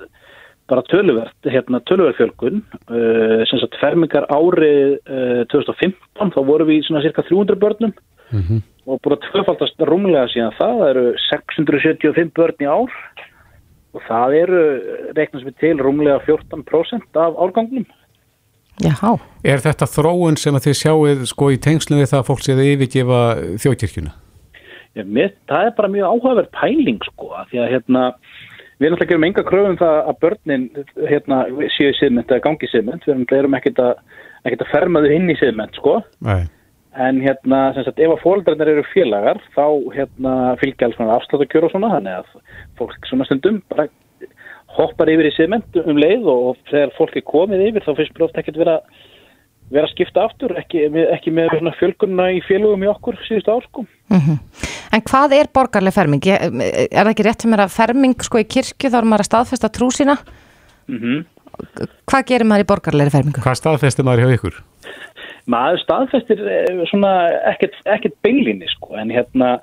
bara 0.71 0.87
töluvert, 0.89 1.37
hérna 1.51 1.81
töluvert 1.89 2.19
fjölgun, 2.19 2.63
uh, 2.89 3.43
sem 3.51 3.61
sagt 3.63 3.79
fermingar 3.83 4.29
árið 4.31 4.97
uh, 5.05 5.43
2015 5.53 6.35
þá 6.37 6.41
vorum 6.47 6.71
við 6.71 6.85
svona 6.87 7.03
cirka 7.05 7.27
300 7.27 7.59
börnum. 7.61 7.95
Og 8.87 9.01
búin 9.03 9.17
að 9.17 9.27
tvöfaldast 9.27 9.83
rúmlega 9.87 10.29
síðan 10.33 10.55
það, 10.57 10.77
það 10.81 10.91
eru 10.93 11.07
675 11.27 12.31
börn 12.39 12.65
í 12.65 12.69
ár. 12.71 12.95
Og 13.91 14.05
það 14.07 14.37
eru, 14.39 14.61
reiknast 15.19 15.47
við 15.49 15.57
til, 15.61 15.75
rúmlega 15.83 16.21
14% 16.27 17.19
af 17.19 17.41
árgangnum. 17.43 17.89
Jáhá, 18.81 19.19
Er 19.45 19.61
þetta 19.61 19.89
þróun 19.91 20.39
sem 20.41 20.57
að 20.57 20.69
þið 20.69 20.77
sjáuð 20.79 21.25
sko 21.29 21.51
í 21.53 21.59
tengslum 21.61 22.01
við 22.01 22.13
það 22.13 22.23
að 22.23 22.29
fólk 22.31 22.45
séð 22.47 22.63
yfirgefa 22.65 23.21
þjóðkirkjuna? 23.61 24.13
Já, 24.97 25.05
mér, 25.07 25.35
það 25.51 25.67
er 25.67 25.75
bara 25.77 25.91
mjög 25.93 26.15
áhugaverð 26.15 26.51
pæling 26.57 27.05
sko, 27.07 27.29
af 27.39 27.51
því 27.51 27.61
að 27.63 27.69
hérna, 27.75 28.05
við 28.81 28.93
náttúrulega 28.93 29.11
gerum 29.13 29.27
enga 29.29 29.45
kröfum 29.47 29.77
það 29.81 29.99
að 30.01 30.21
börnin 30.25 30.65
hérna, 31.11 31.43
séu 31.77 31.91
í 31.91 31.99
siðmynd 31.99 32.33
eða 32.33 32.45
gangi 32.47 32.67
í 32.67 32.73
siðmynd, 32.73 33.05
við 33.07 33.37
erum 33.39 33.59
ekkert 33.59 33.83
að, 33.85 34.01
að 34.49 34.67
ferma 34.73 35.05
þau 35.05 35.13
inn 35.17 35.31
í 35.31 35.39
siðmynd 35.41 35.77
sko, 35.79 35.99
en 37.07 37.21
hérna, 37.23 37.63
sagt, 37.77 38.01
ef 38.01 38.15
að 38.17 38.23
fóldrarnir 38.25 38.73
eru 38.73 38.87
félagar, 38.91 39.43
þá 39.55 39.67
hérna 39.95 40.37
fylgja 40.63 40.89
alls 40.89 40.99
svona 40.99 41.19
afsláttakjör 41.19 41.69
og 41.69 41.75
svona, 41.75 41.93
þannig 41.97 42.23
að 42.23 42.33
fólk 42.81 43.11
svona 43.11 43.29
stundum 43.29 43.61
bara 43.71 43.91
hoppar 44.77 45.11
yfir 45.11 45.29
í 45.29 45.35
siðmynd 45.35 45.81
um 45.85 45.99
leið 45.99 46.27
og 46.31 46.59
þegar 46.71 46.93
fólk 46.97 47.17
er 47.19 47.27
komið 47.27 47.65
yfir 47.69 47.87
þá 47.87 47.93
finnst 47.99 48.17
mér 48.17 48.27
oft 48.29 48.39
ekkert 48.41 48.61
vera 48.61 48.77
vera 49.71 49.87
að 49.87 49.93
skipta 49.95 50.25
aftur, 50.27 50.55
ekki, 50.59 50.87
með- 50.93 51.11
ekki 51.17 51.33
með 51.35 51.53
svona 51.57 51.75
fjölgunna 51.79 52.29
í 52.35 52.41
félugum 52.47 52.85
í 52.87 52.91
okkur 52.91 53.19
síðustu 53.27 53.55
ár 53.55 53.67
sko. 53.69 53.85
en 54.11 55.05
hvað 55.11 55.37
er 55.39 55.51
borgarleg 55.55 55.95
ferming? 55.95 56.25
Ég, 56.27 56.43
er 56.91 57.05
það 57.05 57.13
ekki 57.15 57.27
rétt 57.29 57.45
fyrir 57.45 57.55
mér 57.55 57.65
að 57.67 57.77
ferming 57.77 58.17
sko 58.27 58.43
í 58.43 58.49
kirkju 58.57 58.91
þá 58.91 58.99
er 59.03 59.11
maður 59.13 59.27
að 59.27 59.31
staðfesta 59.31 59.73
trú 59.73 59.91
sína? 59.95 60.19
Mm 60.91 61.23
Hvað 62.09 62.23
gerir 62.31 62.47
maður 62.49 62.63
í 62.63 62.67
borgarlegri 62.71 63.13
fermingu? 63.13 63.41
Hvað 63.45 63.59
staðfesti 63.59 64.05
maður 64.07 64.23
hjá 64.25 64.37
ykkur? 64.39 64.55
maður 65.51 65.81
staðfestir 65.83 66.41
eh, 66.47 66.83
svona 66.91 67.11
ekkert, 67.51 67.77
ekkert 67.89 68.17
beilinni 68.25 68.69
sko 68.71 68.97
en 69.01 69.11
hérna 69.13 69.55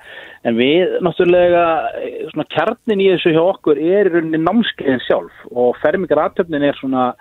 en 0.47 0.57
við 0.57 0.97
náttúrulega 1.05 1.63
eh, 2.01 2.23
svona 2.31 2.47
kjarnin 2.53 3.03
í 3.03 3.09
þessu 3.13 3.33
hjá 3.35 3.41
okkur 3.43 3.79
er 3.81 4.09
í 4.09 4.15
rauninni 4.15 4.41
námskeiðin 4.43 5.03
sjálf 5.05 5.43
og 5.53 5.77
fermingar 5.83 6.23
aðtöfnin 6.25 6.65
er 6.67 6.77
svona 6.79 7.11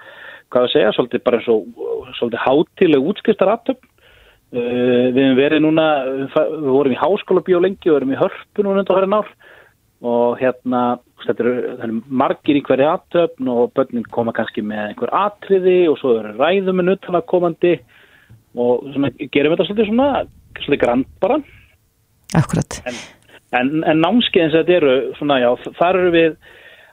hvað 0.53 0.69
að 0.69 0.73
segja, 0.75 0.95
svolítið 0.95 1.25
bara 1.27 1.41
eins 1.41 1.51
og 1.53 2.15
svolítið 2.19 2.45
hátileg 2.45 3.11
útskristar 3.11 3.53
aðtöfn 3.55 3.83
uh, 3.87 5.07
við 5.11 5.21
hefum 5.23 5.41
verið 5.41 5.65
núna 5.65 5.89
við 6.07 6.71
vorum 6.71 6.97
í 6.97 7.01
háskóla 7.01 7.45
bíó 7.47 7.61
lengi 7.63 7.93
og 7.93 8.01
erum 8.01 8.15
í 8.15 8.21
hörpu 8.21 8.65
núna 8.65 8.83
undan 8.85 8.99
hverja 8.99 9.13
nár 9.13 9.35
og 10.07 10.41
hérna 10.41 10.83
þetta 11.25 11.45
eru, 11.47 12.01
margir 12.07 12.59
í 12.59 12.65
hverju 12.65 12.89
aðtöfn 12.91 13.53
og 13.53 13.73
börnin 13.77 14.07
koma 14.13 14.35
kannski 14.37 14.65
með 14.65 14.91
einhver 14.91 15.13
atriði 15.17 15.79
og 15.91 15.99
svo 16.01 16.19
eru 16.21 16.35
ræðum 16.37 16.83
en 16.83 16.95
utan 16.95 17.19
að 17.19 17.29
komandi 17.33 17.77
og 18.57 18.87
svona, 18.93 19.13
gerum 19.33 19.55
þetta 19.55 19.69
svolítið 19.69 19.91
svona 19.91 20.11
svolítið 20.57 20.83
grand 20.83 21.09
bara. 21.21 21.41
Akkurat, 22.37 22.79
en, 23.55 23.73
en 23.87 24.01
námskeiðin 24.03 24.53
sem 24.53 24.63
þetta 24.63 24.77
eru 24.81 24.95
svona 25.19 25.41
já, 25.43 25.49
þar 25.79 26.01
eru 26.01 26.15
við 26.15 26.39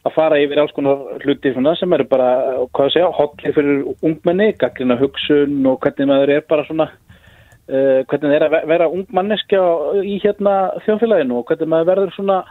að 0.04 0.16
fara 0.18 0.40
yfir 0.44 0.60
alls 0.60 0.74
konar 0.76 1.22
hluti 1.24 1.54
svona, 1.54 1.76
sem 1.80 1.94
eru 1.96 2.06
bara, 2.10 2.30
hvað 2.76 2.90
að 2.90 2.94
segja, 2.96 3.12
hotlir 3.16 3.56
fyrir 3.56 3.86
ungmenni, 4.04 4.50
gaggrina 4.60 4.98
hugsun 5.00 5.62
og 5.70 5.80
hvernig 5.84 6.10
maður 6.10 6.34
er 6.36 6.44
bara 6.50 6.66
svona 6.68 6.90
uh, 6.92 8.02
hvernig 8.12 8.36
er 8.36 8.48
að 8.48 8.56
ve- 8.58 8.66
vera 8.74 8.90
ungmanneskja 8.92 9.62
í 10.04 10.18
hérna 10.24 10.58
þjóðfélaginu 10.84 11.40
og 11.40 11.48
hvernig 11.48 11.72
maður 11.72 11.92
verður 11.94 12.16
svona 12.18 12.42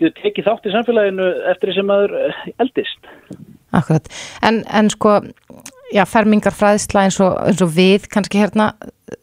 getur 0.00 0.16
tekið 0.22 0.48
þátt 0.48 0.66
í 0.66 0.74
samfélaginu 0.74 1.28
eftir 1.52 1.70
því 1.70 1.76
sem 1.76 1.88
maður 1.90 2.16
eh, 2.20 2.42
eldist. 2.62 3.10
Akkurat. 3.76 4.06
En, 4.46 4.62
en 4.66 4.90
sko, 4.90 5.18
já, 5.94 6.04
fermingar 6.08 6.56
fræðsla 6.56 7.06
eins 7.06 7.20
og, 7.22 7.36
eins 7.44 7.62
og 7.64 7.72
við 7.76 8.08
kannski 8.12 8.40
hérna 8.40 8.72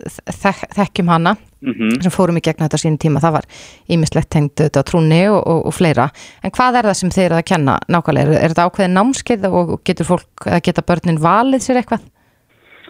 þek, 0.07 0.67
þekkjum 0.77 1.11
hana 1.11 1.35
mm 1.61 2.01
sem 2.03 2.13
fórum 2.13 2.37
í 2.37 2.43
gegn 2.45 2.63
þetta 2.65 2.79
sín 2.81 2.97
tíma, 3.01 3.21
það 3.23 3.37
var 3.39 3.47
ímislegt 3.89 4.29
tengt 4.33 4.61
þetta 4.61 4.83
trúni 4.85 5.23
og, 5.29 5.39
og, 5.41 5.63
og 5.69 5.73
fleira. 5.73 6.09
En 6.43 6.53
hvað 6.53 6.81
er 6.81 6.89
það 6.89 6.99
sem 6.99 7.15
þeir 7.15 7.25
eru 7.29 7.39
að 7.39 7.47
kenna 7.53 7.79
nákvæmlega, 7.87 8.35
er, 8.35 8.43
er 8.43 8.53
þetta 8.53 8.67
ákveðin 8.67 8.95
námskeið 8.97 9.49
og 9.49 9.73
getur 9.87 10.09
fólk, 10.11 10.45
eða 10.45 10.61
geta 10.67 10.85
börnin 10.85 11.19
valið 11.23 11.65
sér 11.65 11.81
eitthvað? 11.81 12.05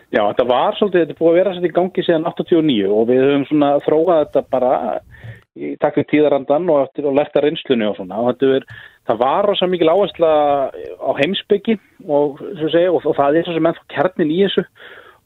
Já, 0.08 0.22
þetta 0.24 0.46
var 0.48 0.78
svolítið, 0.78 1.02
þetta 1.04 1.16
er 1.16 1.20
búið 1.20 1.30
að 1.34 1.38
vera 1.38 1.54
svolítið 1.56 1.72
í 1.72 1.78
gangi 1.78 2.04
síðan 2.06 2.30
89 2.30 2.92
og 2.96 3.10
við 3.10 3.24
höfum 3.26 3.48
svona 3.50 3.72
þróað 3.84 4.22
þetta 4.22 4.44
bara 4.56 4.76
í 5.58 5.74
takt 5.82 5.98
við 6.00 6.08
tíðarandan 6.12 6.70
og, 6.72 7.02
og 7.04 7.18
lært 7.18 7.36
að 7.36 7.48
reynslunni 7.48 7.88
og 7.90 7.98
svona. 7.98 8.22
Og 8.22 8.30
þetta 8.32 8.52
er, 8.60 8.68
það 9.10 9.20
var 9.24 9.50
rosa 9.50 9.68
mikil 9.68 9.92
áhersla 9.92 10.32
á 10.72 11.12
heimsbyggi 11.18 11.76
og, 12.06 12.40
segja, 12.72 12.94
og, 12.94 13.04
og 13.04 13.18
það 13.18 13.42
er 13.42 13.48
svo 13.48 13.58
sem 13.58 13.70
ennþá 13.72 13.86
kjarnin 13.96 14.32
í 14.32 14.40
þessu 14.46 14.66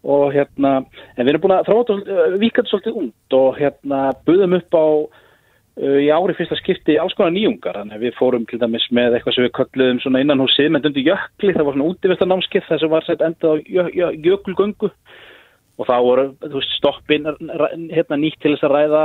og 0.02 0.32
hérna, 0.34 0.82
en 1.16 1.26
við 1.26 1.34
erum 1.36 1.44
búin 1.44 1.56
að 1.56 1.68
þetta 1.70 2.38
vikandi 2.42 2.72
svolítið 2.72 3.02
út 3.04 3.36
og 3.38 3.58
hérna 3.60 4.00
buðum 4.26 4.56
upp 4.58 4.78
á 4.78 4.86
uh, 5.06 5.98
í 6.02 6.08
ári 6.10 6.36
fyrsta 6.38 6.58
skipti 6.58 6.98
alls 7.00 7.14
konar 7.18 7.34
nýjungar. 7.36 7.78
Þannig 7.78 8.00
að 8.00 8.06
við 8.08 8.16
fórum 8.18 8.48
til 8.50 8.62
dæmis 8.62 8.88
með 8.90 9.18
eitthvað 9.18 9.38
sem 9.38 9.46
við 9.46 9.54
kölluðum 9.60 10.00
svona 10.02 10.24
innan 10.24 10.42
hús 10.42 10.56
siðmend 10.58 10.88
undir 10.90 11.06
jökli 11.06 11.54
það 11.58 11.68
var 11.68 11.78
svona 11.78 11.92
útivistanámskið 11.92 12.66
þar 12.70 12.82
sem 12.82 12.96
var 12.96 13.06
sett 13.08 13.26
endað 13.28 13.54
á 13.54 13.56
jö, 13.62 13.86
jö, 14.00 14.10
jökulgöngu. 14.30 14.90
Og 15.80 15.88
það 15.90 16.08
voru 16.08 16.26
þú 16.42 16.56
veist, 16.58 16.74
stoppin 16.78 17.30
hérna 17.94 18.18
nýtt 18.18 18.42
til 18.42 18.56
þess 18.56 18.66
að 18.68 18.76
ræða 18.76 19.04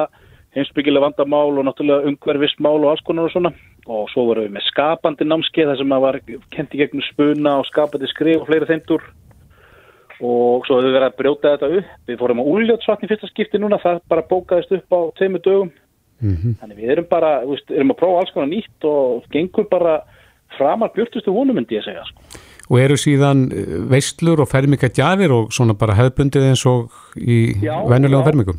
heimsbyggilega 0.57 1.05
vandamál 1.05 1.53
og 1.53 1.69
náttúrulega 1.69 2.09
umhverfismál 2.09 2.81
og 2.81 2.91
alls 2.95 3.05
konar 3.05 3.29
og 3.29 3.37
svona. 3.37 3.53
Og 3.87 4.09
svo 4.11 4.25
vorum 4.31 4.49
við 4.49 4.57
með 4.57 4.65
skapandi 4.71 5.29
námskeið 5.29 5.71
þar 5.71 5.81
sem 5.83 5.95
var 6.07 6.21
kent 6.57 6.73
í 6.75 6.81
gegnum 6.81 7.05
spuna 7.05 7.59
og 7.61 7.69
skapandi 7.69 8.09
skrif 8.11 8.41
og 8.41 8.49
fleiri 8.49 8.69
þeindur 8.73 9.05
og 10.21 10.67
svo 10.67 10.79
hefur 10.79 10.89
við 10.89 10.97
verið 10.97 11.09
að 11.09 11.19
brjóta 11.21 11.55
þetta 11.55 11.71
upp 11.81 12.11
við 12.11 12.21
fórum 12.21 12.41
á 12.41 12.51
úljótsvatni 12.53 13.11
fyrsta 13.11 13.31
skipti 13.31 13.61
núna 13.61 13.81
það 13.83 14.03
bara 14.09 14.29
bókaðist 14.31 14.77
upp 14.79 14.97
á 14.97 15.01
tveimur 15.19 15.45
dögum 15.45 15.73
þannig 16.21 16.77
við 16.81 16.93
erum 16.95 17.09
bara 17.11 17.33
veist, 17.45 17.71
erum 17.71 17.93
að 17.93 18.01
prófa 18.01 18.21
alls 18.23 18.33
konar 18.33 18.49
nýtt 18.49 18.87
og 18.89 19.27
gengur 19.35 19.67
bara 19.69 19.99
framar 20.57 20.95
björtustu 20.95 21.35
vonum 21.35 21.59
myndi 21.59 21.77
ég 21.77 21.85
segja 21.85 22.07
sko. 22.09 22.23
Og 22.67 22.81
eru 22.83 22.97
síðan 22.99 23.45
eh, 23.55 23.77
veislur 23.91 24.41
og 24.43 24.49
fermingagjafir 24.51 25.35
og 25.35 25.53
svona 25.55 25.77
bara 25.79 25.95
hefðbundið 25.99 26.49
eins 26.49 26.65
og 26.67 26.95
í 27.21 27.61
já. 27.63 27.77
fermingum? 27.87 28.59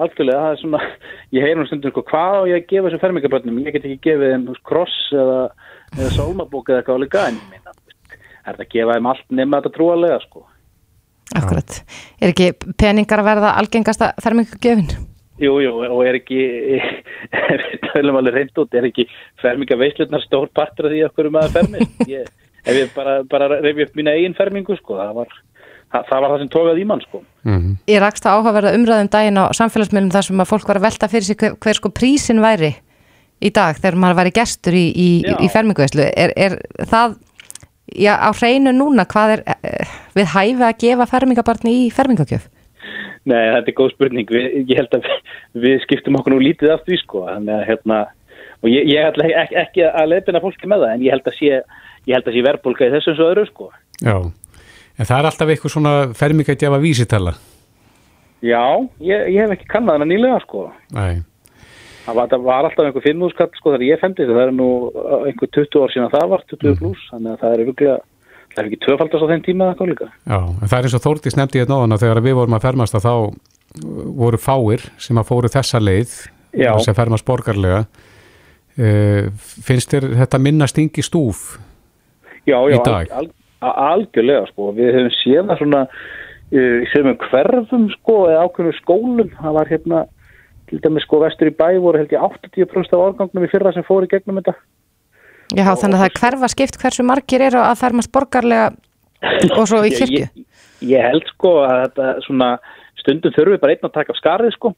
algjörlega, 0.00 0.40
það 0.40 0.54
er 0.54 0.60
svona, 0.62 0.80
ég 1.36 1.44
heyr 1.44 1.60
um 1.60 1.68
stundum 1.68 1.92
sko, 1.92 2.04
hvað 2.08 2.38
á 2.40 2.42
ég 2.50 2.60
að 2.60 2.68
gefa 2.72 2.86
þessum 2.88 3.02
fermingabönnum, 3.04 3.60
ég 3.66 3.76
get 3.76 3.86
ekki 3.88 4.06
gefið 4.08 4.34
þeim 4.34 4.46
kross 4.70 4.96
eða, 5.12 5.40
eða 5.98 6.12
sólmabók 6.16 6.70
eða 6.70 6.80
eitthvað 6.80 7.00
alveg 7.00 7.16
gæn, 7.16 7.40
minna, 7.50 7.74
er 8.40 8.48
þetta 8.48 8.66
að 8.66 8.72
gefa 8.76 8.96
þeim 8.96 9.10
allt 9.12 9.36
nema 9.40 9.60
þetta 9.60 9.74
trúalega 9.76 10.22
sko. 10.24 10.46
Akkurat. 11.38 11.82
Er 12.20 12.32
ekki 12.32 12.50
peningar 12.80 13.22
að 13.22 13.30
verða 13.30 13.54
algengasta 13.60 14.12
fermingagjöfin? 14.22 14.90
Jú, 15.40 15.54
jú, 15.64 15.72
og 15.86 16.00
er 16.04 16.18
ekki, 16.18 16.40
við 17.32 17.86
höfum 17.94 18.18
alveg 18.20 18.34
reynd 18.36 18.58
út, 18.60 18.74
er 18.76 18.88
ekki 18.90 19.06
fermingaveislunar 19.40 20.24
stór 20.26 20.50
partur 20.52 20.90
af 20.90 20.92
því 20.92 21.04
að 21.06 21.14
hverju 21.16 21.34
maður 21.36 21.54
fermist? 21.54 22.02
Ég, 22.10 22.26
ef 22.60 22.76
ég 22.76 22.90
bara, 22.96 23.20
bara 23.24 23.48
reyfi 23.62 23.86
upp 23.86 23.96
mína 23.96 24.16
eigin 24.18 24.36
fermingu, 24.36 24.76
sko, 24.82 24.98
það 24.98 25.14
var 25.22 25.32
það, 25.90 26.04
það 26.10 26.20
var 26.20 26.32
það 26.32 26.42
sem 26.42 26.52
tókað 26.52 26.82
í 26.82 26.84
mann 26.90 27.02
sko. 27.06 27.22
Mm 27.46 27.56
-hmm. 27.56 27.78
Ég 27.88 28.02
rakst 28.04 28.26
að 28.26 28.36
áhugaverða 28.36 28.74
umræðum 28.76 29.10
daginn 29.14 29.40
á 29.40 29.44
samfélagsmiðlum 29.56 30.12
þar 30.14 30.28
sem 30.28 30.40
að 30.40 30.50
fólk 30.52 30.68
var 30.68 30.76
að 30.76 30.86
velta 30.88 31.08
fyrir 31.08 31.26
sig 31.26 31.36
hver, 31.36 31.56
hver 31.56 31.74
sko 31.78 31.90
prísin 31.90 32.42
væri 32.42 32.74
í 33.40 33.50
dag 33.50 33.76
þegar 33.76 33.96
maður 33.96 34.20
væri 34.20 34.36
gestur 34.36 34.74
í, 34.76 34.86
í, 34.92 35.10
í 35.24 35.48
ferminguveislu. 35.48 36.04
Er, 36.16 36.32
er 36.36 36.58
það 36.84 37.16
já, 37.96 38.14
á 38.16 38.30
hreinu 38.32 38.72
núna 38.76 39.06
hvað 39.08 39.36
er 39.36 39.42
eh, 39.54 39.92
við 40.16 40.32
hæfi 40.34 40.66
að 40.66 40.80
gefa 40.84 41.06
fermingabarni 41.10 41.74
í 41.84 41.90
fermingakjöf? 41.94 42.48
Nei, 43.28 43.42
þetta 43.54 43.68
er 43.68 43.76
góð 43.76 43.92
spurning. 43.94 44.30
Við, 44.32 44.46
ég 44.70 44.80
held 44.80 44.96
að 44.96 45.06
við, 45.06 45.36
við 45.64 45.76
skiptum 45.84 46.18
okkur 46.20 46.34
nú 46.34 46.40
lítið 46.42 46.74
af 46.74 46.84
því 46.86 47.00
sko. 47.02 47.26
Þannig 47.28 47.54
að 47.56 47.66
hérna, 47.68 48.00
og 48.62 48.72
ég, 48.72 48.88
ég 48.88 49.08
held 49.08 49.24
ekki, 49.26 49.58
ekki 49.64 49.86
að 49.90 50.12
leipina 50.14 50.42
fólki 50.42 50.70
með 50.70 50.86
það 50.86 50.94
en 50.94 51.04
ég 51.06 51.16
held 51.16 51.30
að 51.30 51.38
sé, 51.38 51.60
sé 52.08 52.44
verðbólka 52.48 52.88
í 52.88 52.94
þessum 52.96 53.18
svo 53.18 53.30
öðru 53.34 53.46
sko. 53.50 53.70
Já. 54.00 54.16
En 55.00 55.08
það 55.08 55.16
er 55.18 55.30
alltaf 55.30 55.52
eitthvað 55.52 55.74
svona 55.76 55.94
fermingætjafa 56.16 56.80
vísitala? 56.82 57.34
Já, 58.40 58.64
ég, 59.04 59.26
ég 59.34 59.42
hef 59.44 59.54
ekki 59.56 59.68
kannad 59.68 59.98
hana 59.98 60.08
nýlega 60.08 60.40
sko. 60.46 60.70
Nei. 60.96 61.20
Það 62.10 62.44
var, 62.44 62.66
alltaf 62.66 62.86
einhver 62.86 63.04
fimmúrskall 63.04 63.50
sko 63.54 63.74
þegar 63.74 63.86
ég 63.86 64.00
femdi 64.00 64.26
það 64.26 64.40
er 64.42 64.52
nú 64.56 64.68
uh, 64.88 65.26
einhver 65.28 65.50
20 65.54 65.78
ár 65.78 65.92
síðan 65.94 66.12
það 66.14 66.26
var, 66.32 66.44
20 66.50 66.66
mm. 66.70 66.78
pluss, 66.80 67.06
þannig 67.12 67.32
að 67.32 67.42
það 67.42 67.54
er 67.54 67.62
virkulega, 67.68 67.96
það 68.50 68.62
er 68.62 68.68
ekki 68.70 68.80
tvöfaldast 68.86 69.26
á 69.26 69.30
þenn 69.30 69.46
tíma 69.46 69.70
það 69.78 69.90
líka. 69.92 70.10
Já, 70.10 70.38
en 70.40 70.66
það 70.66 70.76
er 70.78 70.88
eins 70.88 70.96
og 70.98 71.04
Þórtís 71.06 71.38
nefndi 71.38 71.62
hérna 71.62 71.78
ofan 71.78 71.96
að 71.96 72.04
þegar 72.04 72.22
við 72.26 72.36
vorum 72.40 72.56
að 72.58 72.66
fermast 72.66 72.98
að 72.98 73.06
þá 73.06 73.14
voru 74.20 74.40
fáir 74.42 74.86
sem 74.98 75.20
að 75.20 75.28
fóru 75.30 75.52
þessa 75.54 75.82
leið, 75.82 76.14
þess 76.56 76.90
að 76.90 76.98
fermast 76.98 77.28
borgarlega. 77.28 77.82
Uh, 78.80 79.30
finnst 79.66 79.92
þér 79.94 80.08
þetta 80.22 80.40
minna 80.42 80.66
stingi 80.70 81.02
stúf 81.04 81.58
já, 82.46 82.56
já, 82.56 82.74
í 82.74 82.78
dag? 82.86 83.10
Já, 83.10 83.30
algjörlega 83.60 84.46
sko, 84.50 84.70
við 84.76 84.94
hefum 84.94 85.14
séð 85.18 85.50
það 85.50 85.60
svona 85.60 85.82
í 86.50 86.62
sögum 86.90 87.18
hverfum 87.28 87.84
sko 87.92 88.14
eða 88.30 88.46
ákveðinu 88.46 88.78
skólum, 88.78 89.28
það 89.36 89.56
var 89.58 89.70
hérna 89.70 90.00
til 90.70 90.80
dæmis 90.82 91.06
sko 91.06 91.20
vestur 91.24 91.50
í 91.50 91.54
bæ 91.56 91.68
voru 91.82 92.00
held 92.00 92.12
ég 92.14 92.22
80% 92.22 92.94
af 92.94 93.06
árgangnum 93.08 93.46
í 93.46 93.50
fyrra 93.50 93.72
sem 93.74 93.86
fóru 93.86 94.06
í 94.06 94.12
gegnum 94.12 94.38
þetta. 94.40 94.54
Já, 95.50 95.66
og 95.66 95.80
þannig 95.80 95.96
að 95.96 96.02
það 96.02 96.10
er 96.10 96.20
hverfa 96.20 96.50
skipt 96.52 96.78
hversu 96.78 97.06
margir 97.06 97.42
eru 97.42 97.62
að 97.64 97.80
fermast 97.80 98.12
borgarlega 98.14 98.70
og 99.56 99.66
svo 99.66 99.82
í 99.82 99.90
kirkju 99.98 100.20
ég, 100.22 100.30
ég, 100.38 100.92
ég 100.92 101.08
held 101.10 101.26
sko 101.34 101.56
að 101.64 101.80
þetta 101.84 102.12
svona 102.26 102.50
stundum 103.00 103.34
þurfum 103.34 103.62
bara 103.62 103.74
einn 103.74 103.88
að 103.88 103.96
taka 103.96 104.14
af 104.14 104.20
skarið 104.20 104.54
sko 104.54 104.72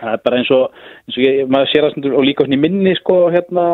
það 0.00 0.14
er 0.16 0.22
bara 0.24 0.40
eins 0.40 0.50
og, 0.54 0.78
eins 1.06 1.18
og 1.18 1.24
ég, 1.24 1.40
maður 1.52 1.70
sér 1.70 1.86
að 1.88 2.08
og 2.10 2.26
líka 2.26 2.46
svona 2.46 2.56
í 2.56 2.60
minni 2.64 2.94
sko 2.98 3.16
hérna 3.34 3.64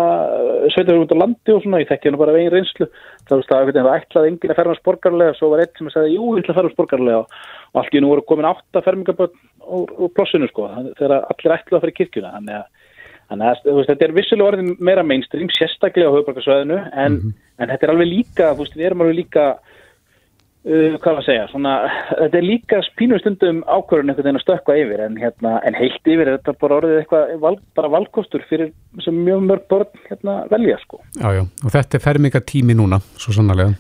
sveitur 0.75 1.03
út 1.03 1.15
á 1.15 1.23
landi 1.23 1.55
og 1.55 1.63
svona, 1.65 1.81
ég 1.83 1.91
þekki 1.91 2.09
hérna 2.09 2.21
bara 2.23 2.35
veginn 2.37 2.55
reynslu, 2.55 2.89
þá 3.27 3.35
veist 3.35 3.53
það 3.53 3.71
að 3.71 3.79
það 3.79 3.91
ætlaði 3.95 4.33
enginn 4.33 4.55
að 4.55 4.61
fermast 4.61 4.87
borgarlega, 4.87 5.37
svo 5.39 5.51
var 5.53 5.63
einn 5.65 5.75
sem 5.79 5.91
að 5.91 5.97
segja 5.97 6.15
jú, 6.17 6.33
ég 6.35 6.43
ætla 6.45 6.55
að 6.55 6.61
fermast 6.61 6.81
borgarlega 6.81 7.21
og 7.23 7.83
allt 7.83 7.95
í 7.97 8.03
nú 8.03 8.11
voru 8.13 8.27
komin 8.27 8.51
átta 8.51 8.83
fermingaböld 8.87 9.39
úr 9.67 10.13
plossinu 10.17 10.51
sko, 10.51 10.69
þegar 10.99 11.17
allir 11.23 11.57
ætlaði 11.59 11.79
að 11.79 11.87
ferja 11.87 11.99
kirkjuna. 12.01 12.35
Þannig 12.37 12.59
að, 12.59 12.93
þannig 13.31 13.49
að 13.73 13.89
þetta 13.91 14.07
er 14.07 14.17
vissilega 14.17 14.51
orðin 14.51 14.75
meira 14.79 15.07
mainstream, 15.07 15.51
sérstaklega 15.55 16.11
á 16.11 16.15
höfuborgarsvæðinu 16.15 16.79
en, 16.79 17.17
mm 17.17 17.19
-hmm. 17.23 17.35
en 17.59 17.73
þetta 17.73 17.87
er 17.89 17.95
alveg 17.95 18.13
líka, 18.13 18.53
þú 18.55 18.65
veist, 18.65 18.79
við 18.79 18.91
erum 18.91 19.05
alveg 19.05 19.19
líka 19.23 19.47
Uh, 20.67 20.97
hvað 20.99 21.13
var 21.13 21.21
að 21.21 21.27
segja, 21.29 21.43
svona, 21.53 21.73
þetta 22.09 22.39
er 22.41 22.43
líka 22.43 22.79
spínustundum 22.89 23.61
ákvörðun 23.71 24.11
einhvern 24.11 24.27
veginn 24.27 24.39
að 24.41 24.43
stökka 24.43 24.75
yfir 24.75 25.03
en, 25.05 25.19
hérna, 25.23 25.53
en 25.63 25.77
heilt 25.79 26.09
yfir 26.11 26.27
er 26.27 26.41
þetta 26.41 26.55
bara 26.59 26.79
orðið 26.81 26.97
eitthvað 27.05 27.35
val, 27.45 27.53
bara 27.79 27.91
valkostur 27.93 28.43
fyrir 28.49 28.73
sem 29.05 29.15
mjög 29.15 29.45
mörg 29.47 29.69
börn 29.71 30.01
hérna, 30.09 30.35
velja 30.51 30.81
sko. 30.81 30.99
Já, 31.21 31.29
já, 31.37 31.45
og 31.47 31.75
þetta 31.77 32.01
er 32.01 32.03
fermingatími 32.09 32.75
núna, 32.81 32.99
svo 33.15 33.37
sannarlega. 33.37 33.77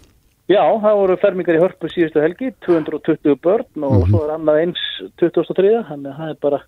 Já, 0.46 0.62
það 0.62 0.98
voru 1.00 1.16
fermingar 1.18 1.58
í 1.58 1.62
hörpu 1.64 1.90
síðustu 1.90 2.22
helgi, 2.22 2.52
220 2.68 3.34
börn 3.42 3.66
og 3.82 3.96
mm 3.96 4.02
-hmm. 4.04 4.10
svo 4.12 4.20
er 4.22 4.34
annað 4.36 4.60
eins 4.62 4.82
2003, 5.18 5.72
þannig 5.88 6.12
að 6.12 6.18
það 6.20 6.30
er 6.30 6.38
bara, 6.46 6.60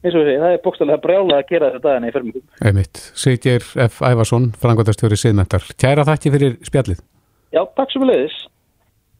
eins 0.00 0.14
og 0.14 0.24
segjum, 0.24 0.44
það 0.46 0.54
er 0.54 0.64
bókstallega 0.64 1.04
brjálað 1.04 1.36
að 1.36 1.50
gera 1.52 1.68
þetta 1.74 1.88
daginn 1.88 2.08
í 2.08 2.14
fermingum. 2.16 2.46
Einmitt, 2.64 2.96
Sigir 3.12 3.60
F. 3.76 4.00
Ævarsson, 4.00 4.54
frangværtastjóri 4.56 5.20
Siðmentar. 5.20 5.68
Kæra 5.76 6.08
þakki 6.08 6.32
fyrir 6.32 6.56
spjallið. 6.64 7.04
Já, 7.52 7.60
takk 7.76 7.92
sem 7.92 8.00
við 8.00 8.08
leiðis. 8.14 8.40